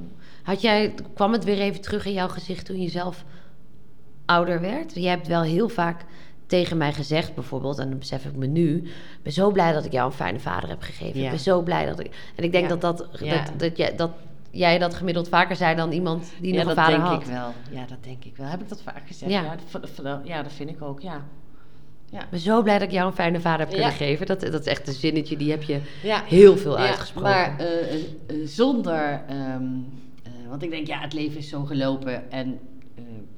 Had 0.43 0.61
jij, 0.61 0.95
kwam 1.15 1.33
het 1.33 1.45
weer 1.45 1.59
even 1.59 1.81
terug 1.81 2.07
in 2.07 2.13
jouw 2.13 2.29
gezicht 2.29 2.67
toen 2.67 2.81
je 2.81 2.89
zelf 2.89 3.25
ouder 4.25 4.61
werd? 4.61 4.95
Jij 4.95 5.11
hebt 5.11 5.27
wel 5.27 5.43
heel 5.43 5.69
vaak 5.69 6.05
tegen 6.51 6.77
mij 6.77 6.93
gezegd 6.93 7.35
bijvoorbeeld, 7.35 7.79
en 7.79 7.89
dan 7.89 7.99
besef 7.99 8.25
ik 8.25 8.37
me 8.37 8.47
nu... 8.47 8.77
ik 8.77 9.23
ben 9.23 9.33
zo 9.33 9.51
blij 9.51 9.73
dat 9.73 9.85
ik 9.85 9.93
jou 9.93 10.07
een 10.07 10.17
fijne 10.17 10.41
vader 10.41 10.69
heb 10.69 10.83
gegeven. 10.83 11.19
Ja. 11.19 11.25
Ik 11.25 11.31
ben 11.31 11.41
zo 11.41 11.63
blij 11.63 11.87
dat 11.87 12.01
ik... 12.01 12.33
En 12.37 12.45
ik 12.45 12.53
denk 12.53 12.69
Ja. 12.69 12.77
dat, 12.77 12.81
dat, 12.81 13.19
Ja. 13.21 13.45
dat, 13.45 13.53
dat, 13.61 13.77
jij, 13.77 13.97
dat 13.97 14.11
jij 14.51 14.79
dat 14.79 14.95
gemiddeld 14.95 15.29
vaker 15.29 15.57
zei 15.57 15.77
dan 15.77 15.93
iemand 15.93 16.33
die 16.41 16.53
ja, 16.53 16.59
nog 16.63 16.69
een 16.69 16.75
dat 16.77 16.85
vader 16.85 16.99
denk 16.99 17.09
had. 17.11 17.21
ik 17.21 17.27
wel. 17.27 17.53
Ja, 17.71 17.87
dat 17.87 17.99
denk 18.05 18.25
ik 18.25 18.37
wel. 18.37 18.47
Heb 18.47 18.61
ik 18.61 18.69
dat 18.69 18.83
vaak 18.83 19.03
gezegd? 19.07 19.33
Ja. 19.33 19.43
Ja, 19.43 19.57
dat, 19.73 19.91
dat- 20.03 20.21
ja, 20.25 20.43
dat 20.43 20.53
vind 20.53 20.71
ik 20.71 20.83
ook, 20.83 21.01
ja. 21.01 21.25
Ja. 22.11 22.21
Ik 22.23 22.31
ben 22.31 22.41
zo 22.41 22.63
blij 22.63 22.79
dat 22.79 22.89
ik 22.89 22.95
jou 22.95 23.07
een 23.07 23.15
fijne 23.15 23.41
vader 23.41 23.59
heb 23.61 23.69
kunnen 23.69 23.87
Ja. 23.89 23.93
geven. 23.95 24.27
Dat, 24.27 24.41
dat 24.41 24.61
is 24.61 24.67
echt 24.67 24.89
een 24.89 24.95
zinnetje, 24.95 25.37
die 25.37 25.51
heb 25.51 25.63
je 25.63 25.81
Ja. 26.03 26.23
heel 26.27 26.57
veel 26.57 26.79
Ja, 26.79 26.87
uitgesproken. 26.87 27.31
Maar 27.31 27.59
eh, 27.59 27.67
eh, 27.95 27.95
eh, 28.27 28.37
zonder, 28.45 29.23
ehm, 29.29 29.63
eh, 30.23 30.31
want 30.49 30.63
ik 30.63 30.71
denk, 30.71 30.87
ja, 30.87 31.01
het 31.01 31.13
leven 31.13 31.39
is 31.39 31.49
zo 31.49 31.65
gelopen 31.65 32.31
en 32.31 32.59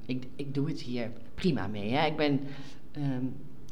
ik, 0.06 0.26
ik 0.36 0.54
doe 0.54 0.68
het 0.68 0.80
hier 0.80 1.10
prima 1.34 1.66
mee. 1.66 1.92
Hè. 1.92 2.06
Ik 2.06 2.16
ben, 2.16 2.40
ehm, 2.92 3.24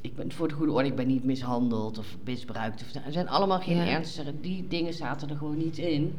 ik 0.02 0.14
ben 0.16 0.32
voor 0.32 0.48
de 0.48 0.54
goede 0.54 0.72
orde, 0.72 0.88
ik 0.88 0.96
ben 0.96 1.06
niet 1.06 1.24
mishandeld 1.24 1.98
of 1.98 2.16
misbruikt. 2.24 2.82
Of, 2.82 3.04
er 3.04 3.12
zijn 3.12 3.28
allemaal 3.28 3.60
geen 3.60 3.76
Ja. 3.76 3.86
ernstige, 3.86 4.40
die 4.40 4.68
dingen 4.68 4.94
zaten 4.94 5.28
er 5.30 5.36
gewoon 5.36 5.58
niet 5.58 5.78
in. 5.78 6.14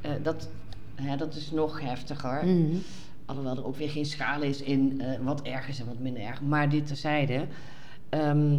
Eh, 0.00 0.10
dat, 0.22 0.48
hè, 0.94 1.16
dat 1.16 1.34
is 1.34 1.50
nog 1.50 1.80
heftiger. 1.80 2.46
Mhm. 2.46 2.76
Alhoewel 3.26 3.56
er 3.56 3.66
ook 3.66 3.76
weer 3.76 3.90
geen 3.90 4.06
schaal 4.06 4.42
is 4.42 4.62
in 4.62 5.00
eh, 5.00 5.20
wat 5.24 5.42
erg 5.42 5.68
is 5.68 5.80
en 5.80 5.86
wat 5.86 5.98
minder 5.98 6.22
erg. 6.22 6.40
Maar 6.42 6.68
dit 6.68 6.86
terzijde. 6.86 7.46
ehm 8.08 8.58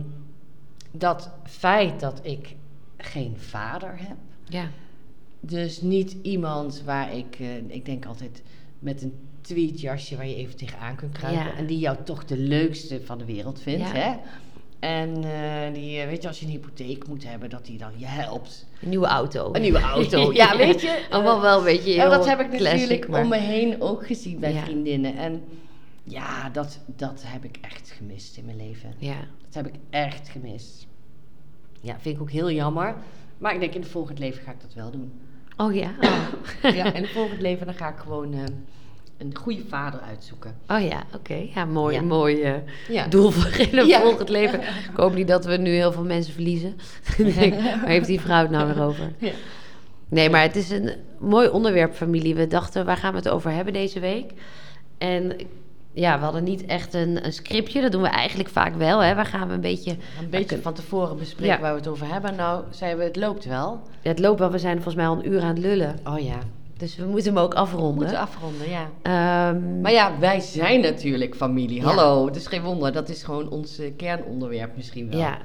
dat 0.91 1.29
feit 1.43 1.99
dat 1.99 2.19
ik 2.23 2.55
geen 2.97 3.37
vader 3.37 3.93
heb. 3.97 4.17
Ja. 4.43 4.67
Dus 5.39 5.81
niet 5.81 6.15
iemand 6.21 6.81
waar 6.85 7.13
ik, 7.15 7.35
eh, 7.39 7.55
ik 7.67 7.85
denk 7.85 8.05
altijd 8.05 8.43
met 8.79 9.01
een 9.01 9.13
tweetjasje 9.45 10.15
waar 10.15 10.27
je 10.27 10.35
even 10.35 10.55
tegenaan 10.55 10.95
kunt 10.95 11.17
kruipen. 11.17 11.43
Ja. 11.45 11.55
En 11.55 11.65
die 11.65 11.79
jou 11.79 11.97
toch 12.03 12.25
de 12.25 12.37
leukste 12.37 13.01
van 13.05 13.17
de 13.17 13.25
wereld 13.25 13.61
vindt. 13.61 13.79
Ja. 13.87 13.93
Hè? 13.93 14.13
En 14.79 15.23
eh, 15.23 15.73
die, 15.73 15.99
eh, 15.99 16.07
weet 16.07 16.21
je, 16.21 16.27
als 16.27 16.39
je 16.39 16.45
een 16.45 16.51
hypotheek 16.51 17.07
moet 17.07 17.23
hebben, 17.23 17.49
dat 17.49 17.65
die 17.65 17.77
dan 17.77 17.91
je 17.97 18.05
helpt. 18.05 18.65
Een 18.81 18.89
nieuwe 18.89 19.05
auto. 19.07 19.49
Een 19.53 19.61
nieuwe 19.61 19.79
auto. 19.81 20.31
Ja, 20.33 20.57
weet 20.57 20.81
je. 20.81 21.05
Allemaal 21.09 21.41
wel 21.41 21.57
een 21.57 21.63
beetje 21.63 21.93
Ja, 21.93 22.01
heel 22.01 22.09
dat 22.09 22.25
heb 22.25 22.39
ik 22.39 22.47
classic, 22.49 22.71
natuurlijk 22.79 23.07
maar- 23.07 23.21
om 23.21 23.29
me 23.29 23.37
heen 23.37 23.81
ook 23.81 24.05
gezien 24.07 24.39
bij 24.39 24.53
vriendinnen. 24.53 25.15
En 25.17 25.43
ja, 26.03 26.49
dat, 26.49 26.79
dat 26.85 27.23
heb 27.25 27.43
ik 27.43 27.57
echt 27.61 27.91
gemist 27.97 28.37
in 28.37 28.45
mijn 28.45 28.57
leven. 28.57 28.93
Ja. 28.97 29.17
Dat 29.45 29.53
heb 29.53 29.67
ik 29.67 29.75
echt 29.89 30.29
gemist. 30.29 30.87
Ja, 31.81 31.99
vind 31.99 32.15
ik 32.15 32.21
ook 32.21 32.31
heel 32.31 32.51
jammer. 32.51 32.95
Maar 33.37 33.53
ik 33.53 33.59
denk, 33.59 33.73
in 33.73 33.81
het 33.81 33.89
volgend 33.89 34.19
leven 34.19 34.43
ga 34.43 34.51
ik 34.51 34.61
dat 34.61 34.73
wel 34.73 34.91
doen. 34.91 35.11
Oh 35.57 35.73
ja? 35.73 35.91
Oh. 36.01 36.73
Ja, 36.75 36.93
in 36.93 37.01
het 37.01 37.11
volgend 37.11 37.41
leven 37.41 37.65
dan 37.65 37.75
ga 37.75 37.89
ik 37.89 37.97
gewoon 37.97 38.33
eh, 38.33 38.39
een 39.17 39.35
goede 39.37 39.61
vader 39.69 39.99
uitzoeken. 39.99 40.55
Oh 40.67 40.81
ja, 40.81 41.03
oké. 41.15 41.47
Ja, 41.55 41.65
mooi, 41.65 41.95
Ja. 41.95 42.01
mooi 42.01 42.41
eh, 42.41 42.53
Ja. 42.89 43.07
doel 43.07 43.31
voor 43.31 43.59
in 43.79 43.85
Ja. 43.87 44.01
volgend 44.01 44.29
leven. 44.29 44.59
Ik 44.61 44.89
hoop 44.95 45.13
niet 45.15 45.27
dat 45.27 45.45
we 45.45 45.57
nu 45.57 45.69
heel 45.71 45.91
veel 45.91 46.03
mensen 46.03 46.33
verliezen. 46.33 46.75
Denk, 47.17 47.53
Waar 47.53 47.85
heeft 47.85 48.07
die 48.07 48.21
vrouw 48.21 48.41
het 48.41 48.51
nou 48.51 48.73
weer 48.73 48.83
over? 48.83 49.11
Nee, 50.09 50.29
maar 50.29 50.41
het 50.41 50.55
is 50.55 50.69
een 50.69 50.91
mooi 51.19 51.47
onderwerp, 51.47 51.93
familie. 51.93 52.35
We 52.35 52.47
dachten, 52.47 52.85
waar 52.85 52.97
gaan 52.97 53.11
we 53.11 53.17
het 53.17 53.29
over 53.29 53.51
hebben 53.51 53.73
deze 53.73 53.99
week? 53.99 54.31
En 54.97 55.35
ja, 55.93 56.17
we 56.17 56.23
hadden 56.23 56.43
niet 56.43 56.65
echt 56.65 56.93
een, 56.93 57.25
een 57.25 57.33
scriptje. 57.33 57.81
Dat 57.81 57.91
doen 57.91 58.01
we 58.01 58.07
eigenlijk 58.07 58.49
vaak 58.49 58.75
wel. 58.75 58.99
Hè? 59.03 59.15
Waar 59.15 59.25
gaan 59.25 59.47
we 59.47 59.53
een 59.53 59.61
beetje... 59.61 59.91
Een 59.91 60.29
beetje 60.29 60.61
van 60.61 60.73
tevoren 60.73 61.17
bespreken 61.17 61.61
waar 61.61 61.71
we 61.73 61.79
het 61.79 61.87
over 61.87 62.07
hebben. 62.11 62.35
Nou, 62.35 62.63
zeiden 62.69 62.99
we, 62.99 63.05
het 63.05 63.15
loopt 63.15 63.45
wel. 63.45 63.81
Ja, 64.01 64.09
het 64.09 64.19
loopt 64.19 64.39
wel. 64.39 64.51
We 64.51 64.57
zijn 64.59 64.73
volgens 64.75 64.95
mij 64.95 65.07
al 65.07 65.17
een 65.17 65.31
uur 65.31 65.41
aan 65.41 65.47
het 65.47 65.57
lullen. 65.57 65.99
Oh 66.03 66.19
ja, 66.19 66.37
Dus 66.77 66.95
we 66.95 67.05
moeten 67.05 67.33
hem 67.33 67.43
ook 67.43 67.53
we 67.53 67.59
afronden. 67.59 67.95
moeten 67.95 68.17
afronden, 68.17 68.69
ja. 68.69 68.89
Ehm, 69.01 69.81
Maar 69.81 69.91
ja, 69.91 70.19
wij 70.19 70.39
zijn 70.39 70.81
natuurlijk 70.81 71.35
familie. 71.35 71.79
Ja. 71.81 71.83
Hallo, 71.85 72.25
het 72.25 72.35
is 72.35 72.47
geen 72.47 72.61
wonder. 72.63 72.91
Dat 72.93 73.09
is 73.09 73.23
gewoon 73.23 73.49
ons 73.49 73.77
eh, 73.79 73.91
kernonderwerp 73.97 74.75
misschien 74.75 75.09
wel. 75.09 75.19
ja. 75.19 75.37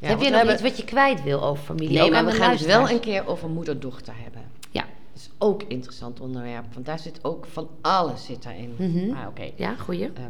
Ja, 0.00 0.08
Heb 0.08 0.18
je 0.18 0.24
we 0.24 0.30
nog 0.30 0.36
hebben- 0.36 0.54
iets 0.54 0.62
wat 0.62 0.76
je 0.76 0.84
kwijt 0.84 1.22
wil 1.22 1.42
over 1.42 1.64
familie? 1.64 1.98
Nee, 1.98 2.10
maar 2.10 2.24
we 2.24 2.30
gaan 2.32 2.50
het 2.50 2.64
wel 2.66 2.90
een 2.90 3.00
keer 3.00 3.26
over 3.28 3.48
moeder-dochter 3.48 4.14
hebben. 4.22 4.42
Ja. 4.70 4.80
Dat 4.82 5.22
is 5.22 5.30
ook 5.38 5.62
een 5.62 5.68
interessant 5.68 6.20
onderwerp, 6.20 6.64
want 6.74 6.86
daar 6.86 6.98
zit 6.98 7.18
ook 7.22 7.46
van 7.46 7.68
alles 7.80 8.24
zit 8.24 8.42
daarin. 8.42 8.74
Mhm. 8.78 9.16
Ah, 9.16 9.26
oké. 9.28 9.50
Ja, 9.56 9.74
goeie. 9.78 10.04
Ehm, 10.14 10.22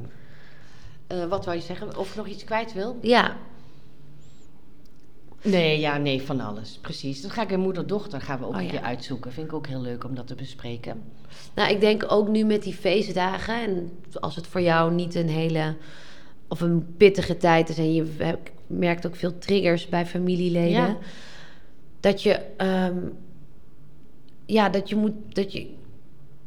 eh, 1.06 1.24
wat 1.28 1.44
wou 1.44 1.56
je 1.56 1.62
zeggen? 1.62 1.96
Of 1.98 2.16
nog 2.16 2.26
iets 2.26 2.44
kwijt 2.44 2.72
wil? 2.72 2.96
Ja, 3.00 3.36
Nee, 5.46 5.80
ja, 5.80 5.96
nee, 5.96 6.22
van 6.22 6.40
alles. 6.40 6.78
Precies. 6.82 7.22
Dat 7.22 7.30
ga 7.30 7.42
ik 7.42 7.50
in 7.50 7.60
moeder-dochter 7.60 8.20
gaan 8.20 8.38
we 8.38 8.44
ook 8.46 8.54
Oh, 8.54 8.60
een 8.60 8.68
keer 8.68 8.80
uitzoeken. 8.82 9.32
Vind 9.32 9.46
ik 9.46 9.52
ook 9.52 9.66
heel 9.66 9.80
leuk 9.80 10.04
om 10.04 10.14
dat 10.14 10.26
te 10.26 10.34
bespreken. 10.34 11.02
nou 11.54 11.70
ik 11.70 11.80
denk 11.80 12.04
ook 12.08 12.28
nu 12.28 12.44
met 12.44 12.62
die 12.62 12.74
feestdagen... 12.74 13.54
en 13.54 13.90
als 14.20 14.36
het 14.36 14.46
voor 14.46 14.60
jou 14.60 14.92
niet 14.92 15.14
een 15.14 15.28
hele... 15.28 15.74
of 16.48 16.60
een 16.60 16.94
pittige 16.96 17.36
tijd 17.36 17.68
is... 17.68 17.78
en 17.78 17.94
je 17.94 18.34
merkt 18.66 19.06
ook 19.06 19.16
veel 19.16 19.38
triggers 19.38 19.88
bij 19.88 20.06
familieleden... 20.06 20.70
Ja. 20.70 20.96
dat 22.00 22.22
je... 22.22 22.40
ehm, 22.56 22.98
ja, 24.46 24.68
dat 24.68 24.88
je 24.88 24.96
moet... 24.96 25.12
Dat 25.28 25.52
je, 25.52 25.74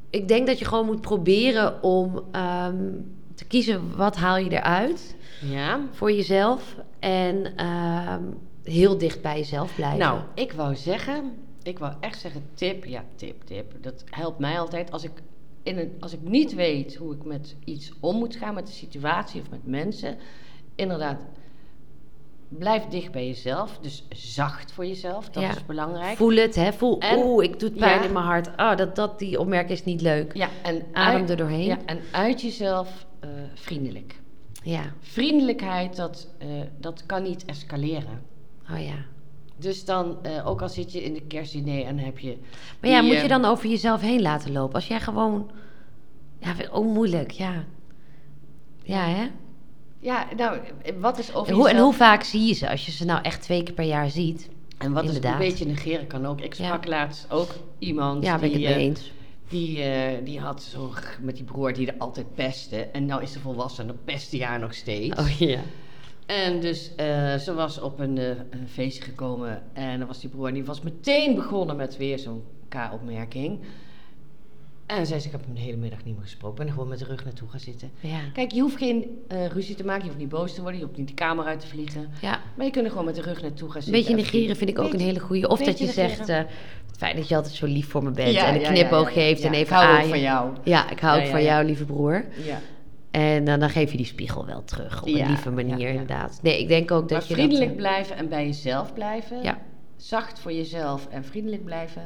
ik 0.10 0.28
denk 0.28 0.48
dat 0.48 0.60
je 0.60 0.66
gewoon 0.66 0.86
moet 0.86 1.02
proberen 1.02 1.84
om 1.84 2.24
ehm, 2.32 2.84
te 3.36 3.46
kiezen... 3.46 3.96
wat 3.96 4.16
haal 4.16 4.38
je 4.38 4.50
eruit 4.50 5.16
Ja. 5.42 5.80
voor 5.92 6.12
jezelf... 6.12 6.76
en 7.00 7.56
ehm, 7.56 8.24
heel 8.70 8.98
dicht 8.98 9.22
bij 9.22 9.38
jezelf 9.38 9.76
blijven. 9.76 10.00
Nou, 10.00 10.20
ik 10.36 10.52
wou 10.52 10.76
zeggen, 10.76 11.34
ik 11.64 11.80
wou 11.80 11.94
echt 12.00 12.20
zeggen 12.20 12.44
tip, 12.54 12.86
ja 12.86 13.04
tip, 13.16 13.44
tip. 13.46 13.74
Dat 13.82 14.04
helpt 14.10 14.40
mij 14.40 14.60
altijd 14.60 14.92
als 14.92 15.04
ik, 15.04 15.12
in 15.64 15.78
een, 15.78 15.92
als 16.00 16.14
ik 16.14 16.22
niet 16.22 16.54
weet 16.56 16.96
hoe 16.96 17.14
ik 17.16 17.24
met 17.24 17.56
iets 17.66 17.92
om 18.00 18.16
moet 18.18 18.36
gaan, 18.36 18.54
met 18.54 18.68
de 18.68 18.74
situatie 18.74 19.42
of 19.42 19.50
met 19.50 19.68
mensen. 19.68 20.18
Inderdaad, 20.76 21.18
blijf 22.48 22.84
dicht 22.86 23.12
bij 23.12 23.26
jezelf. 23.28 23.78
Dus 23.82 24.06
zacht 24.10 24.72
voor 24.72 24.86
jezelf, 24.86 25.30
dat 25.30 25.44
Ja. 25.44 25.50
is 25.50 25.66
belangrijk. 25.66 26.18
Voel 26.18 26.36
het, 26.36 26.56
hè? 26.56 26.74
Voel, 26.74 27.00
oeh, 27.16 27.44
ik 27.44 27.60
doe 27.60 27.72
pijn 27.72 28.00
Ja. 28.00 28.06
in 28.06 28.14
mijn 28.14 28.26
hart. 28.26 28.48
Oh, 28.48 28.76
dat, 28.76 28.96
dat, 28.96 29.20
die 29.20 29.40
opmerking 29.40 29.72
is 29.80 29.84
niet 29.86 30.02
leuk. 30.02 30.36
ja, 30.36 30.50
en 30.64 30.86
Adem 30.94 31.20
uit, 31.22 31.30
er 31.30 31.38
doorheen. 31.38 31.66
ja, 31.66 31.78
en 31.86 32.00
uit 32.12 32.42
jezelf 32.42 33.06
eh, 33.20 33.30
vriendelijk. 33.54 34.20
Ja. 34.64 34.82
Vriendelijkheid, 35.00 35.96
dat, 35.96 36.28
eh, 36.38 36.48
dat 36.80 37.06
kan 37.06 37.24
niet 37.24 37.46
escaleren. 37.46 38.22
Oh 38.74 38.80
ja. 38.86 38.96
Dus 39.58 39.86
dan, 39.86 40.18
eh, 40.24 40.48
ook 40.48 40.62
al 40.62 40.70
zit 40.70 40.92
je 40.92 41.04
in 41.04 41.14
de 41.14 41.22
kerstdiner 41.22 41.86
en 41.86 41.98
heb 42.00 42.20
je... 42.20 42.38
Maar 42.82 42.90
ja, 42.90 43.00
die, 43.00 43.08
moet 43.10 43.18
je 43.18 43.24
eh, 43.24 43.30
dan 43.30 43.46
over 43.46 43.70
jezelf 43.70 44.02
heen 44.02 44.22
laten 44.22 44.52
lopen? 44.52 44.76
Als 44.76 44.88
jij 44.88 45.00
gewoon... 45.00 45.50
Ja, 46.40 46.52
ik 46.60 46.70
ook 46.72 46.86
moeilijk, 46.86 47.32
ja. 47.32 47.66
Ja, 48.84 49.06
hè? 49.08 49.28
Ja, 50.00 50.28
nou, 50.38 50.58
wat 51.00 51.18
is 51.20 51.34
over 51.34 51.50
En 51.50 51.54
hoe, 51.56 51.66
en 51.68 51.72
jezelf- 51.72 51.90
hoe 51.90 51.98
vaak 52.00 52.24
zie 52.24 52.48
je 52.48 52.54
ze? 52.54 52.70
Als 52.70 52.86
je 52.86 52.92
ze 52.92 53.06
nou 53.06 53.22
echt 53.22 53.42
twee 53.42 53.64
keer 53.64 53.74
per 53.74 53.86
jaar 53.86 54.10
ziet. 54.10 54.50
En 54.78 54.92
wat 54.94 55.04
is 55.04 55.08
Inderdaad. 55.16 55.42
een 55.42 55.48
beetje 55.48 55.66
negeren 55.66 56.08
kan 56.08 56.26
ook. 56.26 56.42
Ik 56.42 56.54
sprak 56.54 56.88
laatst 56.88 57.32
ook 57.32 57.56
iemand 57.80 58.24
Ja, 58.24 58.38
ben 58.38 58.50
ik 58.50 58.56
die, 58.56 58.68
het 58.68 58.76
mee 58.76 58.86
eens. 58.86 59.12
die, 59.50 59.82
eh, 59.84 60.26
die 60.26 60.40
had 60.40 60.64
zo 60.64 60.88
g- 60.94 61.18
met 61.22 61.36
die 61.36 61.44
broer 61.44 61.74
die 61.74 61.88
er 61.88 61.96
altijd 61.98 62.34
pestte. 62.36 62.78
En 62.78 63.06
nou 63.06 63.22
is 63.22 63.32
ze 63.32 63.40
volwassen 63.40 63.82
en 63.88 63.88
dan 63.94 64.00
pest 64.06 64.32
hij 64.32 64.42
haar 64.42 64.60
nog 64.60 64.74
steeds. 64.74 65.20
Oh 65.20 65.30
ja. 65.30 65.60
En 66.30 66.60
dus 66.60 66.92
eh, 66.96 67.36
ze 67.36 67.54
was 67.54 67.80
op 67.80 68.00
een, 68.00 68.18
eh, 68.18 68.28
een 68.28 68.68
feestje 68.68 69.04
gekomen 69.04 69.62
en 69.74 69.98
dan 70.00 70.08
was 70.08 70.20
die 70.20 70.30
broer 70.30 70.48
en 70.48 70.54
die 70.54 70.66
was 70.66 70.82
meteen 70.82 71.36
begonnen 71.36 71.76
met 71.76 71.98
weer 71.98 72.20
zo'n 72.20 72.44
K-opmerking. 72.68 73.60
En 74.86 75.06
zei 75.06 75.20
ze, 75.20 75.26
ik 75.26 75.32
heb 75.32 75.46
hem 75.46 75.54
de 75.56 75.62
hele 75.62 75.78
middag 75.78 76.04
niet 76.04 76.14
meer 76.14 76.24
gesproken. 76.24 76.52
Ik 76.52 76.58
ben 76.58 76.68
er 76.68 76.74
gewoon 76.74 76.88
met 76.88 77.00
de 77.00 77.06
rug 77.06 77.24
naartoe 77.26 77.50
gaan 77.50 77.60
zitten. 77.60 77.92
Ja. 78.00 78.20
Kijk, 78.34 78.52
je 78.52 78.62
hoeft 78.62 78.78
geen 78.78 79.20
eh, 79.28 79.46
ruzie 79.48 79.76
te 79.76 79.86
maken, 79.86 80.02
je 80.02 80.08
hoeft 80.08 80.20
niet 80.20 80.30
boos 80.30 80.54
te 80.54 80.62
worden, 80.62 80.80
je 80.80 80.86
hoeft 80.86 80.98
niet 80.98 81.08
de 81.08 81.14
kamer 81.14 81.46
uit 81.46 81.60
te 81.60 81.68
vliegen. 81.68 82.10
ja. 82.22 82.40
Maar 82.56 82.66
je 82.66 82.72
kunt 82.72 82.86
er 82.86 82.92
gewoon 82.92 83.06
met 83.06 83.16
de 83.16 83.22
rug 83.22 83.42
naartoe 83.42 83.68
gaan 83.70 83.78
Een 83.78 83.84
zitten. 83.84 83.92
beetje 83.92 84.10
en 84.10 84.32
negeren 84.34 84.56
vind 84.56 84.70
ik 84.70 84.80
ook 84.80 84.94
een 84.94 85.00
hele 85.00 85.20
goede. 85.20 85.48
Of 85.48 85.60
dat 85.64 85.80
je 85.80 85.88
zegt, 85.88 86.30
eh, 86.30 86.40
fijn 86.98 87.16
dat 87.16 87.28
je 87.28 87.36
altijd 87.36 87.54
zo 87.54 87.66
lief 87.66 87.88
voor 87.88 88.04
me 88.04 88.12
bent. 88.12 88.34
Ja, 88.34 88.46
en 88.46 88.56
een 88.56 88.74
knipoog 88.74 89.14
geeft 89.14 89.42
en 89.42 89.54
even 89.54 89.76
ik 89.76 89.82
hou 89.82 90.02
ook 90.04 90.10
van 90.10 90.20
jou. 90.22 90.52
Ja, 90.64 90.90
ik 90.90 91.00
hou 91.00 91.22
ook 91.22 91.28
van 91.28 91.44
jou, 91.44 91.66
lieve 91.66 91.86
broer. 91.86 92.26
Ja. 92.46 92.60
En 93.12 93.44
dan, 93.44 93.60
dan 93.60 93.70
geef 93.70 93.92
je 93.92 93.98
die 93.98 94.06
spiegel 94.06 94.46
wel 94.46 94.64
terug 94.64 95.02
op 95.02 95.08
Ja, 95.08 95.24
een 95.24 95.28
lieve 95.28 95.52
manier, 95.52 95.78
ja, 95.80 95.88
inderdaad. 95.88 96.40
Nee, 96.42 96.60
ik 96.60 96.68
denk 96.68 96.92
ook 96.92 97.10
dat 97.10 97.20
Maar 97.20 97.28
je 97.28 97.34
vriendelijk 97.34 97.68
dat... 97.70 97.78
blijven 97.78 98.16
en 98.16 98.30
bij 98.30 98.46
jezelf 98.46 98.94
blijven. 98.94 99.38
eh, 99.38 99.44
ja. 99.44 99.58
Zacht 99.98 100.40
voor 100.40 100.54
jezelf 100.54 101.08
en 101.08 101.24
vriendelijk 101.26 101.64
blijven. 101.66 102.02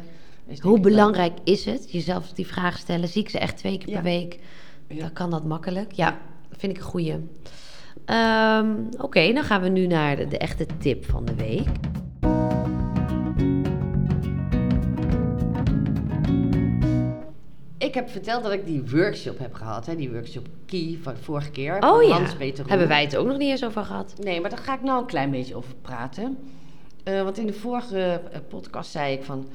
Hoe 0.62 0.72
wel- 0.72 0.80
belangrijk 0.82 1.34
is 1.44 1.66
het? 1.66 1.92
Jezelf 1.92 2.32
die 2.34 2.48
vraag 2.48 2.78
stellen. 2.78 3.08
Zie 3.08 3.22
ik 3.22 3.30
ze 3.30 3.40
echt 3.40 3.58
twee 3.58 3.78
keer 3.78 3.94
per 3.94 4.04
week? 4.04 4.40
Dan 4.88 5.14
kan 5.14 5.30
dat 5.30 5.44
makkelijk. 5.46 5.92
Ja, 5.92 6.18
vind 6.52 6.72
ik 6.72 6.78
een 6.78 6.84
goeie. 6.90 7.16
Ehm, 8.06 8.72
Oké, 8.98 9.34
dan 9.34 9.44
gaan 9.44 9.62
we 9.62 9.70
nu 9.70 9.88
naar 9.88 10.16
de, 10.16 10.28
de 10.28 10.38
echte 10.38 10.66
tip 10.80 11.06
van 11.06 11.26
de 11.26 11.36
week. 11.36 11.68
Ik 17.84 17.94
heb 17.94 18.10
verteld 18.10 18.44
dat 18.44 18.52
ik 18.52 18.66
die 18.66 18.84
workshop 18.92 19.38
heb 19.40 19.54
gehad. 19.54 19.86
Hè? 19.86 19.96
Die 19.96 20.12
workshop 20.12 20.48
Key 20.66 20.98
van 21.02 21.18
vorige 21.18 21.52
keer. 21.52 21.74
Oh 21.76 21.82
van 21.82 22.08
ja, 22.08 22.28
hebben 22.68 22.88
wij 22.88 23.02
het 23.02 23.16
ook 23.16 23.28
nog 23.28 23.38
niet 23.38 23.50
eens 23.50 23.66
over 23.66 23.84
gehad. 23.86 24.14
Nee, 24.20 24.42
maar 24.42 24.50
daar 24.50 24.60
ga 24.60 24.74
ik 24.74 24.82
nou 24.82 25.00
een 25.02 25.08
klein 25.08 25.32
beetje 25.32 25.56
over 25.56 25.74
praten. 25.82 26.38
Eh, 27.04 27.24
want 27.24 27.38
in 27.38 27.46
de 27.46 27.54
vorige 27.54 28.22
eh, 28.32 28.40
podcast 28.48 28.92
zei 28.92 29.14
ik 29.14 29.24
van... 29.24 29.48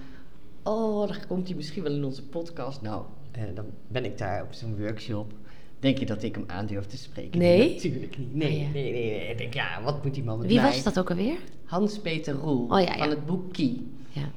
Oh, 0.62 1.08
dan 1.08 1.16
komt 1.28 1.46
hij 1.46 1.56
misschien 1.56 1.82
wel 1.82 1.92
in 1.92 2.04
onze 2.04 2.22
podcast. 2.26 2.82
Nou, 2.82 3.02
eh, 3.32 3.42
dan 3.54 3.64
ben 3.88 4.04
ik 4.04 4.18
daar 4.18 4.42
op 4.42 4.52
zo'n 4.52 4.76
workshop. 4.78 5.32
Denk 5.78 5.98
je 5.98 6.06
dat 6.06 6.22
ik 6.22 6.34
hem 6.34 6.44
aandurf 6.46 6.86
te 6.86 6.96
spreken? 6.96 7.38
Nee? 7.38 7.74
Natuurlijk 7.74 8.18
niet. 8.18 8.34
Nee, 8.34 8.48
Ah, 8.48 8.60
ja. 8.60 8.68
nee, 8.72 8.92
nee, 8.92 9.02
nee. 9.10 9.28
Ik 9.30 9.38
denk, 9.38 9.54
ja, 9.54 9.82
wat 9.82 10.04
moet 10.04 10.14
die 10.14 10.24
man 10.24 10.38
met 10.38 10.46
Wie 10.46 10.60
mij? 10.60 10.70
was 10.70 10.82
dat 10.82 10.98
ook 10.98 11.10
alweer? 11.10 11.38
Hans-Peter 11.64 12.34
Roel. 12.34 12.66
Oh, 12.68 12.80
ja. 12.80 12.96
Van 12.96 13.10
het 13.10 13.26
boek 13.26 13.52
Key. 13.52 13.80
Ja. 14.08 14.30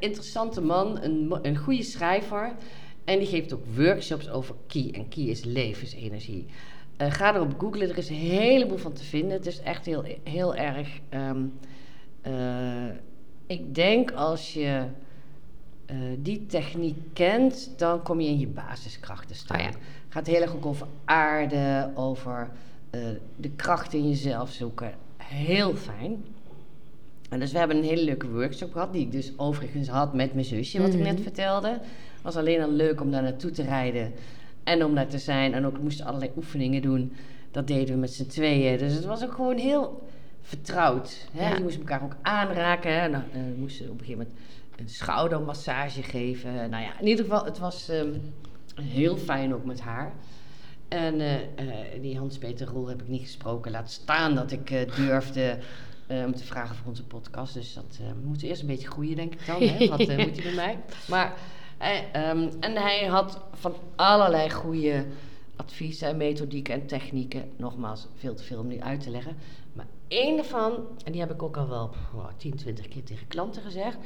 Interessante 0.00 0.60
man, 0.60 1.02
een, 1.02 1.38
een 1.42 1.56
goede 1.56 1.82
schrijver. 1.82 2.52
En 3.04 3.18
die 3.18 3.28
geeft 3.28 3.52
ook 3.52 3.64
workshops 3.76 4.30
over 4.30 4.54
Key. 4.66 4.90
En 4.92 5.08
Key 5.08 5.24
is 5.24 5.44
levensenergie. 5.44 6.46
Eh, 6.96 7.10
ga 7.12 7.34
erop 7.34 7.54
googlen, 7.58 7.88
er 7.90 7.98
is 7.98 8.08
een 8.08 8.14
heleboel 8.16 8.76
van 8.78 8.92
te 8.92 9.04
vinden. 9.04 9.30
Het 9.32 9.46
is 9.46 9.60
echt 9.60 9.86
heel, 9.86 10.04
heel 10.22 10.54
erg. 10.54 10.88
ehm, 11.08 11.42
eh, 12.20 12.32
ik 13.46 13.74
denk 13.74 14.10
als 14.12 14.52
je 14.54 14.82
eh, 15.86 15.96
die 16.18 16.46
techniek 16.46 16.96
kent, 17.12 17.70
dan 17.76 18.02
kom 18.02 18.20
je 18.20 18.28
in 18.28 18.38
je 18.38 18.46
basiskracht 18.46 19.28
te 19.28 19.34
staan. 19.34 19.58
Oh 19.58 19.62
ja. 19.64 19.68
Het 19.70 19.78
gaat 20.08 20.26
heel 20.26 20.40
erg 20.42 20.54
ook 20.54 20.66
over 20.66 20.86
aarde, 21.04 21.90
over 21.94 22.50
de 23.36 23.50
kracht 23.56 23.92
in 23.92 24.08
jezelf 24.08 24.50
zoeken. 24.50 24.92
Heel 25.16 25.74
fijn. 25.76 26.24
En 27.30 27.38
dus 27.40 27.52
we 27.52 27.58
hebben 27.58 27.76
een 27.76 27.82
hele 27.84 28.04
leuke 28.04 28.28
workshop 28.30 28.72
gehad, 28.72 28.92
die 28.92 29.02
ik 29.02 29.12
dus 29.12 29.32
overigens 29.36 29.88
had 29.88 30.14
met 30.14 30.32
mijn 30.34 30.44
zusje, 30.46 30.78
wat 30.80 30.92
ik 30.92 31.00
Mhm. 31.00 31.02
net 31.14 31.20
vertelde. 31.20 31.80
Het 32.24 32.34
was 32.34 32.42
alleen 32.42 32.62
al 32.62 32.70
leuk 32.70 33.00
om 33.00 33.10
daar 33.10 33.22
naartoe 33.22 33.50
te 33.50 33.62
rijden 33.62 34.12
en 34.62 34.84
om 34.84 34.94
daar 34.94 35.06
te 35.06 35.18
zijn. 35.18 35.54
En 35.54 35.66
ook 35.66 35.78
moesten 35.78 36.06
allerlei 36.06 36.30
oefeningen 36.36 36.82
doen. 36.82 37.12
Dat 37.50 37.66
deden 37.66 37.94
we 37.94 38.00
met 38.00 38.12
z'n 38.12 38.26
tweeën. 38.26 38.78
Dus 38.78 38.94
het 38.94 39.04
was 39.04 39.24
ook 39.24 39.32
gewoon 39.32 39.56
heel 39.56 40.08
vertrouwd. 40.40 41.28
Hè? 41.32 41.48
Ja. 41.48 41.56
Je 41.56 41.62
moest 41.62 41.78
elkaar 41.78 42.02
ook 42.02 42.16
aanraken. 42.22 43.00
Hè? 43.00 43.08
Nou, 43.08 43.22
eh, 43.32 43.40
we 43.40 43.54
moesten 43.58 43.84
op 43.84 43.92
een 43.92 44.04
gegeven 44.04 44.26
moment 44.26 44.38
een 44.76 44.88
schoudermassage 44.88 46.02
geven. 46.02 46.52
Nou 46.70 46.82
ja, 46.82 47.00
in 47.00 47.06
ieder 47.06 47.24
geval, 47.24 47.44
het 47.44 47.58
was 47.58 47.88
ehm, 47.88 48.12
heel 48.82 49.16
fijn 49.16 49.54
ook 49.54 49.64
met 49.64 49.80
haar. 49.80 50.12
En 50.88 51.20
eh, 51.20 51.34
eh, 51.34 52.02
die 52.02 52.18
Hans-Peter 52.18 52.66
Roel 52.66 52.88
heb 52.88 53.02
ik 53.02 53.08
niet 53.08 53.22
gesproken. 53.22 53.70
Laat 53.70 53.90
staan 53.90 54.34
dat 54.34 54.52
ik 54.52 54.96
durfde 54.96 55.58
hem 56.06 56.34
te 56.34 56.44
vragen 56.44 56.76
voor 56.76 56.88
onze 56.88 57.04
podcast. 57.04 57.54
Dus 57.54 57.74
dat 57.74 57.98
moet 58.24 58.42
eerst 58.42 58.60
een 58.60 58.66
beetje 58.66 58.88
groeien, 58.88 59.16
denk 59.16 59.32
ik 59.32 59.46
dan. 59.46 59.62
Hè? 59.62 59.86
Wat 59.96 59.98
moet 59.98 60.08
hij 60.08 60.42
bij 60.42 60.54
mij? 60.54 60.78
Maar, 61.08 61.34
eh, 61.84 62.28
ehm, 62.28 62.50
en 62.60 62.76
hij 62.76 63.04
had 63.04 63.40
van 63.52 63.74
allerlei 63.96 64.50
goede 64.50 65.06
adviezen 65.56 66.08
en 66.08 66.16
methodieken 66.16 66.74
en 66.74 66.86
technieken. 66.86 67.50
Nogmaals, 67.56 68.06
veel 68.14 68.34
te 68.34 68.42
veel 68.42 68.58
om 68.58 68.66
nu 68.66 68.80
uit 68.80 69.00
te 69.00 69.10
leggen. 69.10 69.36
Maar 69.72 69.86
één 70.08 70.36
daarvan, 70.36 70.72
en 71.04 71.12
die 71.12 71.20
heb 71.20 71.30
ik 71.30 71.42
ook 71.42 71.56
al 71.56 71.68
wel 71.68 71.90
oh, 72.14 72.26
10, 72.36 72.56
20 72.56 72.88
keer 72.88 73.04
tegen 73.04 73.26
klanten 73.26 73.62
gezegd. 73.62 73.98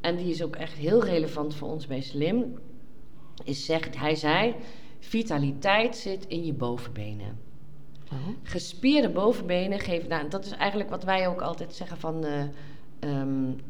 En 0.00 0.16
die 0.16 0.30
is 0.30 0.42
ook 0.42 0.56
echt 0.56 0.72
heel 0.72 1.04
relevant 1.04 1.54
voor 1.54 1.68
ons 1.68 1.86
bij 1.86 2.00
Slim. 2.00 2.58
Is 3.44 3.64
zegt, 3.64 3.98
hij 3.98 4.14
zei, 4.14 4.54
vitaliteit 4.98 5.96
zit 5.96 6.26
in 6.26 6.44
je 6.44 6.52
bovenbenen. 6.52 7.38
Oh. 8.12 8.28
Gespierde 8.42 9.08
bovenbenen 9.08 9.78
geven, 9.78 10.08
nou, 10.08 10.28
dat 10.28 10.44
is 10.44 10.52
eigenlijk 10.52 10.90
wat 10.90 11.04
wij 11.04 11.28
ook 11.28 11.40
altijd 11.40 11.74
zeggen 11.74 11.96
van 11.96 12.24
eh, 12.24 12.42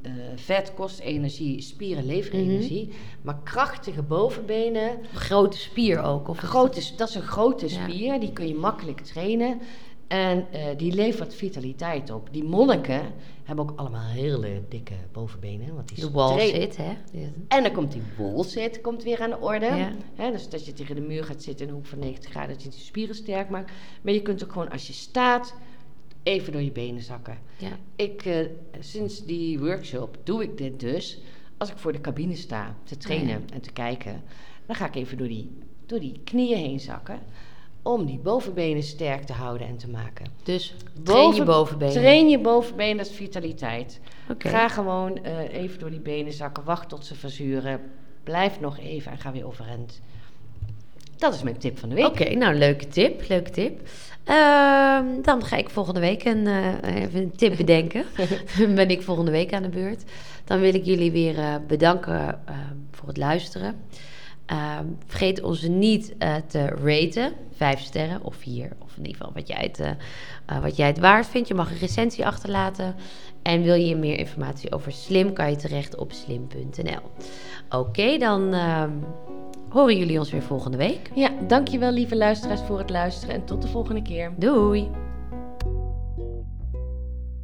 eh, 0.03 0.13
vet 0.37 0.75
kost 0.75 0.99
energie, 0.99 1.61
spieren 1.61 2.07
leveren 2.07 2.41
Mhm. 2.41 2.51
energie. 2.51 2.93
Maar 3.23 3.39
krachtige 3.45 4.03
bovenbenen, 4.03 4.91
Grote 5.15 5.59
spier 5.59 6.03
ook. 6.03 6.29
Of 6.29 6.39
is 6.43 6.49
grote, 6.49 6.81
dat 6.97 7.09
is 7.09 7.15
een 7.15 7.23
grote 7.23 7.69
Ja. 7.69 7.83
spier, 7.89 8.21
die 8.21 8.33
kun 8.33 8.49
je 8.49 8.55
makkelijk 8.55 9.01
trainen. 9.01 9.61
En 10.09 10.47
eh, 10.53 10.65
die 10.77 10.93
levert 10.93 11.35
vitaliteit 11.35 12.11
op. 12.11 12.29
Die 12.33 12.45
monniken 12.45 13.03
hebben 13.45 13.65
ook 13.69 13.79
allemaal 13.79 14.09
hele 14.09 14.63
dikke 14.69 14.95
bovenbenen. 15.13 15.75
Want 15.75 15.89
die 15.89 16.01
dat 16.01 16.13
de 16.13 16.19
hè? 16.77 16.93
En 17.49 17.63
dan 17.63 17.73
komt 17.73 17.93
die 17.93 18.03
wall-sit 18.19 18.81
komt 18.81 19.03
weer 19.03 19.23
aan 19.23 19.31
de 19.31 19.39
orde. 19.41 19.67
Ja. 19.67 19.93
Hè, 20.15 20.31
dus 20.31 20.49
dat 20.49 20.67
je 20.67 20.73
tegen 20.73 20.95
de 20.95 21.01
muur 21.01 21.25
gaat 21.25 21.43
zitten 21.43 21.65
in 21.67 21.71
een 21.73 21.79
hoek 21.79 21.87
van 21.87 21.99
90 21.99 22.31
graden, 22.31 22.53
dat 22.55 22.63
je 22.63 22.69
die 22.69 22.79
spieren 22.79 23.15
sterk 23.15 23.49
maakt. 23.51 23.73
Maar 24.03 24.13
je 24.13 24.23
kunt 24.23 24.45
ook 24.45 24.53
gewoon 24.53 24.71
als 24.71 24.87
je 24.87 24.93
staat, 24.93 25.55
even 26.29 26.53
door 26.53 26.63
je 26.63 26.73
benen 26.73 27.03
zakken. 27.03 27.39
Ja. 27.57 27.71
Ik, 27.97 28.25
eh, 28.25 28.47
sinds 28.79 29.25
die 29.25 29.59
workshop 29.59 30.17
doe 30.25 30.43
ik 30.43 30.59
dit 30.59 30.81
dus. 30.81 31.19
Als 31.57 31.71
ik 31.71 31.79
voor 31.79 31.93
de 31.93 32.01
cabine 32.01 32.37
sta 32.37 32.77
te 32.85 32.97
trainen 32.97 33.37
Oh 33.37 33.43
ja. 33.49 33.55
en 33.55 33.61
te 33.61 33.73
kijken, 33.73 34.23
dan 34.67 34.77
ga 34.77 34.87
ik 34.87 34.95
even 34.95 35.19
door 35.19 35.29
die, 35.29 35.51
door 35.87 36.01
die 36.01 36.21
knieën 36.25 36.59
heen 36.59 36.81
zakken. 36.81 37.21
Om 37.83 38.07
die 38.07 38.19
bovenbenen 38.19 38.83
sterk 38.83 39.23
te 39.23 39.33
houden 39.33 39.67
en 39.67 39.77
te 39.77 39.89
maken. 39.89 40.27
Dus 40.43 40.75
train 41.03 41.35
je 41.35 41.45
bovenbenen. 41.45 41.95
Train 41.95 42.29
je 42.29 42.39
bovenbenen, 42.41 42.97
dat 42.97 43.07
is 43.07 43.13
vitaliteit. 43.17 44.01
Oké. 44.31 44.49
Ga 44.49 44.69
gewoon 44.69 45.25
eh, 45.25 45.53
even 45.63 45.79
door 45.79 45.91
die 45.91 46.01
benen 46.01 46.33
zakken. 46.33 46.65
Wacht 46.65 46.89
tot 46.89 47.05
ze 47.05 47.15
verzuren. 47.15 47.81
Blijf 48.23 48.61
nog 48.61 48.79
even 48.79 49.13
en 49.13 49.19
ga 49.19 49.33
weer 49.33 49.47
overeind. 49.47 50.01
Dat 51.19 51.35
is 51.35 51.43
mijn 51.43 51.59
tip 51.59 51.79
van 51.79 51.89
de 51.89 51.95
week. 51.95 52.07
Oké, 52.07 52.35
nou 52.35 52.55
leuke 52.55 52.89
tip, 52.89 53.29
leuke 53.29 53.51
tip. 53.51 53.81
Ehm, 54.25 55.23
dan 55.23 55.45
ga 55.45 55.57
ik 55.57 55.71
volgende 55.71 56.01
week 56.01 56.25
een, 56.25 56.47
eh, 56.47 57.03
even 57.03 57.21
een 57.21 57.37
tip 57.37 57.57
bedenken. 57.57 58.05
dan 58.59 58.75
ben 58.81 58.91
ik 58.91 59.03
volgende 59.03 59.31
week 59.31 59.53
aan 59.53 59.63
de 59.63 59.69
beurt. 59.69 60.05
Dan 60.45 60.61
wil 60.61 60.75
ik 60.75 60.85
jullie 60.85 61.11
weer 61.11 61.39
eh, 61.39 61.55
bedanken 61.67 62.29
eh, 62.47 62.57
voor 62.91 63.09
het 63.09 63.17
luisteren. 63.17 63.75
Ehm, 64.47 64.85
vergeet 65.07 65.43
ons 65.43 65.63
niet 65.63 66.15
te 66.49 66.65
raten. 66.65 67.33
Vijf 67.57 67.81
sterren 67.81 68.23
of 68.23 68.37
vier. 68.37 68.71
Of 68.79 68.97
in 68.97 69.07
ieder 69.07 69.17
geval 69.17 69.33
wat 69.35 69.49
jij, 69.49 69.73
het, 69.73 69.97
wat 70.63 70.77
jij 70.77 70.87
het 70.87 70.99
waard 70.99 71.27
vindt. 71.27 71.49
Je 71.49 71.55
mag 71.55 71.71
een 71.71 71.79
recensie 71.79 72.27
achterlaten. 72.27 72.95
En 73.43 73.63
wil 73.63 73.75
je 73.75 73.97
meer 73.97 74.19
informatie 74.19 74.73
over 74.73 74.93
Slim, 74.93 75.33
kan 75.33 75.51
je 75.51 75.57
terecht 75.57 75.97
op 75.97 76.13
slim.nl. 76.13 77.01
Oké, 77.69 78.19
dan 78.19 78.55
ehm, 78.55 78.91
horen 79.69 79.97
jullie 79.97 80.19
ons 80.19 80.31
weer 80.31 80.43
volgende 80.43 80.77
week. 80.77 81.11
Ja, 81.15 81.31
dankjewel 81.47 81.91
lieve 81.91 82.17
luisteraars 82.17 82.61
voor 82.61 82.79
het 82.79 82.91
luisteren 82.91 83.35
en 83.35 83.45
tot 83.45 83.63
de 83.63 83.69
volgende 83.69 84.03
keer. 84.03 84.33
Doei! 84.37 85.08